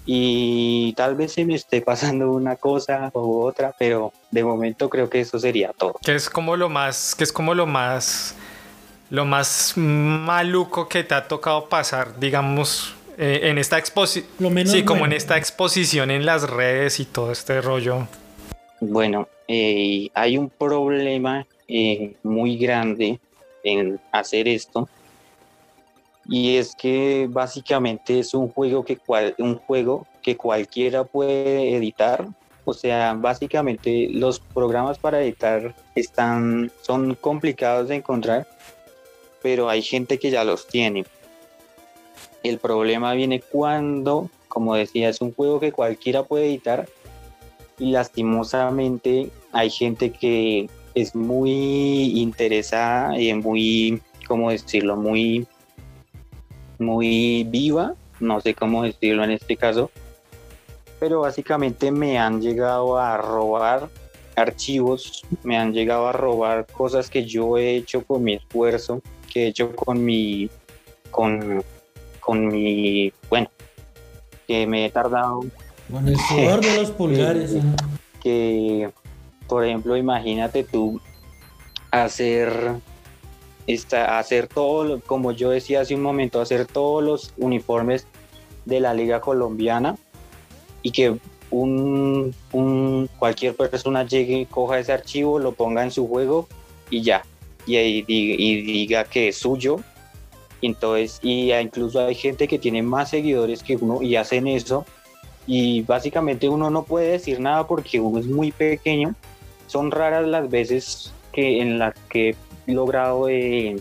y 0.05 0.93
tal 0.93 1.15
vez 1.15 1.33
se 1.33 1.45
me 1.45 1.55
esté 1.55 1.81
pasando 1.81 2.31
una 2.31 2.55
cosa 2.55 3.11
u 3.13 3.41
otra, 3.41 3.75
pero 3.77 4.13
de 4.31 4.43
momento 4.43 4.89
creo 4.89 5.09
que 5.09 5.21
eso 5.21 5.39
sería 5.39 5.73
todo. 5.73 5.95
Que 6.03 6.15
es 6.15 6.29
como 6.29 6.55
lo 6.55 6.69
más, 6.69 7.15
que 7.15 7.23
es 7.23 7.33
como 7.33 7.53
lo 7.53 7.65
más, 7.65 8.35
lo 9.09 9.25
más 9.25 9.73
maluco 9.75 10.87
que 10.87 11.03
te 11.03 11.15
ha 11.15 11.27
tocado 11.27 11.69
pasar, 11.69 12.19
digamos, 12.19 12.95
eh, 13.17 13.41
en 13.43 13.57
esta 13.57 13.77
exposición. 13.77 14.67
Sí, 14.67 14.83
como 14.83 15.05
en 15.05 15.13
esta 15.13 15.37
exposición 15.37 16.11
en 16.11 16.25
las 16.25 16.49
redes 16.49 16.99
y 16.99 17.05
todo 17.05 17.31
este 17.31 17.61
rollo. 17.61 18.07
Bueno, 18.81 19.27
eh, 19.47 20.09
hay 20.13 20.37
un 20.37 20.49
problema 20.49 21.45
eh, 21.67 22.15
muy 22.23 22.57
grande 22.57 23.19
en 23.63 23.99
hacer 24.11 24.47
esto 24.47 24.87
y 26.27 26.57
es 26.57 26.75
que 26.75 27.27
básicamente 27.29 28.19
es 28.19 28.33
un 28.33 28.49
juego 28.49 28.83
que 28.83 28.97
cual, 28.97 29.35
un 29.37 29.55
juego 29.55 30.07
que 30.21 30.35
cualquiera 30.35 31.03
puede 31.03 31.75
editar 31.75 32.27
o 32.65 32.73
sea 32.73 33.13
básicamente 33.13 34.09
los 34.11 34.39
programas 34.39 34.97
para 34.97 35.21
editar 35.21 35.75
están 35.93 36.71
son 36.81 37.15
complicados 37.15 37.89
de 37.89 37.95
encontrar 37.95 38.47
pero 39.45 39.69
hay 39.69 39.83
gente 39.83 40.17
que 40.17 40.31
ya 40.31 40.43
los 40.43 40.65
tiene 40.65 41.05
el 42.41 42.57
problema 42.57 43.13
viene 43.13 43.41
cuando 43.41 44.31
como 44.47 44.73
decía 44.73 45.07
es 45.07 45.21
un 45.21 45.35
juego 45.35 45.59
que 45.59 45.71
cualquiera 45.71 46.23
puede 46.23 46.47
editar 46.47 46.87
y 47.77 47.91
lastimosamente 47.91 49.29
hay 49.51 49.69
gente 49.69 50.11
que 50.11 50.67
es 50.95 51.13
muy 51.13 52.19
interesada 52.19 53.19
y 53.19 53.31
muy, 53.35 54.01
¿cómo 54.27 54.49
decirlo? 54.49 54.95
Muy 54.95 55.45
muy 56.79 57.43
viva, 57.43 57.93
no 58.19 58.41
sé 58.41 58.55
cómo 58.55 58.81
decirlo 58.81 59.23
en 59.23 59.31
este 59.31 59.57
caso, 59.57 59.91
pero 60.99 61.19
básicamente 61.19 61.91
me 61.91 62.17
han 62.17 62.41
llegado 62.41 62.97
a 62.97 63.15
robar 63.17 63.89
archivos, 64.35 65.23
me 65.43 65.55
han 65.55 65.71
llegado 65.71 66.07
a 66.07 66.13
robar 66.13 66.65
cosas 66.65 67.09
que 67.09 67.25
yo 67.25 67.57
he 67.59 67.75
hecho 67.75 68.03
con 68.03 68.23
mi 68.23 68.33
esfuerzo, 68.33 69.01
que 69.35 69.43
he 69.43 69.47
hecho 69.47 69.75
con 69.75 70.01
mi, 70.05 70.49
con, 71.11 71.61
con 72.21 72.47
mi, 72.47 73.11
bueno, 73.29 73.49
que 74.47 74.65
me 74.65 74.85
he 74.85 74.89
tardado. 74.89 75.43
Con 75.91 76.07
el 76.07 76.17
sudor 76.17 76.61
de 76.61 76.77
los 76.77 76.91
pulgares. 77.01 77.53
que, 78.23 78.89
por 79.49 79.65
ejemplo, 79.65 79.97
imagínate 79.97 80.63
tú 80.63 81.01
hacer 81.91 82.75
hacer 84.07 84.47
todo, 84.47 85.01
como 85.01 85.33
yo 85.33 85.49
decía 85.49 85.81
hace 85.81 85.95
un 85.95 86.01
momento, 86.01 86.39
hacer 86.39 86.65
todos 86.65 87.03
los 87.03 87.33
uniformes 87.35 88.07
de 88.63 88.79
la 88.79 88.93
liga 88.93 89.19
colombiana 89.19 89.97
y 90.81 90.91
que 90.91 91.17
un, 91.49 92.33
cualquier 93.19 93.53
persona 93.55 94.05
llegue, 94.05 94.47
coja 94.49 94.79
ese 94.79 94.93
archivo, 94.93 95.39
lo 95.39 95.51
ponga 95.51 95.83
en 95.83 95.91
su 95.91 96.07
juego 96.07 96.47
y 96.89 97.01
ya, 97.01 97.25
y, 97.65 97.77
y, 97.77 98.05
y 98.07 98.61
diga 98.61 99.03
que 99.05 99.29
es 99.29 99.37
suyo. 99.37 99.77
Entonces, 100.61 101.19
y 101.21 101.53
incluso 101.53 102.05
hay 102.05 102.15
gente 102.15 102.47
que 102.47 102.59
tiene 102.59 102.81
más 102.81 103.09
seguidores 103.09 103.61
que 103.63 103.75
uno 103.75 104.01
y 104.01 104.15
hacen 104.15 104.47
eso. 104.47 104.85
Y 105.47 105.81
básicamente 105.81 106.49
uno 106.49 106.69
no 106.69 106.83
puede 106.83 107.11
decir 107.11 107.39
nada 107.39 107.67
porque 107.67 107.99
uno 107.99 108.19
es 108.19 108.25
muy 108.25 108.51
pequeño. 108.51 109.13
Son 109.67 109.91
raras 109.91 110.27
las 110.27 110.49
veces 110.49 111.13
que 111.31 111.61
en 111.61 111.77
las 111.77 111.93
que 112.09 112.35
logrado 112.65 113.29
eh, 113.29 113.77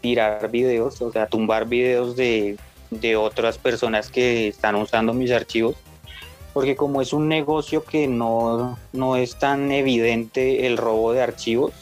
tirar 0.00 0.50
videos, 0.50 1.00
o 1.02 1.12
sea, 1.12 1.26
tumbar 1.26 1.66
videos 1.66 2.16
de, 2.16 2.56
otras 3.16 3.58
personas 3.58 4.10
que 4.10 4.48
están 4.48 4.74
usando 4.74 5.12
mis 5.12 5.30
archivos, 5.30 5.76
porque 6.52 6.74
como 6.74 7.00
es 7.00 7.12
un 7.12 7.28
negocio 7.28 7.84
que 7.84 8.08
no, 8.08 8.78
no 8.92 9.16
es 9.16 9.38
tan 9.38 9.70
evidente 9.70 10.66
el 10.66 10.76
robo 10.76 11.12
de 11.12 11.22
archivos, 11.22 11.72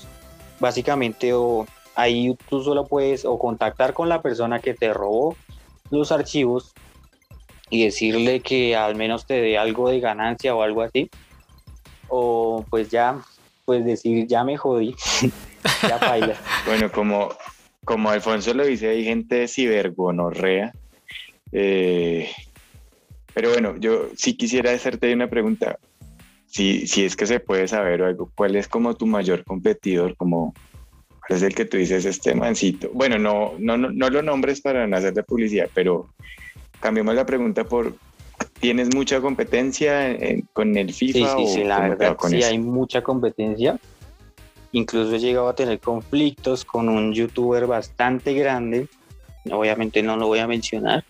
básicamente 0.61 1.33
o 1.33 1.67
ahí 1.95 2.37
tú 2.49 2.63
solo 2.63 2.87
puedes 2.87 3.25
o 3.25 3.39
contactar 3.39 3.93
con 3.93 4.09
la 4.09 4.23
persona 4.23 4.61
que 4.61 4.75
te 4.75 4.93
robó 4.93 5.37
los 5.91 6.13
archivos 6.13 6.73
y 7.71 7.85
decirle 7.85 8.41
que 8.41 8.77
al 8.77 8.95
menos 8.95 9.27
te 9.27 9.41
dé 9.41 9.59
algo 9.59 9.91
de 9.91 10.01
ganancia 10.01 10.55
o 10.55 10.63
algo 10.63 10.83
así, 10.83 11.11
o 12.09 12.65
pues 12.71 12.89
ya, 12.91 13.19
pues 13.65 13.85
decir 13.85 14.27
ya 14.27 14.45
me 14.45 14.57
jodí 14.57 14.95
bueno, 16.67 16.91
como, 16.91 17.31
como 17.85 18.11
Alfonso 18.11 18.55
lo 18.55 18.65
dice, 18.65 18.89
hay 18.89 19.05
gente 19.05 19.49
cibergonorrea. 19.49 20.73
Eh, 21.53 22.31
pero 23.35 23.51
bueno, 23.51 23.77
yo 23.79 24.09
sí 24.17 24.37
quisiera 24.37 24.73
hacerte 24.73 25.13
una 25.13 25.29
pregunta. 25.29 25.79
Si, 26.49 26.87
si 26.87 27.05
es 27.05 27.15
que 27.15 27.27
se 27.27 27.41
puede 27.41 27.69
saber 27.69 28.03
algo, 28.03 28.31
¿cuál 28.35 28.57
es 28.57 28.69
como 28.69 28.95
tu 28.95 29.07
mayor 29.07 29.45
competidor? 29.45 30.17
Como, 30.17 30.55
¿Cuál 31.27 31.37
es 31.37 31.43
el 31.43 31.55
que 31.55 31.67
tú 31.67 31.77
dices 31.77 32.05
este 32.05 32.35
mancito? 32.35 32.91
Bueno, 32.93 33.19
no, 33.19 33.53
no, 33.59 33.77
no, 33.77 34.11
lo 34.11 34.23
nombres 34.23 34.61
para 34.61 34.87
no 34.87 34.97
hacer 34.97 35.13
de 35.13 35.23
publicidad, 35.23 35.69
pero 35.75 36.09
cambiemos 36.81 37.15
la 37.15 37.27
pregunta 37.27 37.65
por 37.65 37.95
¿Tienes 38.61 38.95
mucha 38.95 39.21
competencia 39.21 40.17
con 40.53 40.77
el 40.77 40.93
FIFA? 40.93 41.37
Sí, 41.37 41.47
sí, 41.47 41.55
sí, 41.55 41.65
la 41.65 41.81
verdad, 41.81 42.17
sí 42.29 42.43
hay 42.43 42.59
mucha 42.59 43.03
competencia. 43.03 43.79
Incluso 44.73 45.15
he 45.15 45.19
llegado 45.19 45.49
a 45.49 45.55
tener 45.55 45.81
conflictos 45.81 46.65
con 46.65 46.89
un 46.89 47.13
youtuber 47.13 47.67
bastante 47.67 48.35
grande, 48.35 48.89
obviamente 49.51 50.03
no 50.03 50.17
lo 50.17 50.27
voy 50.27 50.41
a 50.41 50.47
mencionar, 50.47 51.05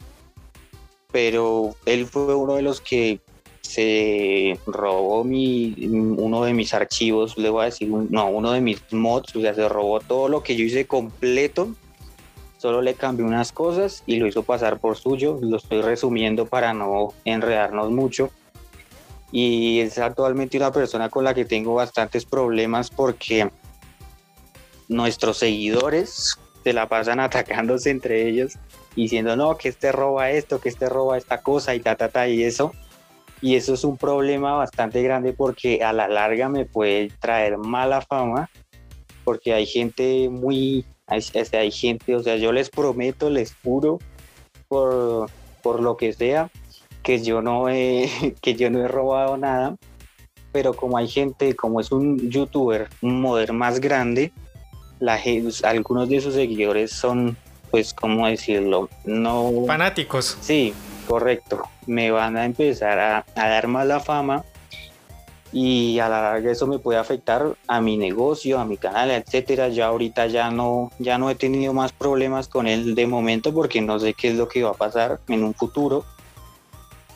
pero 1.11 1.75
él 1.85 2.07
fue 2.07 2.35
uno 2.35 2.55
de 2.55 2.63
los 2.63 2.81
que 2.81 3.21
se 3.69 4.59
robó 4.67 5.25
mi, 5.25 5.75
uno 6.17 6.43
de 6.43 6.55
mis 6.55 6.73
archivos, 6.73 7.37
le 7.37 7.51
voy 7.51 7.63
a 7.63 7.65
decir, 7.67 7.87
no, 7.89 8.31
uno 8.31 8.53
de 8.53 8.63
mis 8.63 8.81
mods, 8.93 9.37
o 9.37 9.43
sea, 9.43 9.53
se 9.53 9.69
robó 9.69 10.01
todo 10.01 10.31
lo 10.31 10.43
que 10.43 10.57
yo 10.57 10.65
hice 10.65 10.87
completo, 10.87 11.75
solo 12.57 12.81
le 12.81 12.95
cambié 12.95 13.27
unas 13.27 13.53
cosas 13.53 14.05
y 14.07 14.17
lo 14.17 14.27
hizo 14.27 14.43
pasar 14.43 14.81
por 14.81 14.97
suyo, 14.97 15.39
lo 15.43 15.59
estoy 15.59 15.83
resumiendo 15.83 16.47
para 16.47 16.73
no 16.73 17.13
enredarnos 17.27 17.91
mucho. 17.91 18.31
Y 19.33 19.81
es 19.81 19.99
actualmente 19.99 20.57
una 20.57 20.73
persona 20.73 21.11
con 21.11 21.25
la 21.25 21.35
que 21.35 21.45
tengo 21.45 21.75
bastantes 21.75 22.25
problemas 22.25 22.89
porque 22.89 23.51
nuestros 24.89 25.37
seguidores 25.37 26.39
se 26.65 26.73
la 26.73 26.89
pasan 26.89 27.21
atacándose 27.21 27.91
entre 27.91 28.27
ellos 28.27 28.55
diciendo 28.97 29.37
no 29.37 29.59
que 29.59 29.69
este 29.69 29.93
roba 29.93 30.31
esto 30.31 30.59
que 30.59 30.71
este 30.71 30.89
roba 30.89 31.19
esta 31.19 31.43
cosa 31.43 31.75
y 31.75 31.81
ta 31.81 31.95
ta 31.95 32.09
ta 32.09 32.27
y 32.27 32.43
eso 32.43 32.73
y 33.41 33.57
eso 33.57 33.75
es 33.75 33.85
un 33.85 33.97
problema 33.97 34.55
bastante 34.55 35.03
grande 35.03 35.33
porque 35.33 35.83
a 35.83 35.93
la 35.93 36.09
larga 36.09 36.49
me 36.49 36.65
puede 36.65 37.11
traer 37.21 37.59
mala 37.59 38.01
fama 38.01 38.51
porque 39.25 39.55
hay 39.55 39.67
gente 39.67 40.29
muy 40.31 40.85
hay, 41.07 41.23
hay 41.53 41.71
gente 41.71 42.17
o 42.17 42.23
sea 42.23 42.37
yo 42.37 42.53
les 42.53 42.71
prometo 42.71 43.31
les 43.31 43.55
juro 43.63 43.99
por, 44.69 45.31
por 45.63 45.81
lo 45.81 45.97
que 45.97 46.13
sea 46.13 46.51
que 47.09 47.23
yo 47.23 47.41
no 47.41 47.71
he, 47.71 48.37
que 48.43 48.55
yo 48.55 48.69
no 48.69 48.81
he 48.85 48.89
robado 48.89 49.39
nada, 49.39 49.77
pero 50.53 50.75
como 50.75 50.99
hay 50.99 51.09
gente, 51.09 51.57
como 51.57 51.81
es 51.81 51.91
un 51.91 52.31
youtuber, 52.31 52.91
un 53.01 53.23
modder 53.23 53.55
más 53.55 53.81
grande, 53.81 54.31
la, 55.01 55.19
algunos 55.63 56.11
de 56.11 56.21
sus 56.21 56.35
seguidores 56.35 56.91
son, 56.91 57.35
pues, 57.71 57.95
¿cómo 57.95 58.27
decirlo? 58.27 58.91
No... 59.07 59.65
Fanáticos. 59.67 60.37
Sí, 60.43 60.75
correcto. 61.09 61.63
Me 61.87 62.11
van 62.11 62.37
a 62.37 62.45
empezar 62.45 62.99
a, 62.99 63.25
a 63.35 63.49
dar 63.49 63.67
más 63.67 63.87
la 63.87 64.01
fama 64.01 64.45
y 65.51 65.99
a 65.99 66.09
la 66.09 66.21
larga 66.21 66.51
eso 66.51 66.67
me 66.67 66.79
puede 66.79 66.99
afectar 66.99 67.57
a 67.67 67.81
mi 67.81 67.97
negocio, 67.97 68.61
a 68.61 68.65
mi 68.65 68.77
canal, 68.77 69.11
etcétera. 69.11 69.69
Ya 69.69 69.87
ahorita 69.87 70.27
ya 70.27 70.51
no, 70.51 70.93
ya 70.99 71.19
no 71.19 71.31
he 71.31 71.35
tenido 71.35 71.73
más 71.73 71.93
problemas 71.93 72.47
con 72.47 72.67
él 72.67 72.95
de 72.95 73.07
momento 73.07 73.53
porque 73.53 73.81
no 73.81 73.99
sé 73.99 74.15
qué 74.15 74.29
es 74.29 74.37
lo 74.37 74.47
que 74.47 74.63
va 74.63 74.71
a 74.71 74.75
pasar 74.75 75.19
en 75.29 75.43
un 75.43 75.55
futuro 75.55 76.05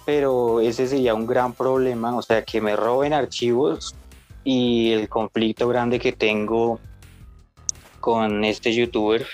pero 0.05 0.61
ese 0.61 0.87
sería 0.87 1.15
un 1.15 1.27
gran 1.27 1.53
problema, 1.53 2.17
o 2.17 2.23
sea, 2.23 2.43
que 2.43 2.61
me 2.61 2.77
roben 2.77 3.13
archivos 3.13 3.95
y 4.45 4.93
el 4.93 5.09
conflicto 5.09 5.69
grande 5.69 6.01
que 6.01 6.13
tengo 6.13 6.81
con 8.01 8.45
este 8.45 8.75
youtuber 8.75 9.27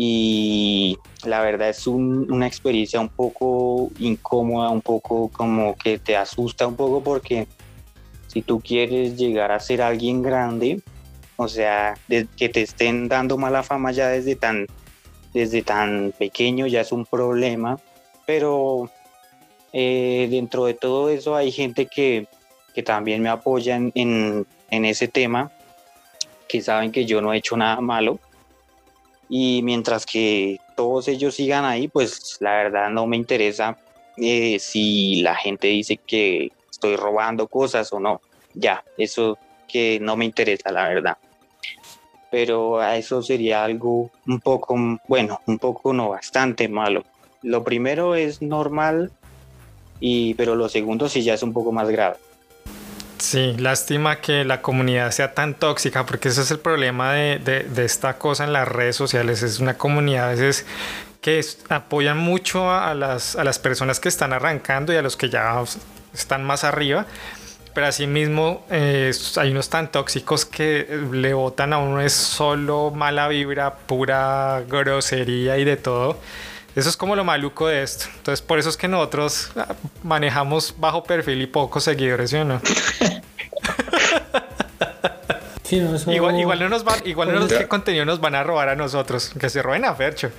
y 0.00 0.96
la 1.24 1.40
verdad 1.40 1.70
es 1.70 1.88
una 1.88 2.46
experiencia 2.46 3.00
un 3.00 3.08
poco 3.08 3.90
incómoda, 3.98 4.70
un 4.70 4.80
poco 4.80 5.28
como 5.28 5.74
que 5.74 5.98
te 5.98 6.16
asusta 6.16 6.68
un 6.68 6.76
poco 6.76 7.02
porque 7.02 7.48
si 8.28 8.42
tú 8.42 8.60
quieres 8.60 9.16
llegar 9.16 9.50
a 9.50 9.58
ser 9.58 9.82
alguien 9.82 10.22
grande, 10.22 10.80
o 11.34 11.48
sea, 11.48 11.98
que 12.06 12.48
te 12.48 12.62
estén 12.62 13.08
dando 13.08 13.38
mala 13.38 13.64
fama 13.64 13.90
ya 13.90 14.06
desde 14.06 14.36
tan, 14.36 14.68
desde 15.34 15.62
tan 15.62 16.14
pequeño 16.16 16.68
ya 16.68 16.82
es 16.82 16.92
un 16.92 17.04
problema, 17.04 17.80
pero 18.24 18.88
eh, 19.72 20.28
dentro 20.30 20.66
de 20.66 20.74
todo 20.74 21.08
eso 21.08 21.34
hay 21.34 21.50
gente 21.50 21.86
que, 21.86 22.28
también 22.84 23.20
me 23.20 23.30
apoya 23.30 23.74
en, 23.74 24.46
ese 24.70 25.08
tema, 25.08 25.50
que 26.48 26.62
saben 26.62 26.92
que 26.92 27.04
yo 27.04 27.20
no 27.20 27.32
he 27.32 27.38
hecho 27.38 27.56
nada 27.56 27.80
malo. 27.80 28.20
Y 29.28 29.62
mientras 29.62 30.06
que 30.06 30.58
todos 30.76 31.08
ellos 31.08 31.34
sigan 31.34 31.64
ahí, 31.64 31.88
pues 31.88 32.38
la 32.40 32.52
verdad 32.52 32.90
no 32.90 33.06
me 33.06 33.16
interesa 33.16 33.76
eh, 34.16 34.58
si 34.58 35.22
la 35.22 35.34
gente 35.34 35.68
dice 35.68 35.98
que 35.98 36.50
estoy 36.70 36.96
robando 36.96 37.46
cosas 37.46 37.92
o 37.92 38.00
no. 38.00 38.20
Ya, 38.54 38.82
eso 38.96 39.38
que 39.66 40.00
no 40.00 40.16
me 40.16 40.24
interesa, 40.24 40.72
la 40.72 40.88
verdad. 40.88 41.16
Pero 42.30 42.82
eso 42.82 43.22
sería 43.22 43.64
algo 43.64 44.10
un 44.26 44.40
poco, 44.40 44.76
bueno, 45.06 45.40
un 45.46 45.58
poco 45.58 45.92
no, 45.92 46.10
bastante 46.10 46.68
malo. 46.68 47.04
Lo 47.42 47.64
primero 47.64 48.14
es 48.14 48.42
normal, 48.42 49.12
y, 50.00 50.34
pero 50.34 50.54
lo 50.54 50.68
segundo 50.68 51.08
sí 51.08 51.22
ya 51.22 51.34
es 51.34 51.42
un 51.42 51.52
poco 51.52 51.72
más 51.72 51.88
grave. 51.88 52.16
Sí, 53.18 53.56
lástima 53.58 54.20
que 54.20 54.44
la 54.44 54.62
comunidad 54.62 55.10
sea 55.10 55.34
tan 55.34 55.54
tóxica, 55.54 56.06
porque 56.06 56.28
ese 56.28 56.42
es 56.42 56.50
el 56.50 56.60
problema 56.60 57.12
de, 57.12 57.38
de, 57.38 57.84
esta 57.84 58.16
cosa 58.16 58.44
en 58.44 58.52
las 58.52 58.68
redes 58.68 58.96
sociales. 58.96 59.42
Es 59.42 59.58
una 59.58 59.76
comunidad 59.76 60.28
a 60.28 60.30
veces 60.30 60.66
que 61.20 61.44
apoyan 61.68 62.16
mucho 62.16 62.70
a 62.70 62.94
las, 62.94 63.34
a 63.34 63.42
las 63.42 63.58
personas 63.58 63.98
que 63.98 64.08
están 64.08 64.32
arrancando 64.32 64.92
y 64.92 64.96
a 64.96 65.02
los 65.02 65.16
que 65.16 65.28
ya 65.28 65.62
están 66.14 66.44
más 66.44 66.62
arriba. 66.62 67.06
Pero 67.74 67.86
asimismo 67.86 68.64
eh, 68.70 69.12
hay 69.36 69.50
unos 69.50 69.68
tan 69.68 69.90
tóxicos 69.90 70.44
que 70.44 71.00
le 71.12 71.34
botan 71.34 71.72
a 71.72 71.78
uno 71.78 72.00
es 72.00 72.12
solo 72.12 72.90
mala 72.90 73.28
vibra, 73.28 73.74
pura 73.74 74.62
grosería 74.68 75.58
y 75.58 75.64
de 75.64 75.76
todo. 75.76 76.18
Eso 76.74 76.88
es 76.88 76.96
como 76.96 77.16
lo 77.16 77.24
maluco 77.24 77.66
de 77.66 77.82
esto. 77.82 78.06
Entonces, 78.16 78.40
por 78.40 78.58
eso 78.58 78.68
es 78.68 78.76
que 78.76 78.88
nosotros 78.88 79.50
ah, 79.56 79.74
manejamos 80.02 80.74
bajo 80.78 81.02
perfil 81.02 81.42
y 81.42 81.46
pocos 81.46 81.84
seguidores, 81.84 82.30
¿sí 82.30 82.36
o 82.36 82.44
no? 82.44 82.60
igual, 85.70 86.38
igual 86.38 86.60
no 86.60 86.68
nos 86.68 86.84
van, 86.84 87.00
igual 87.04 87.32
no 87.32 87.40
nos, 87.40 87.52
qué 87.52 87.66
contenido 87.68 88.04
nos 88.04 88.20
van 88.20 88.34
a 88.34 88.42
robar 88.42 88.68
a 88.68 88.76
nosotros, 88.76 89.32
que 89.38 89.48
se 89.50 89.62
roben 89.62 89.84
a 89.84 89.94
Fercho. 89.94 90.30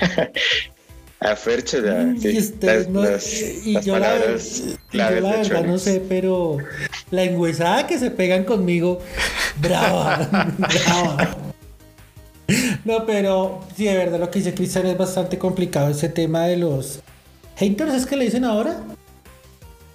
a 1.20 1.36
Fercho, 1.36 1.84
ya, 1.84 1.94
mm, 1.94 2.20
sí. 3.18 3.62
y, 3.64 3.80
yo 3.80 3.98
la, 3.98 4.14
verdad 5.10 5.64
no 5.64 5.78
sé, 5.78 6.02
pero 6.08 6.58
la 7.10 7.24
engüesada 7.24 7.86
que 7.86 7.98
se 7.98 8.10
pegan 8.10 8.44
conmigo, 8.44 9.00
brava, 9.60 10.28
brava. 10.58 11.53
No, 12.84 13.06
pero 13.06 13.60
sí, 13.76 13.84
de 13.84 13.96
verdad 13.96 14.20
lo 14.20 14.30
que 14.30 14.40
dice 14.40 14.54
Cristian 14.54 14.86
es 14.86 14.98
bastante 14.98 15.38
complicado 15.38 15.88
ese 15.88 16.08
tema 16.08 16.46
de 16.46 16.58
los 16.58 17.00
haters, 17.56 17.94
es 17.94 18.06
que 18.06 18.16
le 18.16 18.26
dicen 18.26 18.44
ahora. 18.44 18.76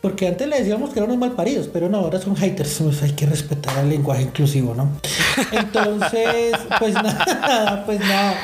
Porque 0.01 0.27
antes 0.27 0.47
le 0.47 0.57
decíamos 0.57 0.91
que 0.91 0.99
eran 0.99 1.09
unos 1.09 1.19
malparidos, 1.19 1.67
pero 1.67 1.89
no, 1.89 1.97
ahora 1.97 2.19
son 2.19 2.35
haters. 2.35 2.79
Pues 2.83 3.03
hay 3.03 3.11
que 3.11 3.25
respetar 3.25 3.77
el 3.83 3.89
lenguaje 3.89 4.23
inclusivo, 4.23 4.73
¿no? 4.73 4.89
Entonces, 5.51 6.53
pues 6.79 6.93
nada, 6.93 7.85
pues 7.85 7.99
nada. 7.99 8.35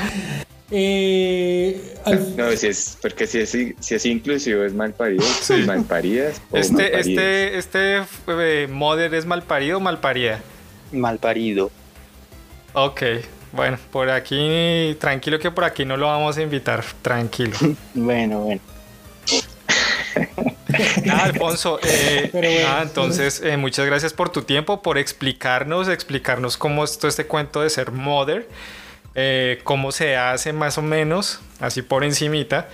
Eh, 0.72 1.96
no, 2.36 2.52
si 2.52 2.68
es, 2.68 2.98
porque 3.02 3.28
si 3.28 3.40
es, 3.40 3.50
si 3.52 3.96
es 3.96 4.06
inclusivo 4.06 4.64
es 4.64 4.74
malparido, 4.74 5.24
sí. 5.42 5.64
malparidas. 5.66 6.42
este, 6.52 7.00
este, 7.00 7.58
este 7.58 8.04
eh, 8.28 8.68
modder 8.70 9.14
es 9.14 9.26
malparido 9.26 9.78
o 9.78 9.80
malparida? 9.80 10.42
Malparido. 10.92 11.72
Ok, 12.74 13.04
bueno, 13.56 13.78
por 13.92 14.10
aquí, 14.10 14.96
tranquilo 15.00 15.40
que 15.40 15.50
por 15.50 15.64
aquí 15.64 15.86
no 15.86 15.98
lo 15.98 16.08
vamos 16.08 16.38
a 16.38 16.42
invitar, 16.42 16.84
tranquilo. 17.02 17.56
bueno, 17.94 18.40
bueno. 18.42 18.62
Ah, 21.10 21.24
Alfonso, 21.24 21.80
eh, 21.84 22.32
entonces 22.82 23.42
eh, 23.42 23.56
muchas 23.56 23.86
gracias 23.86 24.12
por 24.12 24.30
tu 24.30 24.42
tiempo, 24.42 24.82
por 24.82 24.98
explicarnos, 24.98 25.88
explicarnos 25.88 26.58
cómo 26.58 26.84
es 26.84 26.98
todo 26.98 27.08
este 27.08 27.28
cuento 27.28 27.62
de 27.62 27.70
ser 27.70 27.92
mother, 27.92 28.50
eh, 29.14 29.62
cómo 29.64 29.94
se 29.94 30.18
hace 30.18 30.52
más 30.52 30.78
o 30.78 30.82
menos, 30.82 31.40
así 31.62 31.82
por 31.82 32.04
encimita. 32.04 32.68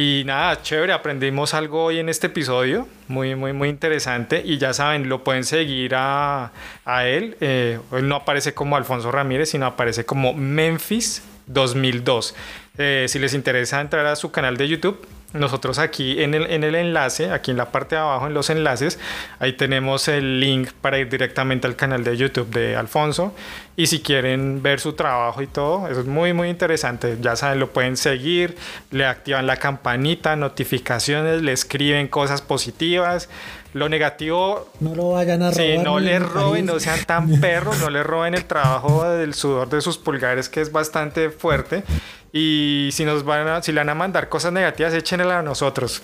Y 0.00 0.22
nada, 0.24 0.62
chévere, 0.62 0.92
aprendimos 0.92 1.54
algo 1.54 1.82
hoy 1.82 1.98
en 1.98 2.08
este 2.08 2.28
episodio, 2.28 2.86
muy, 3.08 3.34
muy, 3.34 3.52
muy 3.52 3.68
interesante. 3.68 4.40
Y 4.44 4.56
ya 4.56 4.72
saben, 4.72 5.08
lo 5.08 5.24
pueden 5.24 5.42
seguir 5.42 5.96
a, 5.96 6.52
a 6.84 7.06
él. 7.08 7.36
Eh, 7.40 7.80
él 7.90 8.06
no 8.06 8.14
aparece 8.14 8.54
como 8.54 8.76
Alfonso 8.76 9.10
Ramírez, 9.10 9.50
sino 9.50 9.66
aparece 9.66 10.06
como 10.06 10.34
Memphis 10.34 11.24
2002. 11.48 12.36
Eh, 12.78 13.06
si 13.08 13.18
les 13.18 13.34
interesa 13.34 13.80
entrar 13.80 14.06
a 14.06 14.16
su 14.16 14.30
canal 14.30 14.56
de 14.56 14.68
YouTube, 14.68 15.06
nosotros 15.34 15.78
aquí 15.78 16.22
en 16.22 16.32
el, 16.32 16.50
en 16.50 16.64
el 16.64 16.74
enlace, 16.74 17.32
aquí 17.32 17.50
en 17.50 17.58
la 17.58 17.70
parte 17.70 17.96
de 17.96 18.00
abajo 18.00 18.28
en 18.28 18.34
los 18.34 18.48
enlaces, 18.48 18.98
ahí 19.40 19.52
tenemos 19.52 20.08
el 20.08 20.40
link 20.40 20.70
para 20.80 20.98
ir 20.98 21.10
directamente 21.10 21.66
al 21.66 21.76
canal 21.76 22.02
de 22.02 22.16
YouTube 22.16 22.48
de 22.48 22.76
Alfonso. 22.76 23.34
Y 23.76 23.88
si 23.88 24.00
quieren 24.00 24.62
ver 24.62 24.80
su 24.80 24.94
trabajo 24.94 25.42
y 25.42 25.46
todo, 25.46 25.86
eso 25.88 26.00
es 26.00 26.06
muy, 26.06 26.32
muy 26.32 26.48
interesante. 26.48 27.18
Ya 27.20 27.36
saben, 27.36 27.60
lo 27.60 27.72
pueden 27.72 27.96
seguir, 27.96 28.56
le 28.90 29.04
activan 29.04 29.46
la 29.46 29.56
campanita, 29.56 30.34
notificaciones, 30.34 31.42
le 31.42 31.52
escriben 31.52 32.08
cosas 32.08 32.40
positivas. 32.40 33.28
Lo 33.74 33.88
negativo. 33.88 34.70
No 34.80 34.94
lo 34.94 35.10
vayan 35.10 35.42
a 35.42 35.50
robar. 35.50 35.54
Sí, 35.54 35.78
no 35.78 35.98
le 35.98 36.18
roben, 36.18 36.66
no 36.66 36.80
sean 36.80 37.04
tan 37.04 37.40
perros, 37.40 37.78
no 37.80 37.90
le 37.90 38.02
roben 38.02 38.34
el 38.34 38.44
trabajo 38.44 39.08
del 39.08 39.34
sudor 39.34 39.68
de 39.68 39.80
sus 39.80 39.98
pulgares, 39.98 40.48
que 40.48 40.60
es 40.60 40.72
bastante 40.72 41.30
fuerte. 41.30 41.84
Y 42.32 42.90
si 42.92 43.04
nos 43.04 43.24
van 43.24 43.46
a, 43.48 43.62
si 43.62 43.72
le 43.72 43.80
van 43.80 43.88
a 43.90 43.94
mandar 43.94 44.28
cosas 44.28 44.52
negativas, 44.52 44.94
échenla 44.94 45.38
a 45.38 45.42
nosotros. 45.42 46.02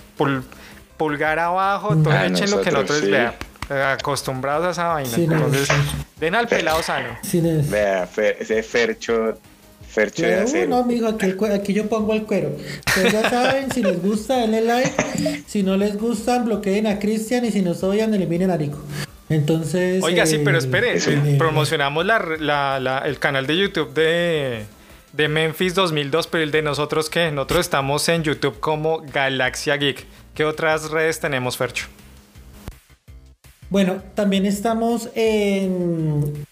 pulgar 0.97 1.39
abajo, 1.39 1.95
todo 1.95 2.13
echen 2.13 2.51
lo 2.51 2.61
que 2.61 2.71
nosotros 2.71 2.99
sí. 2.99 3.11
vean. 3.11 3.33
Acostumbrados 3.67 4.67
a 4.67 4.71
esa 4.71 4.87
vaina. 4.87 5.35
Entonces, 5.35 5.67
den 6.19 6.35
al 6.35 6.47
pelado 6.47 6.83
sano. 6.83 7.17
Vea, 7.69 8.07
ese 8.39 8.61
Fercho. 8.61 9.39
Fercho 9.95 10.23
de 10.23 10.35
acero. 10.35 10.69
No, 10.69 10.77
amigo, 10.79 11.07
aquí, 11.07 11.33
aquí, 11.53 11.73
yo 11.73 11.87
pongo 11.87 12.13
el 12.13 12.23
cuero. 12.23 12.51
Ustedes 12.85 13.13
ya 13.13 13.29
saben, 13.29 13.71
si 13.71 13.81
les 13.81 14.01
gusta, 14.01 14.37
denle 14.39 14.59
like. 14.59 15.43
Si 15.47 15.63
no 15.63 15.77
les 15.77 15.97
gusta, 15.97 16.39
bloqueen 16.39 16.85
a 16.85 16.99
Cristian. 16.99 17.45
Y 17.45 17.51
si 17.51 17.61
nos 17.61 17.81
odian, 17.81 18.13
eliminen 18.13 18.51
a 18.51 18.57
Rico. 18.57 18.77
Entonces. 19.29 20.03
Oiga, 20.03 20.25
sí, 20.25 20.41
pero 20.43 20.57
eh, 20.57 20.59
espere. 20.59 20.97
Eh, 20.97 21.35
promocionamos 21.37 22.05
la, 22.05 22.19
la, 22.39 23.03
el 23.05 23.19
canal 23.19 23.47
de 23.47 23.57
YouTube 23.57 23.93
de 23.93 24.65
de 25.13 25.29
Memphis 25.29 25.73
2002, 25.73 26.27
pero 26.27 26.43
el 26.43 26.51
de 26.51 26.61
nosotros 26.61 27.09
que 27.09 27.31
nosotros 27.31 27.61
estamos 27.61 28.09
en 28.09 28.23
YouTube 28.23 28.59
como 28.59 29.01
Galaxia 29.13 29.77
Geek. 29.77 30.05
¿Qué 30.33 30.43
otras 30.43 30.91
redes 30.91 31.21
tenemos, 31.21 31.55
Fercho? 31.55 31.87
Bueno, 33.69 34.03
también 34.13 34.45
estamos 34.45 35.09
en 35.15 36.45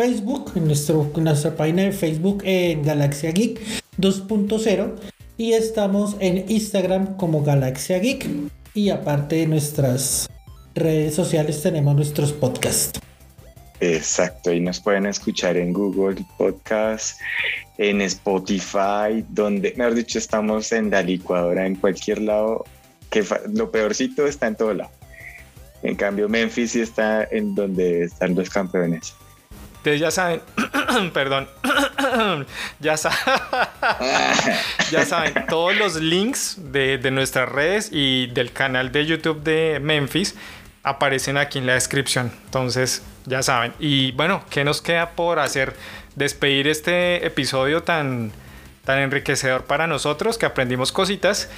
Facebook, 0.00 0.52
en, 0.56 0.64
nuestro, 0.64 1.12
nuestra 1.14 1.54
página 1.54 1.82
de 1.82 1.92
Facebook 1.92 2.40
en 2.46 2.82
Galaxia 2.82 3.32
Geek 3.32 3.60
2.0 3.98 4.94
y 5.36 5.52
estamos 5.52 6.16
en 6.20 6.50
Instagram 6.50 7.18
como 7.18 7.44
Galaxia 7.44 7.98
Geek 7.98 8.26
y 8.72 8.88
aparte 8.88 9.36
de 9.36 9.46
nuestras 9.46 10.26
redes 10.74 11.14
sociales 11.14 11.62
tenemos 11.62 11.94
nuestros 11.94 12.32
podcasts. 12.32 12.98
Exacto, 13.80 14.50
y 14.50 14.60
nos 14.60 14.80
pueden 14.80 15.04
escuchar 15.04 15.58
en 15.58 15.74
Google 15.74 16.24
Podcast, 16.38 17.20
en 17.76 18.00
Spotify, 18.00 19.22
donde, 19.28 19.74
mejor 19.76 19.92
dicho, 19.92 20.18
estamos 20.18 20.72
en 20.72 20.88
la 20.88 21.02
licuadora, 21.02 21.66
en 21.66 21.74
cualquier 21.74 22.22
lado, 22.22 22.64
que 23.10 23.22
lo 23.52 23.70
peorcito 23.70 24.26
está 24.26 24.46
en 24.46 24.56
todo 24.56 24.72
lado. 24.72 24.92
En 25.82 25.94
cambio, 25.94 26.26
Memphis 26.26 26.70
sí 26.70 26.80
está 26.80 27.24
en 27.30 27.54
donde 27.54 28.04
están 28.04 28.34
los 28.34 28.48
campeones. 28.48 29.14
Ustedes 29.80 29.98
ya 29.98 30.10
saben, 30.10 30.42
perdón, 31.14 31.48
ya, 32.80 32.98
saben, 32.98 33.18
ya 34.90 35.06
saben, 35.06 35.46
todos 35.48 35.74
los 35.74 35.96
links 35.96 36.56
de, 36.58 36.98
de 36.98 37.10
nuestras 37.10 37.48
redes 37.48 37.88
y 37.90 38.26
del 38.26 38.52
canal 38.52 38.92
de 38.92 39.06
YouTube 39.06 39.42
de 39.42 39.80
Memphis 39.80 40.34
aparecen 40.82 41.38
aquí 41.38 41.60
en 41.60 41.66
la 41.66 41.72
descripción. 41.72 42.30
Entonces, 42.44 43.02
ya 43.24 43.42
saben. 43.42 43.72
Y 43.78 44.12
bueno, 44.12 44.44
¿qué 44.50 44.64
nos 44.64 44.82
queda 44.82 45.12
por 45.12 45.38
hacer? 45.38 45.74
Despedir 46.14 46.68
este 46.68 47.24
episodio 47.24 47.82
tan, 47.82 48.32
tan 48.84 48.98
enriquecedor 48.98 49.64
para 49.64 49.86
nosotros, 49.86 50.36
que 50.36 50.44
aprendimos 50.44 50.92
cositas 50.92 51.48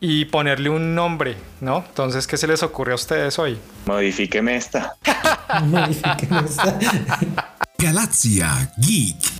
y 0.00 0.26
ponerle 0.26 0.68
un 0.68 0.94
nombre, 0.94 1.34
¿no? 1.62 1.82
Entonces, 1.88 2.26
¿qué 2.26 2.36
se 2.36 2.46
les 2.46 2.62
ocurre 2.62 2.92
a 2.92 2.96
ustedes 2.96 3.38
hoy? 3.38 3.58
Modifíqueme 3.86 4.56
esta. 4.56 4.96
Modifíqueme 5.62 6.40
esta. 6.44 6.78
Galaxia 7.80 8.68
Geek. 8.76 9.39